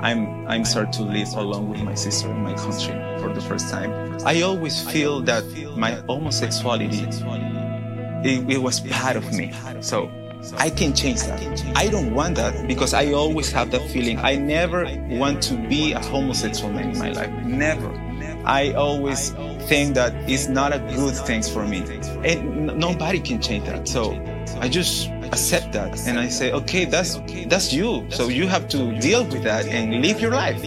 I'm 0.00 0.46
I'm 0.48 0.64
start 0.64 0.92
to 0.94 1.02
live 1.02 1.28
alone 1.34 1.68
with 1.68 1.82
my 1.82 1.94
sister 1.94 2.30
in 2.30 2.42
my 2.42 2.54
country 2.54 2.94
for 3.20 3.32
the 3.32 3.40
first 3.40 3.68
time. 3.68 4.18
I 4.24 4.42
always 4.42 4.80
feel 4.90 5.20
that 5.22 5.44
my 5.76 5.92
homosexuality 6.08 7.06
it, 8.24 8.48
it 8.48 8.58
was 8.58 8.80
part 8.80 9.16
of 9.16 9.32
me. 9.32 9.52
So 9.80 10.10
I 10.56 10.70
can 10.70 10.94
change 10.94 11.22
that. 11.22 11.40
I 11.76 11.88
don't 11.88 12.12
want 12.14 12.36
that 12.36 12.66
because 12.66 12.94
I 12.94 13.12
always 13.12 13.52
have 13.52 13.70
that 13.70 13.88
feeling. 13.90 14.18
I 14.18 14.36
never 14.36 14.84
want 15.08 15.42
to 15.44 15.54
be 15.54 15.92
a 15.92 16.00
homosexual 16.00 16.72
man 16.72 16.90
in 16.90 16.98
my 16.98 17.10
life. 17.10 17.30
Never. 17.44 17.90
I 18.44 18.72
always 18.72 19.30
think 19.68 19.94
that 19.94 20.12
it's 20.28 20.48
not 20.48 20.72
a 20.72 20.80
good 20.96 21.14
thing 21.14 21.42
for 21.42 21.64
me. 21.64 21.82
And 22.24 22.76
nobody 22.76 23.20
can 23.20 23.40
change 23.40 23.66
that. 23.66 23.86
So 23.86 24.12
I 24.60 24.68
just 24.68 25.08
accept 25.32 25.72
that 25.72 26.06
and 26.06 26.18
I 26.18 26.28
say, 26.28 26.52
okay, 26.52 26.84
that's 26.84 27.20
that's 27.46 27.72
you. 27.72 28.04
So 28.10 28.28
you 28.28 28.48
have 28.48 28.68
to 28.68 28.98
deal 28.98 29.24
with 29.24 29.44
that 29.44 29.66
and 29.66 30.02
live 30.02 30.20
your 30.20 30.32
life. 30.32 30.62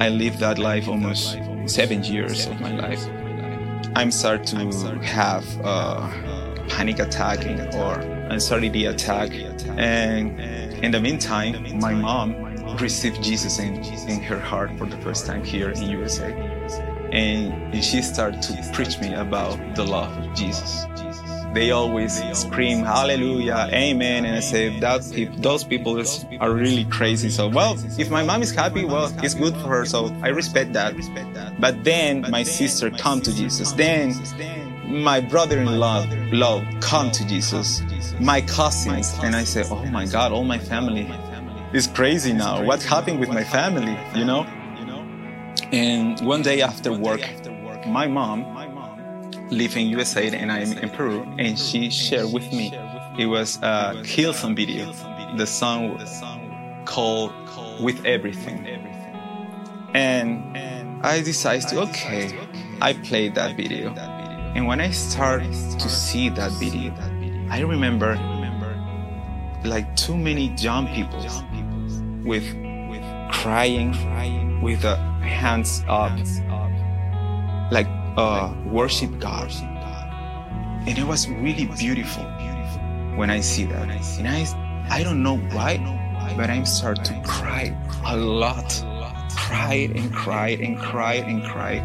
I 0.00 0.08
lived 0.10 0.40
that 0.40 0.58
life 0.58 0.88
almost 0.88 1.38
seven 1.66 2.04
years 2.04 2.46
of 2.46 2.60
my 2.60 2.72
life. 2.72 3.04
I'm 3.94 4.10
start 4.10 4.46
to 4.48 4.56
have 5.02 5.44
a 5.64 6.66
panic 6.68 6.98
attack 6.98 7.40
or 7.74 8.21
anxiety 8.32 8.86
attack. 8.86 9.30
And 9.76 10.40
in 10.84 10.90
the 10.90 11.00
meantime, 11.00 11.78
my 11.78 11.94
mom 11.94 12.34
received 12.78 13.22
Jesus 13.22 13.58
in, 13.58 13.76
in 14.08 14.22
her 14.22 14.38
heart 14.38 14.70
for 14.78 14.86
the 14.86 14.96
first 14.98 15.26
time 15.26 15.44
here 15.44 15.70
in 15.70 15.82
USA. 15.82 16.32
And 17.12 17.74
she 17.84 18.00
started 18.02 18.42
to 18.42 18.70
preach 18.72 18.98
me 19.00 19.12
about 19.14 19.58
the 19.74 19.84
love 19.84 20.16
of 20.16 20.34
Jesus. 20.34 20.86
They 21.52 21.70
always 21.70 22.22
scream 22.32 22.78
hallelujah, 22.78 23.68
amen, 23.70 24.24
and 24.24 24.36
I 24.36 24.40
say 24.40 24.80
that 24.80 25.02
those 25.36 25.64
people 25.64 26.02
are 26.40 26.50
really 26.50 26.86
crazy. 26.86 27.28
So 27.28 27.46
well, 27.48 27.76
if 27.98 28.10
my 28.10 28.24
mom 28.24 28.40
is 28.40 28.54
happy, 28.54 28.86
well, 28.86 29.12
it's 29.22 29.34
good 29.34 29.54
for 29.56 29.68
her. 29.68 29.84
So 29.84 30.16
I 30.22 30.28
respect 30.28 30.72
that. 30.72 30.94
But 31.60 31.84
then 31.84 32.22
my 32.30 32.42
sister 32.42 32.90
come 32.90 33.20
to 33.20 33.36
Jesus. 33.36 33.72
Then 33.72 34.14
my 34.84 35.20
brother-in-law 35.20 36.06
love 36.32 36.64
come 36.80 37.10
to 37.12 37.26
Jesus. 37.26 37.82
My 38.20 38.40
cousins, 38.40 39.14
and 39.22 39.34
I 39.34 39.44
say, 39.44 39.64
oh 39.70 39.84
my 39.86 40.06
God, 40.06 40.32
all 40.32 40.44
my 40.44 40.58
family 40.58 41.10
is 41.72 41.86
crazy 41.86 42.32
now. 42.32 42.62
What 42.64 42.82
happened 42.82 43.20
with 43.20 43.30
my 43.30 43.44
family? 43.44 43.96
You 44.14 44.24
know. 44.24 44.46
And 45.72 46.20
one 46.20 46.42
day 46.42 46.60
after 46.60 46.92
work, 46.92 47.22
my 47.86 48.06
mom 48.06 48.44
live 49.50 49.76
in 49.76 49.86
USA 49.88 50.28
and 50.28 50.52
I'm 50.52 50.72
in 50.72 50.90
Peru, 50.90 51.26
and 51.38 51.58
she 51.58 51.90
shared 51.90 52.32
with 52.32 52.52
me. 52.52 52.72
It 53.18 53.26
was 53.26 53.58
a 53.62 53.94
Hillsong 54.02 54.54
video. 54.56 54.92
The 55.36 55.46
song 55.46 55.98
called 56.84 57.32
"With 57.80 58.04
Everything," 58.04 58.66
and 59.94 60.56
I 61.04 61.22
decided 61.22 61.68
to 61.68 61.80
okay. 61.82 62.38
I 62.80 62.92
played 62.92 63.34
that 63.36 63.56
video, 63.56 63.94
and 64.54 64.66
when 64.66 64.80
I 64.80 64.90
start 64.90 65.42
to 65.42 65.88
see 65.88 66.28
that 66.30 66.52
video, 66.52 66.92
I 67.50 67.60
remember 67.60 68.16
like 69.64 69.94
too 69.96 70.16
many 70.16 70.54
young 70.56 70.86
people 70.88 71.20
with 72.24 72.44
with 72.88 73.02
crying, 73.32 74.60
with 74.62 74.82
the 74.82 74.96
hands 74.96 75.82
up, 75.88 76.12
like 77.70 77.86
uh, 78.16 78.52
worship 78.66 79.18
God. 79.18 79.50
And 80.86 80.98
it 80.98 81.04
was 81.04 81.28
really 81.28 81.66
beautiful 81.78 82.24
when 83.16 83.30
I 83.30 83.40
see 83.40 83.64
that. 83.66 83.88
And 84.18 84.28
I, 84.28 84.44
I 84.90 85.02
don't 85.02 85.22
know 85.22 85.38
why, 85.52 85.78
but 86.36 86.50
I'm 86.50 86.66
start 86.66 87.04
to 87.04 87.22
cry 87.24 87.76
a 88.04 88.16
lot. 88.16 88.84
Cried 89.36 89.90
and 89.96 90.12
cried 90.12 90.60
and 90.60 90.78
cried 90.78 91.24
and 91.24 91.42
cried. 91.44 91.82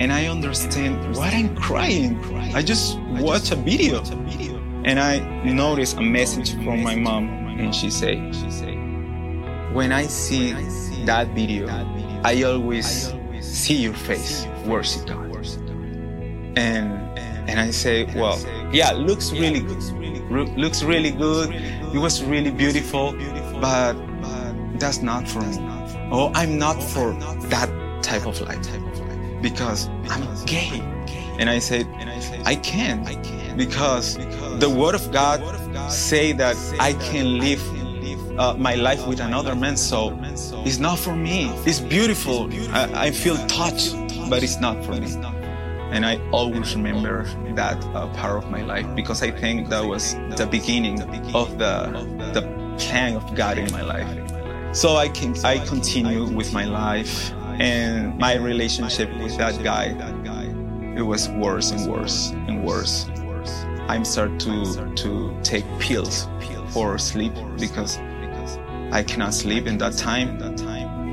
And 0.00 0.12
I 0.12 0.26
understand 0.26 1.16
what 1.16 1.32
I'm 1.34 1.56
crying. 1.56 2.18
I 2.54 2.62
just 2.62 2.98
watch 3.20 3.50
a 3.50 3.56
video. 3.56 4.02
And 4.84 5.00
I 5.00 5.18
noticed 5.44 5.96
a 5.96 6.02
message 6.02 6.54
from 6.64 6.82
my 6.82 6.94
mom, 6.94 7.28
and 7.58 7.74
she 7.74 7.90
said, 7.90 8.16
When 9.74 9.92
I 9.92 10.04
see 10.06 10.52
that 11.04 11.28
video, 11.34 11.68
I 12.24 12.42
always 12.44 13.12
see 13.40 13.76
your 13.76 13.94
face, 13.94 14.46
worship 14.66 15.06
God. 15.06 15.24
And 16.56 16.98
And 17.48 17.58
I 17.58 17.70
say, 17.70 18.04
well, 18.14 18.38
yeah, 18.72 18.92
looks 18.92 19.32
really 19.32 19.60
good. 19.60 19.82
Looks 20.58 20.82
really 20.82 21.10
good. 21.10 21.54
It 21.94 21.98
was 21.98 22.22
really 22.22 22.50
beautiful, 22.50 23.12
but 23.60 23.94
that's 24.78 25.00
not 25.00 25.26
for 25.26 25.40
me. 25.40 25.56
Oh, 26.10 26.32
I'm 26.34 26.58
not 26.58 26.82
for 26.82 27.12
that 27.48 27.68
type 28.02 28.26
of 28.26 28.40
life 28.40 28.66
because 29.42 29.88
I'm 30.08 30.44
gay. 30.46 30.80
And 31.38 31.48
I 31.48 31.58
said, 31.58 31.86
I 32.44 32.56
can't 32.56 33.06
because 33.56 34.16
the 34.58 34.70
word 34.70 34.94
of 34.94 35.12
God 35.12 35.40
say 35.90 36.32
that 36.32 36.56
I 36.80 36.94
can 36.94 37.38
live 37.38 37.62
uh, 38.38 38.54
my 38.54 38.74
life 38.74 39.06
with 39.06 39.20
another 39.20 39.54
man. 39.54 39.76
So 39.76 40.18
it's 40.64 40.78
not 40.78 40.98
for 40.98 41.14
me. 41.14 41.50
It's 41.66 41.80
beautiful. 41.80 42.48
I, 42.72 43.06
I 43.06 43.10
feel 43.10 43.36
touched, 43.46 43.94
but 44.30 44.42
it's 44.42 44.60
not 44.60 44.84
for 44.84 44.92
me. 44.92 45.12
And 45.90 46.04
I 46.04 46.20
always 46.30 46.74
remember 46.74 47.24
that 47.54 47.82
uh, 47.94 48.08
part 48.14 48.42
of 48.42 48.50
my 48.50 48.62
life 48.62 48.86
because 48.94 49.22
I 49.22 49.30
think 49.30 49.68
that 49.70 49.84
was 49.84 50.14
the 50.36 50.46
beginning 50.50 51.00
of 51.34 51.58
the 51.58 51.72
the 52.32 52.42
plan 52.78 53.16
of 53.16 53.34
God 53.34 53.58
in 53.58 53.72
my 53.72 53.82
life. 53.82 54.27
So 54.72 54.96
I 54.96 55.08
can 55.08 55.34
I 55.44 55.58
continue 55.66 56.24
with 56.24 56.52
my 56.52 56.64
life 56.64 57.32
and 57.58 58.16
my 58.18 58.34
relationship 58.36 59.08
with 59.18 59.36
that 59.38 59.62
guy. 59.62 59.94
It 60.96 61.02
was 61.02 61.28
worse 61.28 61.70
and 61.70 61.90
worse 61.90 62.30
and 62.30 62.64
worse. 62.64 63.06
I 63.88 64.02
started 64.02 64.40
to 64.40 64.94
to 64.96 65.38
take 65.42 65.64
pills 65.78 66.26
for 66.70 66.98
sleep 66.98 67.32
because 67.58 67.98
I 68.92 69.02
cannot 69.06 69.32
sleep 69.32 69.66
in 69.66 69.78
that 69.78 69.96
time. 69.96 70.38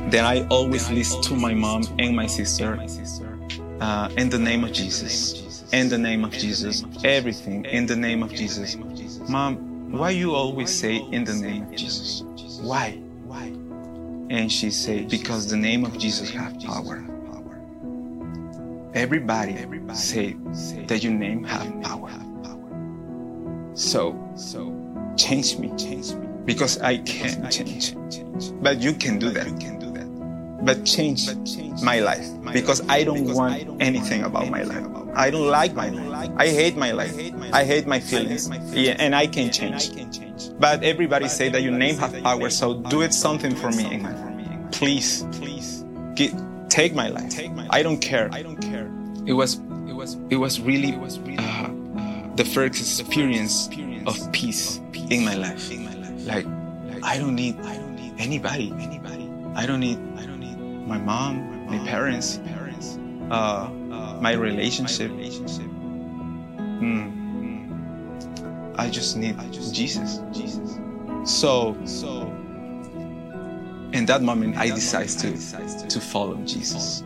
Then 0.10 0.26
I 0.26 0.46
always 0.48 0.90
listen 0.90 1.22
to 1.24 1.36
my 1.36 1.54
mom 1.54 1.84
and 2.00 2.16
my 2.16 2.28
sister. 2.28 2.80
Uh, 3.80 4.10
in 4.18 4.30
the 4.30 4.40
name 4.40 4.64
of 4.64 4.72
Jesus. 4.74 5.64
In 5.72 5.90
the 5.90 5.98
name 5.98 6.24
of 6.24 6.32
Jesus. 6.32 6.84
Everything 7.04 7.66
in 7.66 7.86
the 7.86 7.96
name 7.96 8.24
of 8.24 8.32
Jesus. 8.34 8.76
Mom, 9.30 9.92
why 9.92 10.10
you 10.10 10.34
always 10.34 10.70
say 10.70 10.98
in 11.12 11.24
the 11.24 11.34
name 11.34 11.64
of 11.64 11.76
Jesus? 11.76 12.24
Why? 12.62 13.05
Why? 13.36 13.48
And 14.30 14.52
she 14.52 14.72
said, 14.72 15.10
because 15.10 15.50
the 15.50 15.58
name 15.58 15.84
of 15.84 15.98
Jesus 15.98 16.30
have 16.32 16.60
power. 16.62 17.04
Everybody 18.94 19.54
Everybody 19.58 19.98
say 19.98 20.38
that 20.88 21.04
your 21.04 21.12
name 21.12 21.44
have 21.44 21.82
power. 21.82 22.12
So, 23.74 24.18
so 24.38 24.74
change 25.18 25.58
me, 25.58 25.68
change 25.78 26.14
me 26.14 26.28
because 26.46 26.80
I 26.80 27.00
can't 27.00 27.52
change. 27.52 27.94
But 28.62 28.82
you 28.82 28.94
can 28.94 29.20
do 29.20 29.32
that. 29.32 29.48
But 30.66 30.84
change 30.84 31.30
my 31.84 32.00
life 32.00 32.26
because 32.52 32.82
I 32.90 33.04
don't 33.04 33.34
want 33.34 33.70
anything 33.80 34.24
about 34.24 34.50
my 34.50 34.64
life. 34.64 34.86
I 35.16 35.30
don't 35.30 35.48
like 35.48 35.74
my 35.76 35.90
life. 35.90 36.32
I 36.38 36.48
hate 36.48 36.76
my 36.76 36.92
life. 36.92 37.16
I 37.54 37.64
hate 37.64 37.88
my 37.88 38.00
feelings. 38.00 38.50
Yeah, 38.74 38.96
and 39.00 39.16
I 39.16 39.28
can 39.28 39.52
change. 39.52 39.92
But 40.60 40.84
everybody 40.84 41.28
say 41.28 41.50
that 41.50 41.62
your 41.62 41.72
name 41.72 41.98
have 41.98 42.22
power, 42.24 42.50
so 42.50 42.74
do 42.74 43.02
it 43.02 43.14
something 43.14 43.56
for 43.56 43.72
me. 43.72 44.06
Please, 44.72 45.24
please, 45.32 45.86
take 46.70 46.94
my 46.94 47.10
life. 47.10 47.34
I 47.70 47.84
don't 47.84 48.00
care. 48.00 48.30
I 48.32 48.42
don't 48.42 48.58
care. 48.58 48.92
It 49.26 49.34
was, 49.34 49.56
it 49.88 49.94
was, 49.94 50.18
it 50.30 50.36
was 50.38 50.60
really 50.60 50.94
uh, 50.94 51.70
the 52.36 52.46
first 52.46 53.00
experience 53.00 53.70
of 54.06 54.32
peace 54.34 54.82
in 55.10 55.24
my 55.24 55.36
life. 55.36 55.70
Like, 56.26 56.46
I 57.04 57.18
don't 57.18 57.36
need 57.36 57.56
anybody. 58.18 58.74
Anybody. 58.80 59.30
I 59.56 59.66
don't 59.66 59.80
need. 59.80 60.00
I 60.86 60.88
don't 60.88 60.96
need 60.96 60.96
my 60.98 60.98
mom, 60.98 61.68
my 61.68 61.78
parents, 61.90 62.40
uh, 63.32 63.70
my 64.22 64.34
relationship. 64.34 65.12
Mm. 65.12 65.96
I 68.78 68.90
just 68.90 69.18
need 69.18 69.38
Jesus. 69.72 70.22
Jesus. 70.34 70.78
So, 71.24 71.78
so 71.86 72.28
in 73.94 74.06
that 74.06 74.22
moment, 74.22 74.58
I 74.58 74.70
decided 74.70 75.18
to 75.20 75.88
to 75.88 76.00
follow 76.00 76.36
Jesus, 76.46 77.02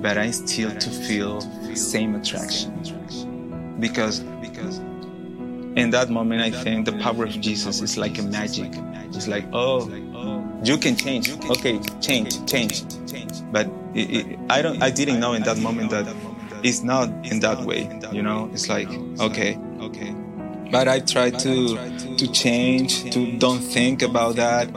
but 0.00 0.18
I 0.18 0.30
still 0.30 0.70
to 0.70 0.90
feel 0.90 1.40
the 1.40 1.76
same 1.76 2.14
attraction 2.14 2.72
because 3.80 4.20
because 4.40 4.78
in 5.76 5.90
that 5.90 6.10
moment 6.10 6.42
I 6.42 6.50
think 6.50 6.86
the 6.86 6.98
power 6.98 7.24
of 7.24 7.40
Jesus 7.40 7.80
is 7.80 7.96
like 7.96 8.18
a 8.18 8.22
magic. 8.22 8.72
It's 9.12 9.28
like 9.28 9.46
oh, 9.52 9.88
you 10.64 10.76
can 10.76 10.96
change. 10.96 11.30
Okay, 11.50 11.78
change, 12.00 12.44
change. 12.46 12.84
change 13.10 13.42
But 13.52 13.68
it, 13.94 14.10
it, 14.10 14.38
I 14.50 14.62
don't. 14.62 14.82
I 14.82 14.90
didn't 14.90 15.20
know 15.20 15.32
in 15.32 15.42
that 15.44 15.58
moment 15.58 15.90
that 15.90 16.06
it's 16.62 16.82
not 16.82 17.08
in 17.24 17.40
that 17.40 17.64
way. 17.64 17.88
You 18.12 18.22
know, 18.22 18.50
it's 18.52 18.68
like 18.68 18.88
okay, 19.20 19.58
okay. 19.80 20.14
But 20.70 20.88
I 20.88 21.00
try 21.00 21.30
to 21.30 22.16
to 22.16 22.32
change, 22.32 23.10
to 23.12 23.38
don't 23.38 23.60
think 23.60 24.02
about 24.02 24.36
that. 24.36 24.68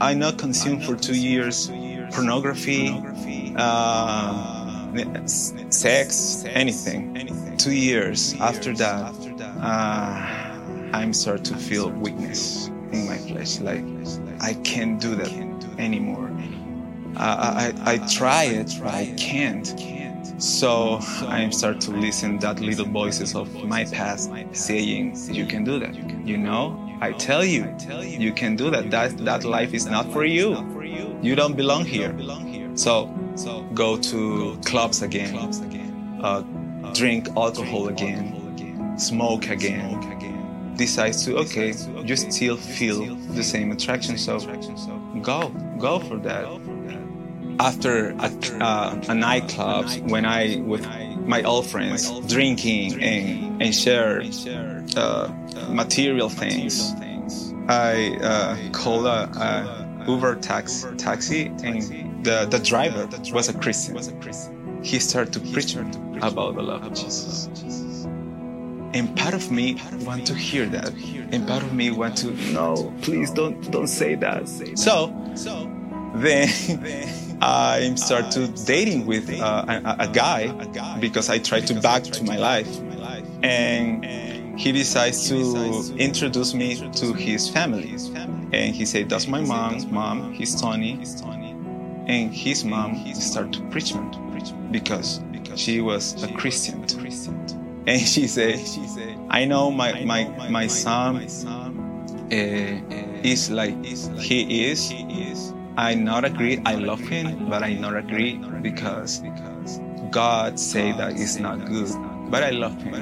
I 0.00 0.14
not 0.14 0.38
consumed 0.38 0.84
for 0.84 0.96
two 0.96 1.16
years 1.16 1.70
pornography, 2.12 2.88
uh, 3.56 5.26
sex, 5.26 6.44
anything. 6.48 7.56
Two 7.58 7.72
years 7.72 8.34
after 8.40 8.72
that, 8.76 9.14
uh, 9.60 10.96
I'm 10.96 11.12
start 11.12 11.44
to 11.44 11.56
feel 11.56 11.90
weakness 11.90 12.70
in 12.92 13.06
my 13.06 13.18
flesh. 13.18 13.60
Like 13.60 13.84
I 14.40 14.54
can't 14.64 15.00
do 15.00 15.14
that 15.16 15.32
anymore. 15.78 16.30
I, 17.16 17.72
I, 17.84 17.92
I 17.94 17.98
try 18.08 18.44
it, 18.44 18.74
but 18.82 18.94
I 18.94 19.14
can't. 19.16 19.66
So 20.38 20.98
I 21.28 21.50
start 21.50 21.80
to 21.82 21.90
listen 21.90 22.38
that 22.38 22.60
little 22.60 22.86
voices 22.86 23.34
of 23.34 23.52
my 23.64 23.84
past 23.84 24.30
saying, 24.52 25.16
"You 25.30 25.44
can 25.46 25.64
do 25.64 25.78
that." 25.78 25.94
You 26.26 26.38
know, 26.38 26.96
I 27.00 27.12
tell 27.12 27.44
you, 27.44 27.74
you 28.02 28.32
can 28.32 28.56
do 28.56 28.70
that. 28.70 28.90
That 28.90 29.18
that 29.24 29.44
life 29.44 29.74
is 29.74 29.86
not 29.86 30.10
for 30.12 30.24
you. 30.24 30.56
You 31.22 31.34
don't 31.36 31.56
belong 31.56 31.84
here. 31.84 32.14
So 32.74 33.10
go 33.74 33.96
to 33.98 34.58
clubs 34.64 35.02
again, 35.02 35.36
uh, 36.22 36.42
drink 36.94 37.28
alcohol 37.36 37.88
again, 37.88 38.98
smoke 38.98 39.48
again. 39.50 40.09
Decides 40.80 41.26
to 41.26 41.36
okay, 41.44 41.74
you 42.08 42.16
still 42.16 42.56
feel 42.56 43.14
the 43.38 43.44
same 43.44 43.70
attraction, 43.70 44.16
so 44.16 44.38
go, 45.20 45.50
go 45.78 45.98
for 45.98 46.16
that. 46.28 46.46
after 47.60 48.10
a, 48.18 48.30
uh, 48.64 49.00
a 49.08 49.14
nightclub 49.14 49.84
when 50.10 50.24
I 50.24 50.56
with 50.72 50.86
my 51.26 51.42
old 51.42 51.66
friends 51.66 52.10
drinking 52.26 53.02
and 53.02 53.62
and 53.62 53.74
share 53.74 54.22
uh, 54.96 55.28
material 55.68 56.30
things. 56.30 56.94
I 57.68 58.16
uh, 58.22 58.56
called 58.72 59.06
a, 59.06 59.20
a 59.48 60.04
Uber 60.08 60.36
tax, 60.36 60.86
taxi 60.96 61.46
and 61.62 62.24
the, 62.24 62.46
the 62.50 62.58
driver 62.58 63.06
was 63.32 63.48
a 63.48 63.54
Christian. 63.54 63.94
He 64.82 64.98
started 64.98 65.32
to 65.34 65.40
preach 65.52 65.76
about 65.76 66.54
the 66.56 66.62
love 66.62 66.84
of 66.84 66.94
Jesus. 66.94 67.48
And 68.92 69.16
part 69.16 69.34
of 69.34 69.50
me 69.50 69.80
want 70.04 70.26
to 70.26 70.34
hear 70.34 70.66
that. 70.66 70.92
And 71.32 71.46
part 71.46 71.62
of 71.62 71.72
me 71.72 71.90
want 71.90 72.16
to 72.18 72.32
no, 72.52 72.92
please 73.02 73.30
don't 73.30 73.70
don't 73.70 73.86
say 73.86 74.16
that. 74.16 74.48
So 74.76 75.14
then 76.14 76.48
I 77.40 77.94
start 77.94 78.32
to 78.32 78.48
dating 78.66 79.06
with 79.06 79.30
uh, 79.40 79.64
a, 79.68 79.96
a, 80.00 80.08
guy 80.08 80.48
because 80.98 81.30
I 81.30 81.38
try 81.38 81.60
to 81.60 81.80
back 81.80 82.02
to 82.02 82.24
my 82.24 82.36
life, 82.36 82.68
and 83.42 84.04
he 84.58 84.72
decides 84.72 85.28
to 85.28 85.94
introduce 85.96 86.52
me 86.52 86.90
to 86.92 87.14
his 87.14 87.48
family. 87.48 87.94
And 88.52 88.74
he 88.74 88.84
said, 88.84 89.08
"That's 89.08 89.28
my 89.28 89.40
mom's 89.40 89.86
mom. 89.86 90.32
He's 90.32 90.60
Tony." 90.60 91.00
And 92.08 92.34
his 92.34 92.64
mom 92.64 93.14
started 93.14 93.52
to 93.52 93.62
preach 93.70 93.94
me 93.94 94.10
because 94.72 95.20
she 95.54 95.80
was 95.80 96.22
a 96.24 96.32
Christian. 96.34 96.84
And 97.86 98.00
she 98.00 98.26
said, 98.28 98.60
"I 99.30 99.46
know 99.46 99.70
my 99.70 100.04
my 100.04 100.24
my 100.50 100.66
son 100.66 101.16
uh, 101.16 101.22
is 103.24 103.50
like 103.50 103.74
he 104.20 104.66
is." 104.68 104.92
I 105.76 105.94
not 105.94 106.24
agree. 106.24 106.60
I 106.66 106.74
love 106.74 107.00
him, 107.00 107.48
but 107.48 107.62
I 107.62 107.72
not 107.74 107.96
agree 107.96 108.34
because 108.60 109.22
God 110.10 110.58
say 110.60 110.92
that 110.92 111.12
it's 111.16 111.38
not 111.38 111.64
good. 111.64 111.88
But 112.30 112.42
I 112.42 112.50
love 112.50 112.76
him, 112.82 112.94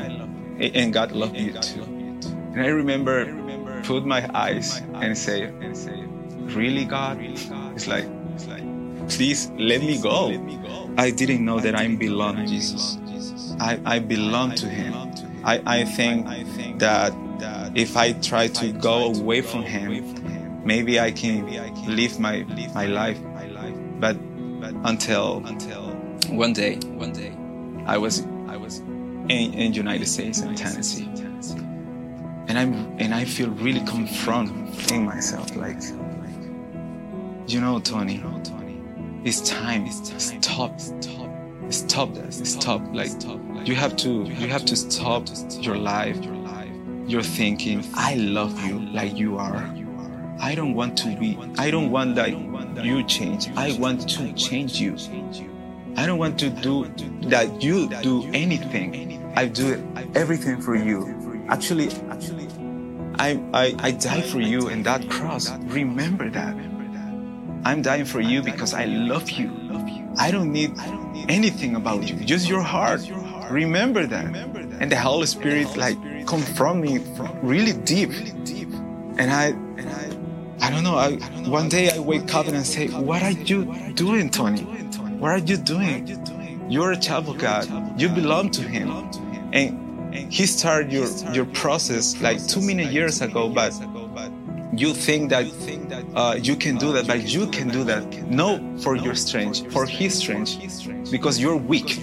and 0.61 0.93
God 0.93 1.11
love 1.12 1.35
you 1.35 1.53
too. 1.59 1.83
And 1.83 2.61
I 2.62 2.68
remember, 2.68 3.35
put 3.83 4.07
my 4.07 4.29
eyes 4.33 4.81
and 5.03 5.18
say, 5.18 5.51
"Really, 6.55 6.85
God?" 6.85 7.18
It's 7.74 7.89
like, 7.89 8.07
please 9.09 9.51
let 9.59 9.83
me 9.83 9.99
go. 9.99 10.31
I 10.97 11.11
didn't 11.11 11.45
know 11.45 11.59
that 11.61 11.74
I 11.74 11.89
belong 11.97 12.37
to 12.37 12.47
Jesus. 12.47 12.99
I, 13.61 13.80
I 13.84 13.98
belong 13.98 14.54
to 14.56 14.68
Him. 14.68 14.94
I, 15.44 15.62
I 15.66 15.84
think 15.84 16.78
that 16.78 17.12
if 17.74 17.96
I 17.96 18.12
try 18.12 18.48
to 18.48 18.72
go 18.72 19.14
away 19.14 19.40
from 19.40 19.62
Him, 19.62 20.62
maybe 20.64 21.00
I 21.00 21.11
can 21.11 21.46
live 21.86 22.18
my 22.18 22.44
my 22.74 22.86
life. 22.86 23.18
But 24.00 24.16
until 24.84 25.40
one 26.28 26.52
day, 26.52 26.76
one 26.96 27.12
day, 27.12 27.32
I 27.86 27.98
was 27.98 28.22
I 28.48 28.56
was 28.56 28.78
in, 28.78 29.54
in 29.54 29.72
United 29.72 30.06
States 30.06 30.40
in 30.40 30.54
Tennessee. 30.54 31.09
And 32.48 32.59
I'm 32.59 32.72
and 32.98 33.14
I 33.14 33.24
feel 33.24 33.50
really 33.50 33.84
confronting 33.84 35.04
myself 35.04 35.54
like 35.56 35.82
you 37.46 37.61
know 37.61 37.78
Tony 37.80 38.22
it's 39.24 39.40
time 39.48 39.90
stop 39.90 40.80
stop 40.80 41.28
that 41.68 42.32
stop 42.32 42.80
like 42.92 43.10
you 43.66 43.74
have 43.74 43.96
to 43.96 44.24
you 44.24 44.48
have 44.48 44.64
to 44.64 44.76
stop 44.76 45.28
your 45.60 45.76
life 45.76 46.18
your 47.06 47.22
thinking 47.22 47.84
I 47.94 48.14
love 48.14 48.58
you 48.64 48.78
like 48.78 49.16
you 49.16 49.38
are 49.38 49.74
I 50.40 50.54
don't 50.54 50.74
want 50.74 50.96
to 50.98 51.16
be 51.16 51.38
I 51.58 51.70
don't 51.70 51.90
want 51.90 52.14
that 52.16 52.30
you 52.84 53.04
change 53.04 53.48
I 53.56 53.72
want 53.78 54.08
to 54.08 54.32
change 54.34 54.80
you 54.80 54.96
I 55.98 56.06
don't 56.06 56.18
want 56.18 56.38
to 56.38 56.48
do 56.48 56.84
that 57.22 57.60
you 57.60 57.88
do 57.88 58.22
anything. 58.32 59.32
I 59.34 59.46
do 59.46 59.82
everything 60.14 60.60
for 60.60 60.76
you. 60.76 61.44
Actually, 61.48 61.88
I, 63.18 63.42
I, 63.52 63.74
I 63.80 63.90
die 63.90 64.22
for 64.22 64.40
you 64.40 64.68
in 64.68 64.84
that 64.84 65.10
cross. 65.10 65.50
Remember 65.50 66.30
that. 66.30 66.54
I'm 67.64 67.82
dying 67.82 68.04
for 68.04 68.20
you 68.20 68.42
because 68.42 68.74
I 68.74 68.84
love 68.84 69.28
you. 69.30 69.50
I 70.18 70.30
don't 70.30 70.52
need 70.52 70.72
anything 71.28 71.76
about 71.76 72.08
you, 72.08 72.16
just 72.24 72.48
your 72.48 72.62
heart. 72.62 73.00
Remember 73.50 74.06
that. 74.06 74.34
And 74.80 74.92
the 74.92 74.96
Holy 74.96 75.26
Spirit 75.26 75.76
like 75.76 75.98
confront 76.26 76.80
me 76.80 76.98
really 77.42 77.72
deep. 77.72 78.10
And 79.18 79.30
I 79.30 79.54
I 80.60 80.70
don't 80.70 80.82
know, 80.82 80.96
I 80.96 81.12
one 81.48 81.68
day 81.68 81.90
I 81.90 81.98
wake 81.98 82.34
up 82.34 82.46
and 82.48 82.56
I 82.56 82.62
say, 82.62 82.88
What 82.88 83.22
are 83.22 83.30
you 83.30 83.92
doing, 83.94 84.28
Tony? 84.28 84.62
What 85.18 85.30
are 85.30 85.38
you 85.38 85.56
doing? 85.56 86.68
You're 86.68 86.92
a 86.92 86.96
child 86.96 87.28
of 87.28 87.38
God. 87.38 88.00
You 88.00 88.08
belong 88.08 88.50
to 88.50 88.62
Him. 88.62 88.90
And 89.52 90.14
He 90.32 90.46
started 90.46 90.92
your, 90.92 91.06
your 91.32 91.46
process 91.46 92.20
like 92.20 92.44
too 92.46 92.60
many 92.60 92.86
years 92.86 93.22
ago, 93.22 93.48
but 93.48 93.72
you 94.79 94.95
think 94.95 95.31
that 95.31 95.47
uh, 96.14 96.39
you 96.41 96.57
can 96.57 96.76
do 96.76 96.93
that, 96.93 97.07
but 97.07 97.22
you 97.29 97.47
can 97.49 97.68
do 97.68 97.85
that. 97.85 98.05
No, 98.29 98.59
for 98.83 98.97
your 98.97 99.14
strength, 99.14 99.70
for 99.72 99.87
His 99.87 100.18
strength, 100.18 101.11
because 101.11 101.39
you're 101.39 101.57
weak. 101.57 101.99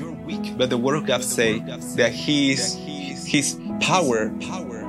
But 0.57 0.69
the 0.69 0.77
Word 0.77 0.95
of 0.95 1.05
God 1.05 1.23
say 1.23 1.59
that 1.95 2.11
His 2.11 2.75
His 3.25 3.59
power 3.81 4.31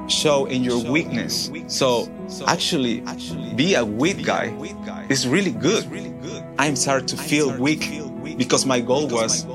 show 0.08 0.46
in 0.46 0.62
your 0.62 0.82
weakness. 0.90 1.50
So 1.68 2.08
actually, 2.46 3.02
be 3.54 3.74
a 3.74 3.84
weak 3.84 4.24
guy 4.24 4.54
is 5.08 5.26
really 5.26 5.52
good. 5.52 5.84
I'm 6.58 6.76
starting 6.76 7.06
to 7.08 7.16
feel 7.16 7.56
weak 7.56 7.90
because 8.36 8.66
my 8.66 8.80
goal 8.80 9.08
was 9.08 9.46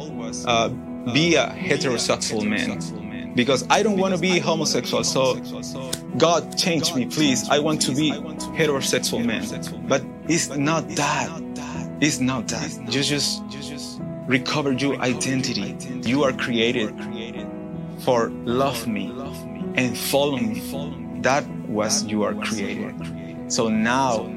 uh, 0.46 0.70
be 1.14 1.36
a 1.36 1.48
heterosexual 1.48 2.48
man 2.48 2.80
because 3.36 3.66
I 3.70 3.84
don't 3.84 3.98
want 3.98 4.14
to 4.16 4.20
be 4.20 4.40
homosexual. 4.40 5.04
So 5.04 5.40
God 6.18 6.58
change 6.58 6.94
me, 6.94 7.06
please. 7.06 7.50
I 7.50 7.60
want 7.60 7.82
to 7.84 7.96
be 7.96 8.12
heterosexual 8.12 9.26
man. 9.26 9.46
But 9.88 10.04
it's 10.28 10.50
not 10.50 10.88
that. 10.90 11.30
It's 12.02 12.20
not 12.20 12.48
that. 12.50 12.72
You 12.94 13.04
just 13.04 13.42
recover 14.28 14.72
your 14.74 15.00
identity. 15.02 15.76
You 16.08 16.24
are 16.24 16.34
created 16.34 16.96
for 18.00 18.30
love 18.46 18.88
me 18.88 19.14
and 19.76 19.98
follow 19.98 20.38
me. 20.38 21.20
That 21.22 21.48
was 21.68 22.04
you 22.06 22.24
are 22.24 22.34
created. 22.34 22.96
So 23.52 23.70
now 23.70 24.28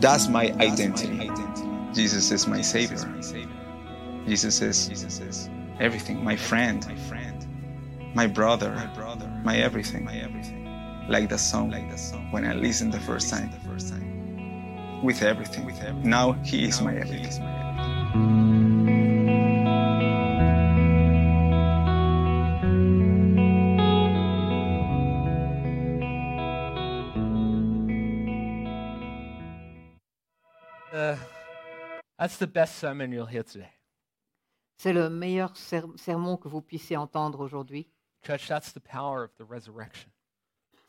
that's 0.00 0.28
my 0.28 0.52
identity. 0.60 1.30
Jesus 1.94 2.30
is 2.30 2.46
my 2.46 2.60
savior. 2.60 2.98
Jesus 4.26 4.60
is 4.60 5.48
everything, 5.80 6.22
my 6.22 6.36
friend, 6.36 6.86
my 8.14 8.26
brother, 8.26 8.70
my 8.72 8.86
brother, 8.86 9.26
my 9.42 9.56
everything. 9.56 10.04
my 10.04 10.16
everything. 10.16 10.60
Like 11.08 11.28
the 11.28 11.38
song, 11.38 11.70
like 11.70 11.90
the 11.90 11.98
song. 11.98 12.30
when 12.30 12.44
I 12.44 12.54
listened 12.54 12.92
the 12.92 13.00
first 13.00 13.28
time, 13.30 13.50
the 13.50 13.68
first 13.68 13.88
time. 13.88 15.02
with 15.02 15.22
everything. 15.22 15.66
With 15.66 15.80
everything. 15.82 16.08
Now 16.10 16.32
he 16.44 16.64
is 16.64 16.80
my 16.80 16.94
everything. 16.94 17.42
Uh, 30.92 31.16
that's 32.18 32.36
the 32.36 32.46
best 32.46 32.76
sermon 32.76 33.10
you'll 33.12 33.26
hear 33.26 33.42
today. 33.42 33.70
C'est 34.78 34.92
le 34.92 35.08
meilleur 35.08 35.56
ser- 35.56 35.96
sermon 35.96 36.36
que 36.36 36.48
vous 36.48 36.60
puissiez 36.60 36.96
entendre 36.96 37.40
aujourd'hui. 37.40 37.88
Church, 38.22 38.46
that's 38.48 38.72
the 38.72 38.80
power 38.80 39.24
of 39.24 39.30
the 39.36 39.44
resurrection. 39.44 40.10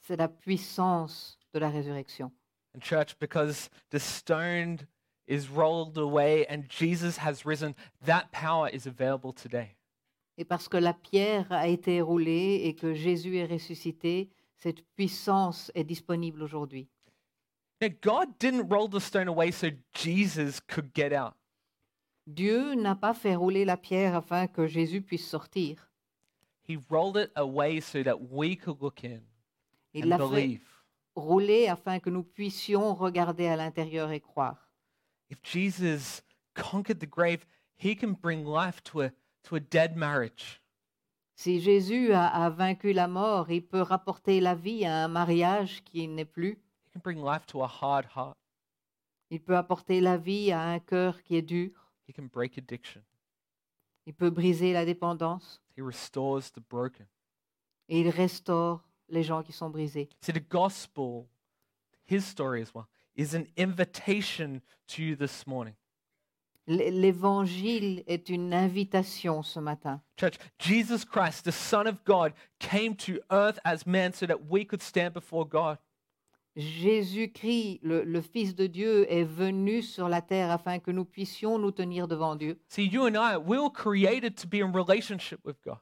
C'est 0.02 0.18
la 0.18 0.28
puissance 0.28 1.38
de 1.54 1.60
la 1.60 1.70
résurrection. 1.70 2.32
And, 2.76 2.82
church, 2.82 3.18
because 3.20 3.70
the 3.92 4.00
stone 4.00 4.80
is 5.28 5.50
rolled 5.50 5.98
away 5.98 6.46
and 6.48 6.68
Jesus 6.70 7.18
has 7.18 7.46
risen, 7.46 7.76
that 8.06 8.32
power 8.32 8.70
is 8.70 8.86
available 8.86 9.34
today. 9.34 9.76
Et 10.38 10.46
parce 10.46 10.68
que 10.68 10.78
la 10.78 10.94
pierre 10.94 11.52
a 11.52 11.68
été 11.68 12.02
roulée 12.02 12.62
et 12.66 12.76
que 12.76 12.94
Jésus 12.94 13.38
est 13.38 13.46
ressuscité, 13.46 14.30
cette 14.58 14.82
puissance 14.96 15.72
est 15.76 15.84
disponible 15.84 16.42
aujourd'hui. 16.42 16.88
Now, 17.82 17.90
God 18.02 18.38
didn't 18.40 18.70
roll 18.70 18.88
the 18.88 19.00
stone 19.00 19.28
away 19.28 19.52
so 19.52 19.70
Jesus 19.94 20.60
could 20.60 20.92
get 20.96 21.14
out. 21.14 21.34
Dieu 22.26 22.74
n'a 22.76 22.96
pas 22.96 23.14
fait 23.14 23.36
rouler 23.36 23.66
la 23.66 23.78
pierre 23.78 24.16
afin 24.16 24.48
que 24.48 24.68
Jésus 24.68 25.02
puisse 25.02 25.28
sortir. 25.28 25.92
He 26.68 26.78
rolled 26.90 27.18
it 27.18 27.32
away 27.36 27.80
so 27.82 28.04
that 28.04 28.32
we 28.32 28.56
could 28.56 28.82
look 28.82 29.04
in 29.04 29.22
Il 29.94 30.04
and 30.06 30.10
l'a 30.10 30.18
fait 30.18 30.30
believe. 30.30 30.62
rouler 31.16 31.68
afin 31.68 32.00
que 32.00 32.10
nous 32.10 32.24
puissions 32.24 32.96
regarder 32.96 33.48
à 33.48 33.56
l'intérieur 33.56 34.12
et 34.12 34.20
croire. 34.22 34.70
If 35.30 35.40
Jesus 35.44 36.22
conquered 36.56 37.00
the 37.00 37.08
grave, 37.10 37.46
he 37.76 37.96
can 37.96 38.14
bring 38.14 38.46
life 38.46 38.82
to 38.86 39.02
a, 39.02 39.12
to 39.44 39.56
a 39.56 39.60
dead 39.60 39.96
marriage. 39.96 40.62
Si 41.36 41.60
Jésus 41.60 42.14
a, 42.14 42.28
a 42.28 42.50
vaincu 42.50 42.94
la 42.94 43.08
mort, 43.08 43.50
il 43.52 43.62
peut 43.66 43.82
rapporter 43.82 44.40
la 44.40 44.56
vie 44.56 44.86
à 44.86 45.04
un 45.04 45.08
mariage 45.08 45.84
qui 45.84 46.08
n'est 46.08 46.26
plus. 46.26 46.60
He 46.86 46.92
can 46.94 47.02
bring 47.04 47.22
life 47.24 47.46
to 47.48 47.62
a 47.64 47.68
hard 47.68 48.06
heart. 48.16 48.38
Il 49.32 49.42
peut 49.42 49.58
apporter 49.58 50.00
la 50.00 50.16
vie 50.18 50.52
à 50.52 50.62
un 50.62 50.80
cœur 50.80 51.22
qui 51.24 51.36
est 51.36 51.42
dur. 51.42 51.72
He 52.08 52.14
can 52.14 52.30
break 52.32 52.58
addiction. 52.58 53.02
Il 54.06 54.14
peut 54.14 54.30
briser 54.30 54.74
la 54.74 54.86
dépendance. 54.86 55.62
He 55.78 55.82
restores 55.82 56.52
the 56.52 56.60
broken. 56.60 57.06
Et 57.90 58.02
il 58.02 58.10
restaure 58.10 58.84
les 59.10 59.24
gens 59.24 59.44
qui 59.44 59.54
sont 59.54 59.70
brisés. 59.70 60.10
See, 60.22 60.34
the 60.34 60.40
gospel, 60.40 61.28
his 62.06 62.26
story 62.26 62.62
as 62.62 62.74
well, 62.74 62.88
is 63.16 63.34
an 63.34 63.46
invitation 63.58 64.62
to 64.88 65.02
you 65.02 65.16
this 65.16 65.46
morning. 65.48 65.76
L'évangile 66.66 68.04
est 68.08 68.30
une 68.30 68.54
invitation 68.54 69.44
ce 69.44 69.60
matin. 69.60 70.02
Church, 70.18 70.38
Jesus 70.60 71.04
Christ, 71.04 71.44
the 71.44 71.52
Son 71.52 71.88
of 71.88 72.04
God, 72.06 72.34
came 72.60 72.96
to 72.96 73.20
earth 73.32 73.60
as 73.66 73.86
man 73.86 74.14
so 74.14 74.26
that 74.26 74.50
we 74.50 74.64
could 74.64 74.82
stand 74.82 75.14
before 75.14 75.46
God. 75.46 75.78
Jésus-Christ, 76.56 77.80
le, 77.82 78.04
le 78.04 78.22
Fils 78.22 78.56
de 78.56 78.68
Dieu, 78.68 79.12
est 79.12 79.24
venu 79.24 79.82
sur 79.82 80.08
la 80.08 80.22
terre 80.22 80.52
afin 80.52 80.80
que 80.80 80.92
nous 80.92 81.06
puissions 81.06 81.58
nous 81.58 81.72
tenir 81.72 82.08
devant 82.08 82.36
Dieu. 82.36 82.60
See, 82.68 82.88
you 82.88 83.06
and 83.08 83.16
I, 83.16 83.38
we 83.38 83.58
were 83.58 83.72
created 83.72 84.36
to 84.38 84.48
be 84.48 84.62
in 84.62 84.72
relationship 84.72 85.40
with 85.46 85.58
God. 85.66 85.80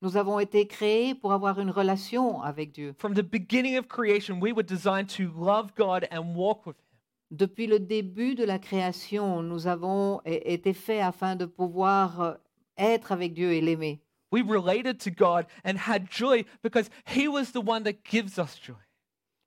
Nous 0.00 0.16
avons 0.16 0.38
été 0.38 0.66
créés 0.66 1.14
pour 1.14 1.32
avoir 1.32 1.58
une 1.58 1.70
relation 1.70 2.40
avec 2.42 2.72
Dieu. 2.72 2.94
From 2.98 3.14
the 3.14 3.22
beginning 3.22 3.76
of 3.76 3.88
creation, 3.88 4.40
we 4.40 4.52
were 4.52 4.64
designed 4.64 5.08
to 5.08 5.30
love 5.36 5.74
God 5.76 6.06
and 6.10 6.34
walk 6.36 6.66
with 6.66 6.76
Him. 6.76 6.98
Depuis 7.30 7.66
le 7.66 7.78
début 7.78 8.34
de 8.34 8.44
la 8.44 8.58
création, 8.58 9.42
nous 9.42 9.66
avons 9.66 10.20
été 10.24 10.72
faits 10.72 11.02
afin 11.02 11.36
de 11.36 11.44
pouvoir 11.44 12.20
euh, 12.20 12.34
être 12.78 13.12
avec 13.12 13.34
Dieu 13.34 13.52
et 13.52 13.60
l'aimer. 13.60 14.00
We 14.30 14.42
related 14.42 14.98
to 15.00 15.10
God 15.10 15.46
and 15.64 15.76
had 15.76 16.06
joy 16.10 16.44
because 16.62 16.90
He 17.04 17.28
was 17.28 17.52
the 17.52 17.62
one 17.64 17.82
that 17.84 18.04
gives 18.04 18.38
us 18.38 18.58
joy. 18.58 18.87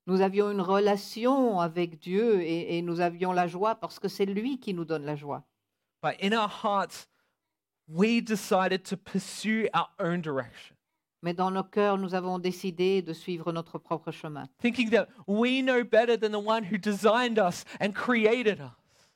Nous 0.08 0.22
avions 0.22 0.50
une 0.52 0.62
relation 0.62 1.60
avec 1.60 2.00
Dieu 2.00 2.42
et, 2.42 2.78
et 2.78 2.82
nous 2.82 3.02
avions 3.02 3.32
la 3.32 3.48
joie 3.48 3.76
parce 3.76 4.00
que 4.00 4.08
c'est 4.08 4.26
lui 4.26 4.60
qui 4.60 4.74
nous 4.74 4.86
donne 4.86 5.06
la 5.06 5.16
joie. 5.16 5.44
But 6.02 6.16
in 6.22 6.34
our 6.34 6.50
hearts, 6.50 7.08
we 7.88 8.22
decided 8.22 8.84
to 8.86 8.98
pursue 8.98 9.68
our 9.74 9.90
own 10.00 10.22
direction, 10.22 10.76
Mais 11.22 11.36
dans 11.36 11.52
nos 11.52 11.64
cœurs, 11.64 12.00
nous 12.00 12.16
avons 12.16 12.40
décidé 12.40 13.04
de 13.04 13.14
suivre 13.14 13.52
notre 13.52 13.78
propre 13.78 14.12
chemin, 14.12 14.48
thinking 14.60 14.90
that 14.90 15.08
we 15.28 15.62
know 15.62 15.84
better 15.84 16.18
than 16.18 16.32
the 16.32 16.44
one 16.44 16.64
who 16.64 16.78
designed 16.80 17.38
us 17.38 17.64
and 17.80 17.94
created 17.94 18.60
us. 18.60 18.72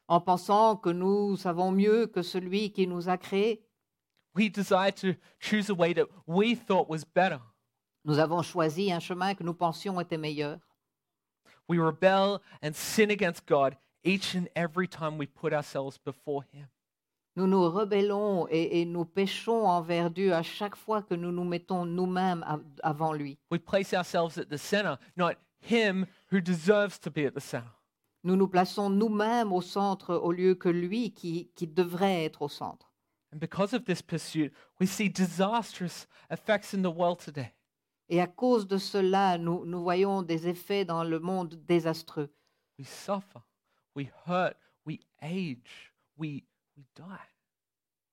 en 0.08 0.22
pensant 0.22 0.76
que 0.78 0.90
nous 0.92 1.36
savons 1.36 1.72
mieux 1.72 2.06
que 2.06 2.22
celui 2.22 2.72
qui 2.72 2.86
nous 2.86 3.10
a 3.10 3.18
créés. 3.18 3.64
We 4.36 4.52
decided 4.52 4.96
to 4.98 5.16
choose 5.40 5.72
a 5.72 5.74
way 5.74 5.94
that 5.94 6.08
we 6.28 6.56
thought 6.56 6.88
was 6.90 7.04
better. 7.04 7.40
Nous 8.04 8.20
avons 8.20 8.44
choisi 8.44 8.92
un 8.92 9.00
chemin 9.00 9.34
que 9.34 9.44
nous 9.44 9.56
pensions 9.56 10.00
était 10.00 10.20
meilleur. 10.20 10.60
We 11.68 11.80
rebel 11.80 12.41
and 12.61 12.74
sin 12.76 13.09
against 13.09 13.45
God 13.45 13.76
each 14.03 14.36
and 14.36 14.47
every 14.55 14.88
time 14.88 15.18
we 15.18 15.26
put 15.26 15.53
ourselves 15.53 15.97
before 15.97 16.43
Him. 16.53 16.68
Nous 17.36 17.47
nous 17.47 17.70
rebellons 17.70 18.47
et, 18.49 18.82
et 18.82 18.86
nous 18.86 19.03
péchons 19.03 19.66
envers 19.66 20.09
Dieu 20.09 20.34
à 20.34 20.41
chaque 20.43 20.76
fois 20.76 21.01
que 21.01 21.16
nous 21.16 21.32
nous 21.32 21.43
mettons 21.43 21.86
nous-mêmes 21.86 22.43
av- 22.47 22.63
avant 22.82 23.11
lui. 23.13 23.38
We 23.51 23.59
place 23.59 23.93
ourselves 23.93 24.38
at 24.38 24.45
the 24.49 24.57
center, 24.57 24.97
not 25.18 25.36
Him 25.59 26.05
who 26.32 26.39
deserves 26.39 26.97
to 26.99 27.09
be 27.11 27.26
at 27.26 27.34
the 27.34 27.41
center. 27.41 27.72
Nous 28.24 28.36
nous 28.38 28.47
plaçons 28.47 28.89
nous-mêmes 28.89 29.51
au 29.51 29.61
centre 29.61 30.16
au 30.16 30.32
lieu 30.32 30.55
que 30.55 30.70
lui 30.70 31.11
qui, 31.11 31.49
qui 31.55 31.68
devrait 31.68 32.24
être 32.26 32.41
au 32.41 32.47
centre. 32.47 32.91
And 33.34 33.39
because 33.39 33.74
of 33.74 33.84
this 33.86 34.01
pursuit, 34.01 34.51
we 34.80 34.88
see 34.88 35.09
disastrous 35.09 36.07
effects 36.32 36.74
in 36.74 36.84
the 36.84 36.91
world 36.91 37.20
today. 37.20 37.51
Et 38.10 38.22
à 38.22 38.28
cause 38.28 38.68
de 38.68 38.78
cela, 38.78 39.38
nous, 39.38 39.66
nous 39.66 39.82
voyons 39.82 40.22
des 40.22 40.47
effets 40.47 40.86
dans 40.86 41.03
le 41.03 41.20
monde 41.20 41.56
désastreux. 41.66 42.30
We 42.78 42.88
suffer, 42.88 43.39
we 43.95 44.08
hurt, 44.28 44.56
we 44.86 44.99
age, 45.22 45.93
we, 46.18 46.43
we 46.78 46.84
die. 46.95 47.03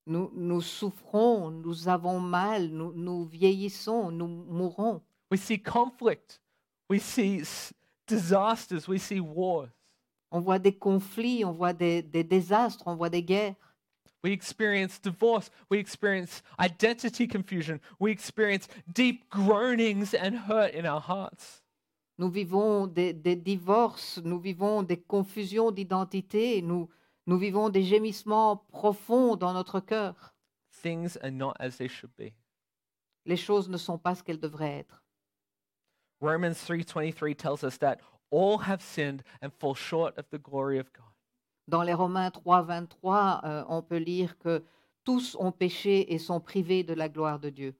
Nous, 0.06 0.30
nous 0.34 0.60
souffrons, 0.60 1.50
nous 1.50 1.88
avons 1.88 2.18
mal, 2.20 2.68
nous, 2.68 2.92
nous 2.92 3.24
vieillissons, 3.24 4.10
nous 4.10 4.26
mourrons. 4.26 5.02
We 5.30 5.38
see 5.38 5.58
conflict, 5.62 6.40
we 6.90 6.98
see 7.00 7.40
s- 7.40 7.72
disasters, 8.06 8.88
we 8.88 8.98
see 8.98 9.20
wars. 9.20 9.68
On 10.30 10.40
voit 10.40 10.58
des 10.58 10.76
conflits, 10.76 11.44
on 11.44 11.52
voit 11.52 11.72
des, 11.74 12.02
des 12.02 12.24
désastres, 12.24 12.84
on 12.86 12.96
voit 12.96 13.10
des 13.10 13.22
guerres. 13.22 13.54
We 14.22 14.32
experience 14.32 14.98
divorce. 14.98 15.50
We 15.68 15.78
experience 15.78 16.42
identity 16.58 17.26
confusion. 17.26 17.80
We 17.98 18.12
experience 18.12 18.68
deep 18.92 19.28
groanings 19.28 20.14
and 20.14 20.36
hurt 20.36 20.74
in 20.74 20.86
our 20.86 21.00
hearts. 21.00 21.62
Nous 22.18 22.30
vivons 22.30 22.86
des, 22.86 23.12
des 23.12 23.36
divorces, 23.36 24.20
nous 24.22 24.38
vivons 24.38 24.82
des 24.82 24.98
confusions 24.98 25.72
d'identité, 25.72 26.62
nous, 26.62 26.88
nous 27.26 27.38
vivons 27.38 27.68
des 27.68 27.82
gémissements 27.82 28.64
profonds 28.70 29.34
dans 29.34 29.52
notre 29.52 29.80
cœur. 29.80 30.34
Things 30.82 31.16
are 31.22 31.30
not 31.30 31.54
as 31.58 31.78
they 31.78 31.88
should 31.88 32.14
be. 32.16 32.32
Les 33.24 33.36
choses 33.36 33.68
ne 33.68 33.76
sont 33.76 33.98
pas 33.98 34.14
ce 34.14 34.22
qu'elles 34.22 34.40
devraient 34.40 34.78
être. 34.78 35.02
Romans 36.20 36.54
3:23 36.54 37.34
tells 37.34 37.64
us 37.64 37.78
that 37.78 37.98
all 38.30 38.58
have 38.58 38.82
sinned 38.82 39.22
and 39.40 39.50
fall 39.52 39.74
short 39.74 40.16
of 40.16 40.28
the 40.30 40.38
glory 40.38 40.78
of 40.78 40.92
God. 40.92 41.11
Dans 41.68 41.82
les 41.82 41.94
Romains 41.94 42.30
3, 42.30 42.62
23, 42.62 43.40
euh, 43.44 43.64
on 43.68 43.82
peut 43.82 43.98
lire 43.98 44.36
que 44.38 44.62
tous 45.04 45.36
ont 45.38 45.52
péché 45.52 46.12
et 46.12 46.18
sont 46.18 46.40
privés 46.40 46.82
de 46.82 46.94
la 46.94 47.08
gloire 47.08 47.38
de 47.38 47.50
Dieu. 47.50 47.74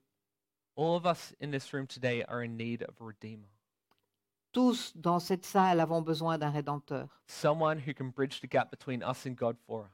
All 0.75 0.95
of 0.95 1.05
us 1.05 1.35
in 1.41 1.51
this 1.51 1.71
room 1.73 1.85
today 1.85 2.23
are 2.27 2.41
in 2.43 2.57
need 2.57 2.83
of 2.83 2.99
a 2.99 3.05
redeemer. 3.05 3.47
Tous 4.51 4.93
dans 4.95 5.19
cette 5.19 5.45
salle 5.45 5.79
avons 5.79 6.01
besoin 6.01 6.37
d'un 6.37 6.49
rédempteur. 6.49 7.07
Someone 7.27 7.79
who 7.79 7.93
can 7.93 8.09
bridge 8.09 8.39
the 8.39 8.47
gap 8.47 8.71
between 8.71 9.03
us 9.03 9.25
and 9.25 9.35
God 9.35 9.57
for 9.65 9.81
us. 9.85 9.91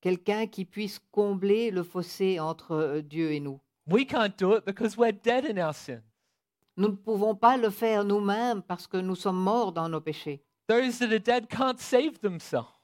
Quelqu'un 0.00 0.46
qui 0.46 0.64
puisse 0.64 0.98
combler 1.12 1.70
le 1.70 1.82
fossé 1.82 2.40
entre 2.40 2.72
euh, 2.72 3.02
Dieu 3.02 3.32
et 3.32 3.40
nous. 3.40 3.60
We 3.86 4.06
can't 4.06 4.36
do 4.38 4.56
it 4.56 4.64
because 4.64 4.96
we're 4.96 5.12
dead 5.12 5.44
in 5.44 5.58
our 5.58 5.74
sin. 5.74 6.02
Nous 6.76 6.88
ne 6.88 6.96
pouvons 6.96 7.34
pas 7.34 7.56
le 7.56 7.70
faire 7.70 8.04
nous-mêmes 8.04 8.62
parce 8.62 8.86
que 8.86 8.96
nous 8.96 9.14
sommes 9.14 9.40
morts 9.40 9.72
dans 9.72 9.88
nos 9.88 10.00
péchés. 10.00 10.42
Those 10.68 10.98
that 10.98 11.12
are 11.12 11.20
dead 11.20 11.48
can't 11.48 11.78
save 11.78 12.20
themselves. 12.20 12.81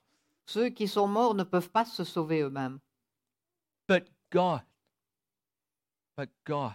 Ceux 0.48 0.70
qui 0.70 0.88
sont 0.88 1.06
morts 1.06 1.34
ne 1.34 1.44
peuvent 1.44 1.68
pas 1.68 1.84
se 1.84 2.04
sauver 2.04 2.40
eux-mêmes. 2.40 2.78
But 3.86 4.10
God, 4.32 4.62
but 6.16 6.30
God, 6.46 6.74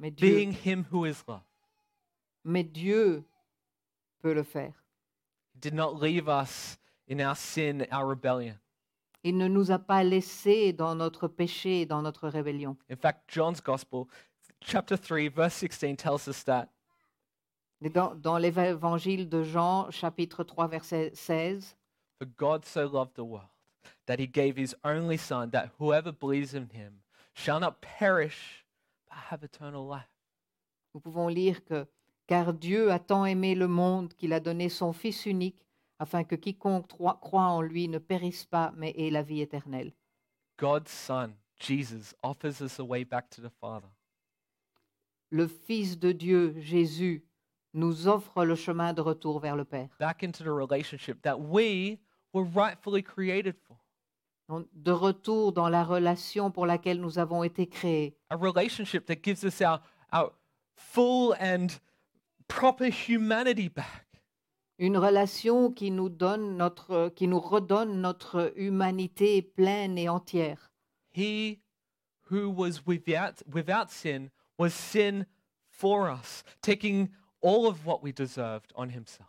Mais 0.00 0.10
Dieu, 0.10 0.28
being 0.28 0.52
Him 0.64 0.84
who 0.90 1.06
is 1.06 1.22
love, 1.28 1.42
mais 2.42 2.64
Dieu 2.64 3.24
peut 4.20 4.34
le 4.34 4.42
faire. 4.42 4.74
did 5.54 5.72
not 5.72 6.00
leave 6.00 6.28
us 6.28 6.78
in 7.08 7.20
our 7.20 7.36
sin, 7.36 7.86
our 7.92 8.08
rebellion. 8.08 8.58
Il 9.22 9.36
ne 9.36 9.46
nous 9.46 9.70
a 9.70 9.78
pas 9.78 10.02
laissés 10.02 10.72
dans 10.72 10.96
notre 10.96 11.28
péché 11.28 11.86
dans 11.86 12.02
notre 12.02 12.28
rébellion. 12.28 12.76
In 12.90 12.96
fact, 12.96 13.22
John's 13.28 13.60
Gospel, 13.62 14.08
chapter 14.60 14.96
3, 14.96 15.28
verse 15.28 15.54
16, 15.54 15.96
tells 15.96 16.26
us 16.26 16.42
that 16.44 16.68
Dans, 17.80 18.16
dans 18.16 18.38
l'évangile 18.38 19.28
de 19.28 19.44
Jean, 19.44 19.90
chapitre 19.92 20.42
3, 20.42 20.66
verset 20.66 21.12
16, 21.14 21.76
For 22.22 22.26
God 22.36 22.64
so 22.64 22.86
loved 22.86 23.16
the 23.16 23.24
world 23.24 23.48
that 24.06 24.20
he 24.20 24.28
gave 24.28 24.56
his 24.56 24.76
only 24.84 25.16
Son, 25.16 25.50
that 25.50 25.70
whoever 25.80 26.12
believes 26.12 26.54
in 26.54 26.68
him 26.68 27.00
shall 27.34 27.58
not 27.58 27.80
perish, 27.80 28.64
but 29.08 29.18
have 29.18 29.42
eternal 29.42 29.84
life. 29.84 30.06
nous 30.94 31.00
pouvons 31.00 31.26
lire 31.34 31.64
que 31.64 31.88
Car 32.28 32.52
Dieu 32.52 32.92
a 32.92 33.00
tant 33.00 33.26
aimé 33.26 33.56
le 33.56 33.66
monde 33.66 34.14
qu'il 34.14 34.32
a 34.32 34.38
donné 34.38 34.68
son 34.68 34.92
Fils 34.92 35.26
unique, 35.26 35.66
afin 35.98 36.22
que 36.22 36.36
quiconque 36.36 36.86
troi- 36.86 37.18
croit 37.20 37.48
en 37.48 37.60
lui 37.60 37.88
ne 37.88 37.98
périsse 37.98 38.44
pas, 38.44 38.72
mais 38.76 38.94
ait 38.96 39.10
la 39.10 39.24
vie 39.24 39.40
éternelle. 39.40 39.92
God's 40.58 40.92
Son, 40.92 41.32
Jesus, 41.58 42.14
offers 42.22 42.60
us 42.60 42.78
a 42.78 42.84
way 42.84 43.02
back 43.02 43.30
to 43.30 43.40
the 43.40 43.50
Father. 43.60 43.88
Le 45.30 45.48
Fils 45.48 45.98
de 45.98 46.12
Dieu, 46.12 46.54
Jésus, 46.60 47.24
nous 47.74 48.06
offre 48.06 48.44
le 48.44 48.54
chemin 48.54 48.92
de 48.92 49.00
retour 49.00 49.40
vers 49.40 49.56
le 49.56 49.64
Père, 49.64 49.88
back 49.98 50.22
into 50.22 50.44
the 50.44 50.52
relationship 50.54 51.20
that 51.22 51.40
we 51.40 51.98
were 52.32 52.44
rightfully 52.44 53.02
created 53.02 53.54
for. 53.66 53.76
De 54.74 54.92
retour 54.92 55.52
dans 55.52 55.68
la 55.70 55.82
relation 55.82 56.50
pour 56.50 56.66
laquelle 56.66 57.00
nous 57.00 57.18
avons 57.18 57.42
été 57.42 57.66
créés, 57.66 58.14
A 58.30 58.36
relationship 58.36 59.06
that 59.06 59.22
gives 59.22 59.44
us 59.44 59.62
our, 59.62 59.80
our 60.12 60.32
full 60.76 61.34
and 61.40 61.68
proper 62.48 62.90
humanity 62.90 63.68
back. 63.68 64.06
une 64.78 64.98
relation 64.98 65.70
qui 65.72 65.90
nous 65.90 66.08
donne 66.10 66.56
notre, 66.58 67.08
qui 67.14 67.28
nous 67.28 67.38
redonne 67.40 68.00
notre 68.02 68.52
humanité 68.56 69.40
pleine 69.40 69.96
et 69.96 70.08
entière. 70.08 70.70
He 71.14 71.60
who 72.30 72.50
was 72.50 72.82
without, 72.86 73.42
without 73.50 73.90
sin 73.90 74.30
was 74.58 74.74
sin 74.74 75.24
for 75.70 76.10
us, 76.10 76.42
taking 76.62 77.08
all 77.40 77.66
of 77.66 77.86
what 77.86 78.02
we 78.02 78.12
deserved 78.12 78.72
on 78.74 78.90
himself. 78.90 79.28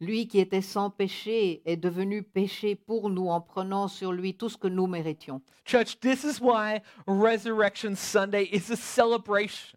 Lui 0.00 0.28
qui 0.28 0.38
était 0.38 0.62
sans 0.62 0.90
péché 0.90 1.62
est 1.64 1.76
devenu 1.76 2.22
péché 2.22 2.76
pour 2.76 3.10
nous 3.10 3.28
en 3.28 3.40
prenant 3.40 3.88
sur 3.88 4.12
lui 4.12 4.34
tout 4.34 4.48
ce 4.48 4.56
que 4.56 4.68
nous 4.68 4.86
méritions. 4.86 5.42
Church, 5.64 5.98
this 6.00 6.22
is 6.22 6.40
why 6.40 6.80
Resurrection 7.06 7.96
Sunday 7.96 8.48
is 8.52 8.70
a 8.70 8.76
celebration. 8.76 9.76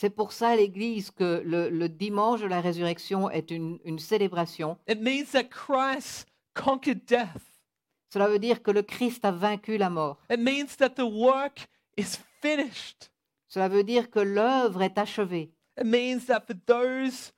C'est 0.00 0.10
pour 0.10 0.32
ça, 0.32 0.54
l'Église, 0.54 1.10
que 1.10 1.42
le, 1.44 1.68
le 1.68 1.88
dimanche 1.88 2.40
de 2.40 2.46
la 2.46 2.60
résurrection 2.60 3.28
est 3.30 3.50
une, 3.50 3.78
une 3.84 3.98
célébration. 3.98 4.78
It 4.88 5.00
means 5.00 5.32
that 5.32 5.50
Christ 5.50 6.28
conquered 6.54 7.04
death. 7.04 7.42
Cela 8.10 8.28
veut 8.28 8.38
dire 8.38 8.62
que 8.62 8.70
le 8.70 8.82
Christ 8.82 9.24
a 9.24 9.32
vaincu 9.32 9.76
la 9.76 9.90
mort. 9.90 10.18
It 10.30 10.38
means 10.38 10.76
that 10.78 10.90
the 10.90 11.04
work 11.04 11.66
is 11.96 12.16
finished. 12.40 13.10
Cela 13.48 13.68
veut 13.68 13.82
dire 13.82 14.08
que 14.08 14.20
l'œuvre 14.20 14.82
est 14.82 14.96
achevée. 14.96 15.50
It 15.76 15.84
means 15.84 16.26
that 16.26 16.46
for 16.46 16.54
those 16.66 17.32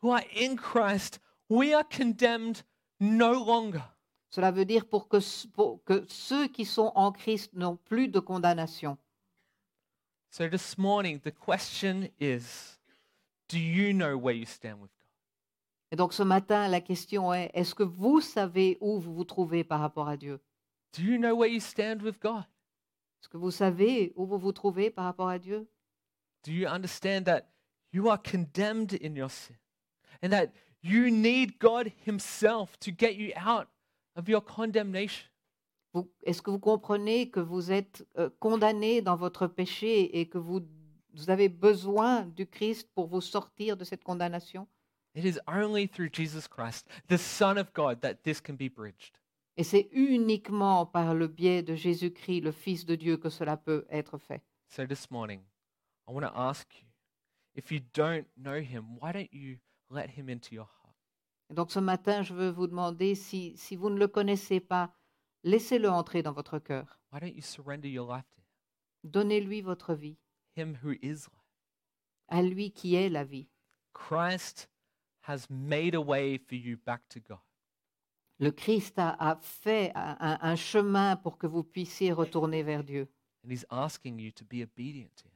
who 0.00 0.10
are 0.10 0.22
in 0.36 0.56
Christ, 0.56 1.18
we 1.48 1.74
are 1.74 1.84
condemned 1.84 2.62
no 3.00 3.44
longer. 3.44 3.82
Cela 4.30 4.50
veut 4.50 4.64
dire 4.64 4.86
pour 4.86 5.08
que, 5.08 5.18
pour 5.48 5.84
que 5.84 6.04
ceux 6.08 6.48
qui 6.48 6.64
sont 6.64 6.92
en 6.94 7.12
Christ 7.12 7.52
n'ont 7.52 7.76
plus 7.76 8.08
de 8.08 8.18
condamnation. 8.18 8.96
So 10.30 10.48
this 10.48 10.78
morning, 10.78 11.20
the 11.20 11.30
question 11.30 12.08
is 12.18 12.78
do 13.48 13.58
you 13.58 13.92
know 13.92 14.16
where 14.16 14.34
you 14.34 14.46
stand 14.46 14.80
with 14.80 14.90
God? 14.98 15.08
Et 15.90 15.96
donc 15.96 16.14
ce 16.14 16.22
matin, 16.22 16.68
la 16.68 16.80
question 16.80 17.34
est, 17.34 17.50
est-ce 17.52 17.74
que 17.74 17.82
vous 17.82 18.22
savez 18.22 18.78
où 18.80 18.98
vous 18.98 19.12
vous 19.12 19.24
trouvez 19.24 19.62
par 19.62 19.80
rapport 19.80 20.08
à 20.08 20.16
Dieu 20.16 20.40
Do 20.94 21.02
you 21.02 21.18
know 21.18 21.34
where 21.36 21.50
you 21.50 21.60
stand 21.60 22.00
with 22.00 22.18
God? 22.18 22.44
Est-ce 23.20 23.28
que 23.28 23.36
vous 23.36 23.50
savez 23.50 24.14
où 24.16 24.24
vous 24.24 24.38
vous 24.38 24.52
trouvez 24.52 24.90
par 24.90 25.04
rapport 25.04 25.28
à 25.28 25.38
Dieu 25.38 25.68
Do 26.44 26.52
you 26.52 26.66
understand 26.66 27.24
that 27.24 27.42
you 27.92 28.08
are 28.08 28.20
condemned 28.20 28.98
in 29.02 29.14
your 29.14 29.30
sin 29.30 29.56
and 30.22 30.30
that 30.30 30.48
you 30.82 31.10
need 31.10 31.58
God 31.58 31.92
Himself 32.04 32.78
to 32.80 32.90
get 32.90 33.14
you 33.14 33.32
out 33.36 33.68
of 34.16 34.28
your 34.28 34.40
condemnation? 34.40 35.28
Est-ce 36.24 36.40
que 36.40 36.50
vous 36.50 36.58
comprenez 36.58 37.30
que 37.30 37.40
vous 37.40 37.70
êtes 37.70 38.06
euh, 38.16 38.30
condamné 38.40 39.02
dans 39.02 39.16
votre 39.16 39.46
péché 39.46 40.18
et 40.18 40.26
que 40.26 40.38
vous, 40.38 40.62
vous 41.12 41.28
avez 41.28 41.50
besoin 41.50 42.22
du 42.22 42.46
Christ 42.46 42.88
pour 42.94 43.08
vous 43.08 43.20
sortir 43.20 43.76
de 43.76 43.84
cette 43.84 44.02
condamnation? 44.02 44.66
It 45.14 45.26
is 45.26 45.38
only 45.46 45.86
through 45.86 46.08
Jesus 46.10 46.48
Christ, 46.48 46.88
the 47.08 47.18
Son 47.18 47.58
of 47.58 47.74
God, 47.74 48.00
that 48.00 48.22
this 48.22 48.40
can 48.40 48.54
be 48.54 48.70
bridged. 48.70 49.18
Et 49.58 49.64
c'est 49.64 49.90
uniquement 49.92 50.86
par 50.86 51.14
le 51.14 51.26
biais 51.28 51.62
de 51.62 51.74
Jésus-Christ, 51.74 52.40
le 52.40 52.52
Fils 52.52 52.86
de 52.86 52.94
Dieu, 52.94 53.18
que 53.18 53.28
cela 53.28 53.58
peut 53.58 53.84
être 53.90 54.16
fait. 54.16 54.40
So 54.68 54.86
this 54.86 55.10
morning, 55.10 55.42
I 56.08 56.12
want 56.12 56.22
to 56.22 56.32
ask 56.34 56.66
you 56.80 56.86
if 57.54 57.70
you 57.70 57.80
don't 57.92 58.26
know 58.38 58.62
Him, 58.62 58.96
why 58.98 59.12
don't 59.12 59.30
you 59.30 59.58
let 59.92 60.08
Him 60.16 60.28
into 60.28 60.54
your 60.54 60.66
heart? 60.66 60.96
Et 61.50 61.54
donc 61.54 61.70
ce 61.70 61.78
matin, 61.80 62.22
je 62.22 62.34
veux 62.34 62.50
vous 62.50 62.66
demander, 62.66 63.14
si, 63.14 63.56
si 63.56 63.76
vous 63.76 63.90
ne 63.90 63.98
le 63.98 64.08
connaissez 64.08 64.58
pas, 64.60 64.94
laissez-le 65.44 65.90
entrer 65.90 66.22
dans 66.22 66.32
votre 66.32 66.58
cœur. 66.58 66.98
Why 67.12 67.20
don't 67.20 67.34
you 67.34 67.42
surrender 67.42 67.88
your 67.90 68.10
life 68.10 68.28
to 68.30 68.40
Him? 68.40 69.10
Donnez-lui 69.10 69.60
votre 69.62 69.94
vie, 69.94 70.16
Him 70.56 70.76
who 70.82 70.92
is 71.02 71.26
life. 71.28 71.28
à 72.28 72.42
lui 72.42 72.72
qui 72.72 72.94
est 72.94 73.08
la 73.10 73.24
vie. 73.24 73.48
Christ 73.92 74.68
has 75.28 75.46
made 75.50 75.94
a 75.94 76.00
way 76.00 76.38
for 76.38 76.54
you 76.56 76.76
back 76.86 77.06
to 77.10 77.20
God. 77.20 77.38
Le 78.38 78.50
Christ 78.50 78.98
a, 78.98 79.10
a 79.20 79.36
fait 79.36 79.92
un, 79.94 80.16
un- 80.18 80.38
un 80.40 80.56
chemin 80.56 81.16
pour 81.16 81.36
que 81.38 81.46
vous 81.46 81.62
puissiez 81.62 82.12
retourner 82.12 82.62
vers 82.62 82.82
Dieu. 82.82 83.06
And 83.44 83.50
he's 83.50 83.66
asking 83.70 84.18
you 84.18 84.30
to 84.32 84.44
be 84.44 84.62
obedient 84.62 85.14
to 85.16 85.26
him. 85.28 85.32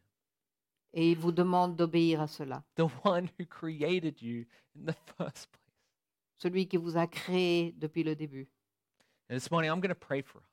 Et 0.98 1.12
il 1.12 1.18
vous 1.18 1.30
demande 1.30 1.76
d'obéir 1.76 2.22
à 2.22 2.26
cela. 2.26 2.64
The 2.76 2.86
one 3.04 3.28
who 3.38 3.44
created 3.44 4.20
you 4.22 4.46
in 4.74 4.86
the 4.86 4.94
first 5.18 5.48
place. 5.50 5.62
Celui 6.38 6.66
qui 6.66 6.78
vous 6.78 6.96
a 6.96 7.06
créé 7.06 7.72
depuis 7.76 8.02
le 8.02 8.16
début. 8.16 8.48
And 9.28 9.34
this 9.36 9.50
morning, 9.50 9.70
I'm 9.70 9.80
going 9.80 9.94
to 9.94 9.94
pray 9.94 10.22
for 10.22 10.40
us. 10.40 10.48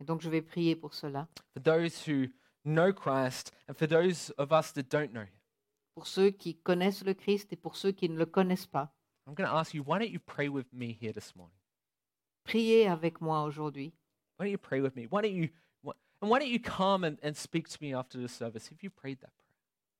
Et 0.00 0.04
donc 0.04 0.20
je 0.20 0.28
vais 0.28 0.42
prier 0.42 0.76
pour 0.76 0.94
cela. 0.94 1.28
For 1.54 1.62
those 1.62 2.06
who 2.06 2.28
know 2.64 2.92
Christ 2.92 3.52
and 3.68 3.74
for 3.74 3.88
those 3.88 4.30
of 4.36 4.52
us 4.52 4.72
that 4.74 4.90
don't 4.90 5.12
know 5.12 5.22
him. 5.22 5.40
Pour 5.94 6.06
ceux 6.06 6.30
qui 6.30 6.54
connaissent 6.56 7.04
le 7.04 7.14
Christ 7.14 7.52
et 7.52 7.56
pour 7.56 7.74
ceux 7.76 7.90
qui 7.92 8.08
ne 8.08 8.16
le 8.16 8.26
connaissent 8.26 8.66
pas. 8.66 8.92
I'm 9.26 9.34
going 9.34 9.48
to 9.48 9.54
ask 9.54 9.74
you, 9.74 9.82
why 9.82 9.98
don't 9.98 10.10
you 10.10 10.20
pray 10.20 10.48
with 10.48 10.72
me 10.72 10.92
here 11.00 11.12
this 11.12 11.34
morning? 11.34 11.56
Priez 12.44 12.86
avec 12.86 13.20
moi 13.20 13.42
aujourd'hui. 13.42 13.92
Why 14.38 14.44
don't 14.46 14.52
you 14.52 14.58
pray 14.58 14.80
with 14.80 14.94
me? 14.94 15.06
Why 15.10 15.22
don't 15.22 15.34
you, 15.34 15.48
wh- 15.48 15.67
and 16.20 16.30
why 16.30 16.38
don't 16.38 16.50
you 16.50 16.60
come 16.60 17.04
and, 17.04 17.18
and 17.22 17.36
speak 17.36 17.68
to 17.68 17.78
me 17.80 17.94
after 17.94 18.18
the 18.18 18.28
service 18.28 18.70
if 18.72 18.82
you 18.82 18.90
prayed 18.90 19.20
that 19.20 19.30
prayer? 19.36 19.48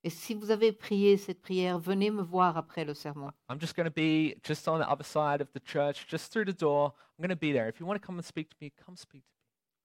Et 0.03 0.09
si 0.09 0.33
vous 0.33 0.49
avez 0.49 0.71
prié 0.71 1.17
cette 1.17 1.41
prière, 1.41 1.77
venez 1.77 2.09
me 2.09 2.21
voir 2.21 2.55
après 2.57 2.85
le 2.85 2.93
sermon. 2.93 3.31
I'm 3.49 3.59
just 3.59 3.75
going 3.75 3.85
to 3.85 3.91
be 3.91 4.35
just 4.43 4.67
on 4.67 4.79
the 4.79 4.89
other 4.89 5.03
side 5.03 5.41
of 5.41 5.51
the 5.51 5.59
church, 5.59 6.07
just 6.07 6.31
through 6.31 6.45
the 6.45 6.57
door. 6.57 6.93
I'm 7.17 7.23
going 7.23 7.29
to 7.29 7.35
be 7.35 7.51
there. 7.51 7.67
If 7.67 7.81
you 7.81 7.85
want 7.85 8.01
to 8.01 8.05
come 8.05 8.17
and 8.17 8.25
speak 8.25 8.49
to 8.49 8.55
me, 8.61 8.71
come 8.85 8.95
speak 8.95 9.23
to 9.23 9.27
me. 9.27 9.39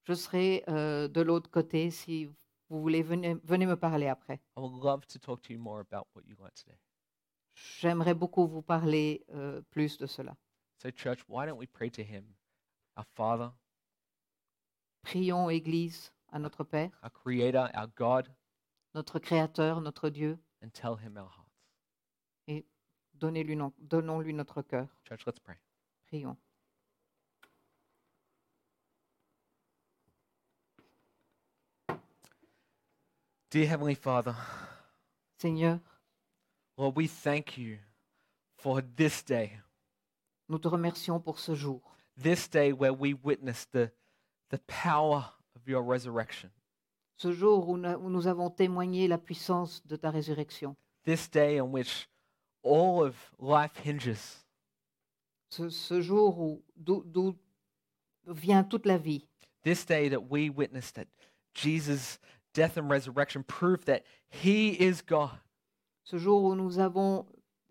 Je 0.07 0.15
serai 0.15 0.63
euh, 0.69 1.09
de 1.09 1.21
l'autre 1.21 1.51
côté. 1.51 1.91
Si 1.91 2.27
vous 2.69 2.81
voulez, 2.81 3.03
venez, 3.03 3.37
venez 3.43 3.67
me 3.67 3.75
parler 3.75 4.07
après. 4.07 4.41
I 4.57 4.61
would 4.61 4.85
love 4.85 5.05
to 5.07 5.19
talk 5.19 5.43
to 5.43 5.53
you 5.53 5.59
more 5.59 5.81
about 5.81 6.07
what 6.15 6.23
you 6.27 6.37
learned 6.39 6.55
today. 6.55 6.79
J'aimerais 7.55 8.15
beaucoup 8.15 8.47
vous 8.47 8.63
parler 8.63 9.25
euh, 9.35 9.63
plus 9.71 9.99
de 9.99 10.07
cela. 10.07 10.37
So, 10.79 10.91
church, 10.91 11.25
why 11.29 11.47
don't 11.47 11.59
we 11.59 11.67
pray 11.67 11.91
to 11.91 12.03
Him, 12.03 12.25
our 12.97 13.07
Father, 13.17 13.51
Prions, 15.05 15.51
Église, 15.51 16.13
à 16.35 16.39
notre 16.41 16.65
Père, 16.65 16.91
our 17.03 17.13
Creator, 17.13 17.69
our 17.75 17.87
God, 17.97 18.29
notre 18.95 19.19
Créateur, 19.21 19.81
notre 19.81 20.11
Dieu. 20.11 20.37
and 20.63 20.69
tell 20.73 20.97
Him 20.97 21.17
our 21.17 21.29
hearts. 21.31 22.65
Donnez-lui 23.15 23.55
non- 23.57 23.73
Donnons-lui 23.79 24.35
notre 24.35 24.61
cœur. 24.63 24.89
Church, 25.09 25.25
let's 25.27 25.39
pray. 25.39 25.57
Prions. 26.11 26.37
Dear 33.51 33.67
Heavenly 33.69 33.95
Father, 33.95 34.35
Seigneur, 35.39 35.79
Lord, 36.77 36.97
we 36.97 37.07
thank 37.07 37.57
you 37.57 37.79
for 38.57 38.81
this 38.97 39.23
day, 39.23 39.53
nous 40.49 40.59
te 40.59 40.69
remercions 40.69 41.21
pour 41.21 41.39
ce 41.39 41.55
jour. 41.55 41.81
this 42.17 42.49
day 42.49 42.73
where 42.73 42.93
we 42.93 43.13
witness 43.15 43.67
the, 43.73 43.91
the 44.51 44.59
power 44.67 45.27
your 45.69 45.83
resurrection, 45.85 46.51
Ce 47.17 47.33
jour 47.33 47.69
où, 47.69 47.77
nous 47.77 48.27
avons 48.27 48.51
témoigné 48.51 49.07
la 49.09 49.19
puissance 49.19 49.83
de 49.87 49.97
ta 49.97 50.11
résurrection. 50.11 50.77
this 51.05 51.29
day 51.29 51.61
on 51.61 51.71
which 51.71 52.09
all 52.63 53.03
of 53.05 53.15
life 53.39 53.77
hinges. 53.85 54.43
Ce, 55.51 55.69
ce 55.71 56.01
jour 56.01 56.39
où 56.41 56.63
d'où 56.77 57.37
vient 58.27 58.65
toute 58.65 58.87
la 58.87 58.99
vie. 58.99 59.27
This 59.63 59.85
day 59.87 60.09
that 60.09 60.31
we 60.31 60.51
witness 60.51 60.91
that 60.93 61.07
Jesus' 61.55 62.19
death 62.55 62.77
and 62.77 62.89
resurrection 62.91 63.43
prove 63.45 63.85
that 63.85 64.03
he 64.29 64.71
is 64.81 65.01
God. 65.03 65.39
Ce 66.05 66.17
jour 66.19 66.43
où 66.45 66.55
nous 66.55 66.79
avons 66.79 67.27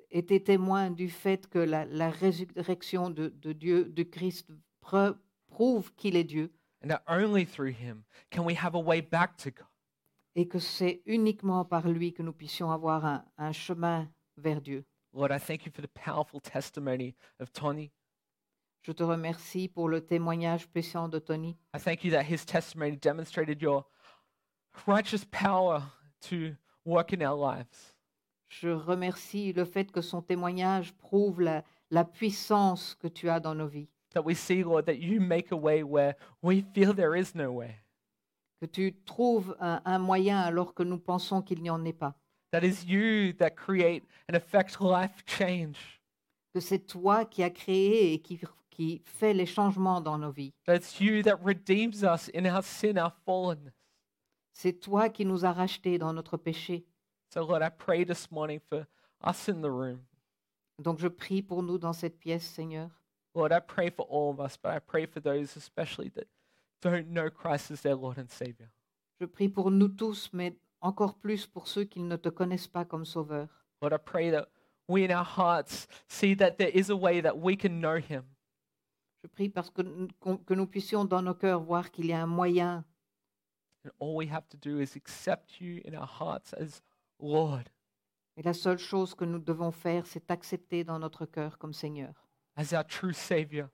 été 0.09 0.41
témoins 0.43 0.89
du 0.91 1.09
fait 1.09 1.47
que 1.49 1.59
la, 1.59 1.85
la 1.85 2.09
résurrection 2.09 3.09
de, 3.09 3.29
de 3.29 3.51
Dieu, 3.51 3.85
de 3.85 4.03
Christ, 4.03 4.47
prouve 5.47 5.91
qu'il 5.95 6.15
est 6.15 6.23
Dieu 6.23 6.51
And 6.83 6.91
that 6.91 7.01
only 7.07 7.45
through 7.45 7.71
him 7.71 8.03
can 8.29 8.43
we 8.43 8.53
have 8.55 8.75
a 8.75 8.79
way 8.79 9.01
back 9.01 9.37
to 9.37 9.51
God. 9.51 9.67
et 10.35 10.47
que 10.47 10.59
c'est 10.59 11.01
uniquement 11.05 11.63
par 11.63 11.87
lui 11.87 12.11
que 12.11 12.23
nous 12.23 12.33
puissions 12.33 12.71
avoir 12.71 13.05
un, 13.05 13.23
un 13.37 13.51
chemin 13.51 14.09
vers 14.37 14.59
Dieu. 14.61 14.83
Lord, 15.13 15.31
I 15.31 15.37
thank 15.37 15.65
you 15.65 15.71
for 15.71 15.81
the 15.81 15.87
powerful 15.93 16.41
testimony 16.41 17.15
of 17.39 17.53
Tony. 17.53 17.91
Je 18.81 18.91
te 18.91 19.03
remercie 19.03 19.69
pour 19.69 19.87
le 19.87 20.01
témoignage 20.01 20.67
puissant 20.67 21.07
de 21.07 21.19
Tony. 21.19 21.55
I 21.73 21.79
thank 21.79 22.03
you 22.03 22.11
that 22.11 22.23
his 22.23 22.43
testimony 22.45 22.97
demonstrated 22.97 23.61
your 23.61 23.85
righteous 24.87 25.23
power 25.25 25.83
to 26.21 26.55
work 26.83 27.13
in 27.13 27.21
our 27.21 27.37
lives. 27.37 27.93
Je 28.49 28.69
remercie 28.69 29.53
le 29.53 29.65
fait 29.65 29.91
que 29.91 30.01
son 30.01 30.21
témoignage 30.21 30.93
prouve 30.95 31.41
la, 31.41 31.63
la 31.91 32.03
puissance 32.03 32.95
que 32.95 33.07
tu 33.07 33.29
as 33.29 33.39
dans 33.39 33.55
nos 33.55 33.67
vies. 33.67 33.87
That 34.13 34.23
we 34.23 34.35
see, 34.35 34.63
Lord, 34.63 34.85
that 34.85 34.99
you 34.99 35.19
make 35.19 35.51
a 35.51 35.57
way 35.57 35.83
where 35.83 36.15
we 36.41 36.61
feel 36.73 36.93
there 36.93 37.15
is 37.15 37.33
no 37.33 37.51
way. 37.51 37.79
Que 38.61 38.67
tu 38.67 38.93
trouves 39.05 39.55
un, 39.59 39.81
un 39.85 39.99
moyen 39.99 40.39
alors 40.39 40.73
que 40.73 40.83
nous 40.83 40.99
pensons 40.99 41.41
qu'il 41.41 41.61
n'y 41.61 41.69
en 41.69 41.83
ait 41.83 41.93
pas. 41.93 42.15
That 42.51 42.63
is 42.63 42.85
you 42.85 43.33
that 43.39 43.51
create 43.55 44.03
and 44.29 44.35
affect 44.35 44.79
life 44.79 45.23
change. 45.25 45.99
Que 46.53 46.59
c'est 46.59 46.85
toi 46.85 47.25
qui 47.25 47.41
as 47.41 47.49
créé 47.49 48.13
et 48.13 48.19
qui, 48.19 48.39
qui 48.69 49.01
fait 49.05 49.33
les 49.33 49.47
changements 49.47 49.99
dans 49.99 50.19
nos 50.19 50.31
vies. 50.31 50.53
That 50.65 50.75
it's 50.75 50.99
you 51.01 51.23
that 51.23 51.39
redeems 51.43 52.03
us 52.03 52.29
in 52.33 52.45
our 52.45 52.63
sin, 52.63 52.97
our 52.97 53.11
fallenness. 53.25 53.73
C'est 54.53 54.79
toi 54.79 55.09
qui 55.09 55.25
nous 55.25 55.45
as 55.45 55.51
rachetés 55.51 55.97
dans 55.97 56.13
notre 56.13 56.37
péché. 56.37 56.85
So, 57.33 57.43
Lord, 57.43 57.63
I 57.63 57.69
pray 57.69 58.05
this 58.05 58.29
morning 58.31 58.59
for 58.69 58.85
us 59.23 59.49
in 59.49 59.61
the 59.61 59.71
room. 59.71 60.05
Donc 60.79 60.99
je 60.99 61.07
prie 61.07 61.41
pour 61.41 61.63
nous 61.63 61.79
dans 61.79 61.93
cette 61.93 62.19
pièce, 62.19 62.45
Seigneur. 62.45 62.89
Lord, 63.35 63.51
I 63.51 63.59
pray 63.59 63.89
for 63.89 64.05
all 64.09 64.29
of 64.29 64.39
us, 64.39 64.57
but 64.57 64.71
I 64.71 64.79
pray 64.79 65.05
for 65.05 65.19
those 65.19 65.55
especially 65.55 66.09
that 66.15 66.27
don't 66.81 67.09
know 67.09 67.29
Christ 67.29 67.71
as 67.71 67.81
their 67.81 67.95
Lord 67.95 68.17
and 68.17 68.29
Savior. 68.29 68.69
Je 69.19 69.25
prie 69.27 69.49
pour 69.49 69.71
nous 69.71 69.89
tous, 69.89 70.29
mais 70.33 70.53
encore 70.81 71.15
plus 71.15 71.47
pour 71.47 71.67
ceux 71.67 71.85
qui 71.85 72.01
ne 72.01 72.15
te 72.17 72.29
connaissent 72.29 72.67
pas 72.67 72.85
comme 72.85 73.05
Sauveur. 73.05 73.47
Lord, 73.81 73.93
I 73.93 73.97
pray 73.97 74.31
that 74.31 74.49
we 74.87 75.03
in 75.03 75.11
our 75.11 75.25
hearts 75.25 75.87
see 76.07 76.35
that 76.35 76.57
there 76.57 76.71
is 76.73 76.89
a 76.89 76.95
way 76.95 77.21
that 77.21 77.37
we 77.37 77.55
can 77.55 77.79
know 77.79 77.97
Him. 77.97 78.23
Je 79.23 79.27
prie 79.29 79.49
parce 79.49 79.69
que, 79.69 79.81
que 80.45 80.53
nous 80.53 80.67
puissions 80.67 81.05
dans 81.05 81.21
nos 81.21 81.33
cœurs 81.33 81.61
voir 81.61 81.89
qu'il 81.91 82.07
y 82.07 82.13
a 82.13 82.21
un 82.21 82.27
moyen 82.27 82.83
And 83.85 83.91
all 83.99 84.15
we 84.15 84.27
have 84.27 84.47
to 84.49 84.57
do 84.57 84.79
is 84.79 84.95
accept 84.95 85.59
you 85.59 85.81
in 85.85 85.93
our 85.93 86.07
hearts 86.07 86.53
as 86.53 86.81
Lord, 87.19 87.69
Et 88.35 88.41
la 88.41 88.53
seule 88.53 88.79
chose 88.79 89.13
que 89.13 89.25
nous 89.25 89.39
devons 89.39 89.71
faire, 89.71 90.07
c'est 90.07 90.31
accepter 90.31 90.83
dans 90.83 90.97
notre 90.99 91.25
cœur 91.25 91.57
comme 91.57 91.73
Seigneur, 91.73 92.22
as 92.55 92.73
our 92.73 92.83
true 92.83 93.13
Savior, 93.13 93.69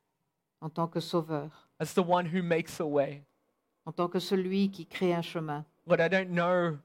en 0.62 0.70
tant 0.70 0.88
que 0.90 1.00
Sauveur, 1.00 1.50
as 1.80 1.94
the 1.94 2.04
one 2.04 2.26
who 2.26 2.42
makes 2.44 2.80
a 2.80 2.86
way. 2.86 3.24
en 3.86 3.92
tant 3.94 4.08
que 4.10 4.20
celui 4.20 4.70
qui 4.70 4.86
crée 4.86 5.14
un 5.16 5.22
chemin. 5.24 5.66
Lord, 5.88 6.00
I 6.02 6.08
don't 6.10 6.30
know 6.32 6.78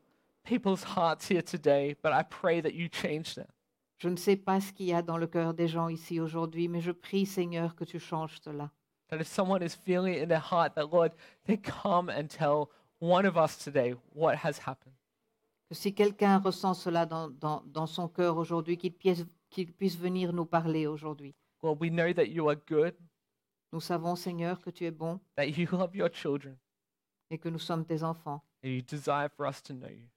people's 0.44 0.82
hearts 0.96 1.28
here 1.28 1.42
today, 1.42 1.94
but 2.02 2.12
I 2.12 2.22
pray 2.22 2.60
that 2.62 2.72
you 2.74 2.88
change 2.88 3.34
them. 3.34 3.46
Je 3.98 4.08
ne 4.08 4.16
sais 4.16 4.36
pas 4.36 4.60
ce 4.60 4.72
qu'il 4.72 4.86
y 4.86 4.92
a 4.94 5.02
dans 5.02 5.18
le 5.18 5.26
cœur 5.26 5.54
des 5.54 5.68
gens 5.68 5.88
ici 5.88 6.18
aujourd'hui, 6.20 6.68
mais 6.68 6.80
je 6.80 6.92
prie, 6.92 7.26
Seigneur, 7.26 7.74
que 7.74 7.84
tu 7.84 7.98
changes 7.98 8.40
cela. 8.42 8.70
That 9.08 9.20
if 9.20 9.26
someone 9.26 9.62
is 9.62 9.74
feeling 9.74 10.14
it 10.14 10.22
in 10.22 10.28
their 10.28 10.40
heart, 10.40 10.74
that 10.76 10.86
Lord, 10.90 11.12
they 11.46 11.58
come 11.58 12.08
and 12.08 12.26
tell 12.28 12.70
one 13.00 13.26
of 13.26 13.36
us 13.36 13.56
today 13.58 13.94
what 14.14 14.36
has 14.42 14.58
happened. 14.66 14.94
Que 15.68 15.74
si 15.74 15.92
quelqu'un 15.94 16.38
ressent 16.38 16.74
cela 16.74 17.04
dans, 17.06 17.28
dans- 17.28 17.62
dans 17.66 17.86
son 17.86 18.08
cœur 18.08 18.36
aujourd'hui, 18.38 18.76
qu'il 18.78 18.92
puisse, 18.94 19.24
qu'il 19.50 19.72
puisse 19.72 19.96
venir 19.98 20.32
nous 20.32 20.46
parler 20.46 20.86
aujourd'hui. 20.86 21.34
Lord, 21.64 21.80
we 21.80 21.88
know 21.90 22.12
that 22.12 22.26
you 22.28 22.48
are 22.50 22.56
good, 22.68 22.94
Nous 23.72 23.80
savons, 23.80 24.14
Seigneur, 24.16 24.60
que 24.60 24.70
tu 24.70 24.84
es 24.84 24.90
bon 24.92 25.18
that 25.36 25.46
you 25.48 25.66
love 25.72 25.96
your 25.96 26.10
children, 26.12 26.56
et 27.30 27.38
que 27.38 27.48
nous 27.48 27.58
sommes 27.58 27.84
tes 27.86 28.02
enfants. 28.04 28.42
and 28.62 28.68
you 28.70 28.82
desire 28.82 29.28
for 29.30 29.46
us 29.46 29.62
to 29.62 29.72
know 29.72 29.88
you. 29.88 30.08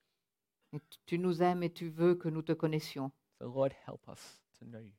Et 0.74 0.80
tu- 0.90 1.00
tu 1.06 1.18
nous 1.18 1.42
aimes 1.42 1.64
et 1.64 1.72
tu 1.74 1.90
veux 1.90 2.16
que 2.16 2.28
nous 2.30 2.42
te 2.44 2.52
connaissions. 2.54 3.12
So, 3.40 3.48
Lord, 3.48 3.72
help 3.88 4.08
us 4.10 4.42
to 4.60 4.66
know 4.66 4.80
you. 4.80 4.92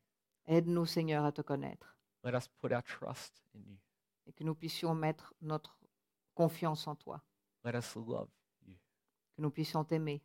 Aide-nous, 0.47 0.87
Seigneur, 0.87 1.25
à 1.27 1.33
te 1.33 1.43
connaître 1.43 1.95
Let 2.25 2.35
us 2.35 2.49
put 2.49 2.73
our 2.73 2.83
trust 2.83 3.43
in 3.55 3.61
you. 3.67 3.77
et 4.27 4.33
que 4.33 4.43
nous 4.43 4.55
puissions 4.55 4.95
mettre 4.95 5.35
notre 5.43 5.79
confiance 6.35 6.87
en 6.89 6.97
toi, 6.97 7.23
Let 7.65 7.77
us 7.77 7.95
love 7.95 8.31
you. 8.67 8.75
que 9.37 9.43
nous 9.43 9.51
puissions 9.51 9.85
t'aimer. 9.85 10.23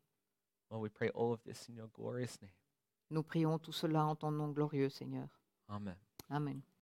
Lord, 0.72 0.82
we 0.82 0.90
pray 0.90 1.10
all 1.14 1.34
of 1.34 1.44
this 1.44 1.68
in 1.70 1.76
your 1.76 1.90
glorious 1.90 2.42
name. 2.42 2.54
Nous 3.12 3.24
prions 3.24 3.60
tout 3.60 3.74
cela 3.74 4.06
en 4.06 4.16
ton 4.16 4.32
nom 4.32 4.50
glorieux, 4.54 4.90
Seigneur. 4.90 5.28
Amen. 5.68 5.98
Amen. 6.34 6.64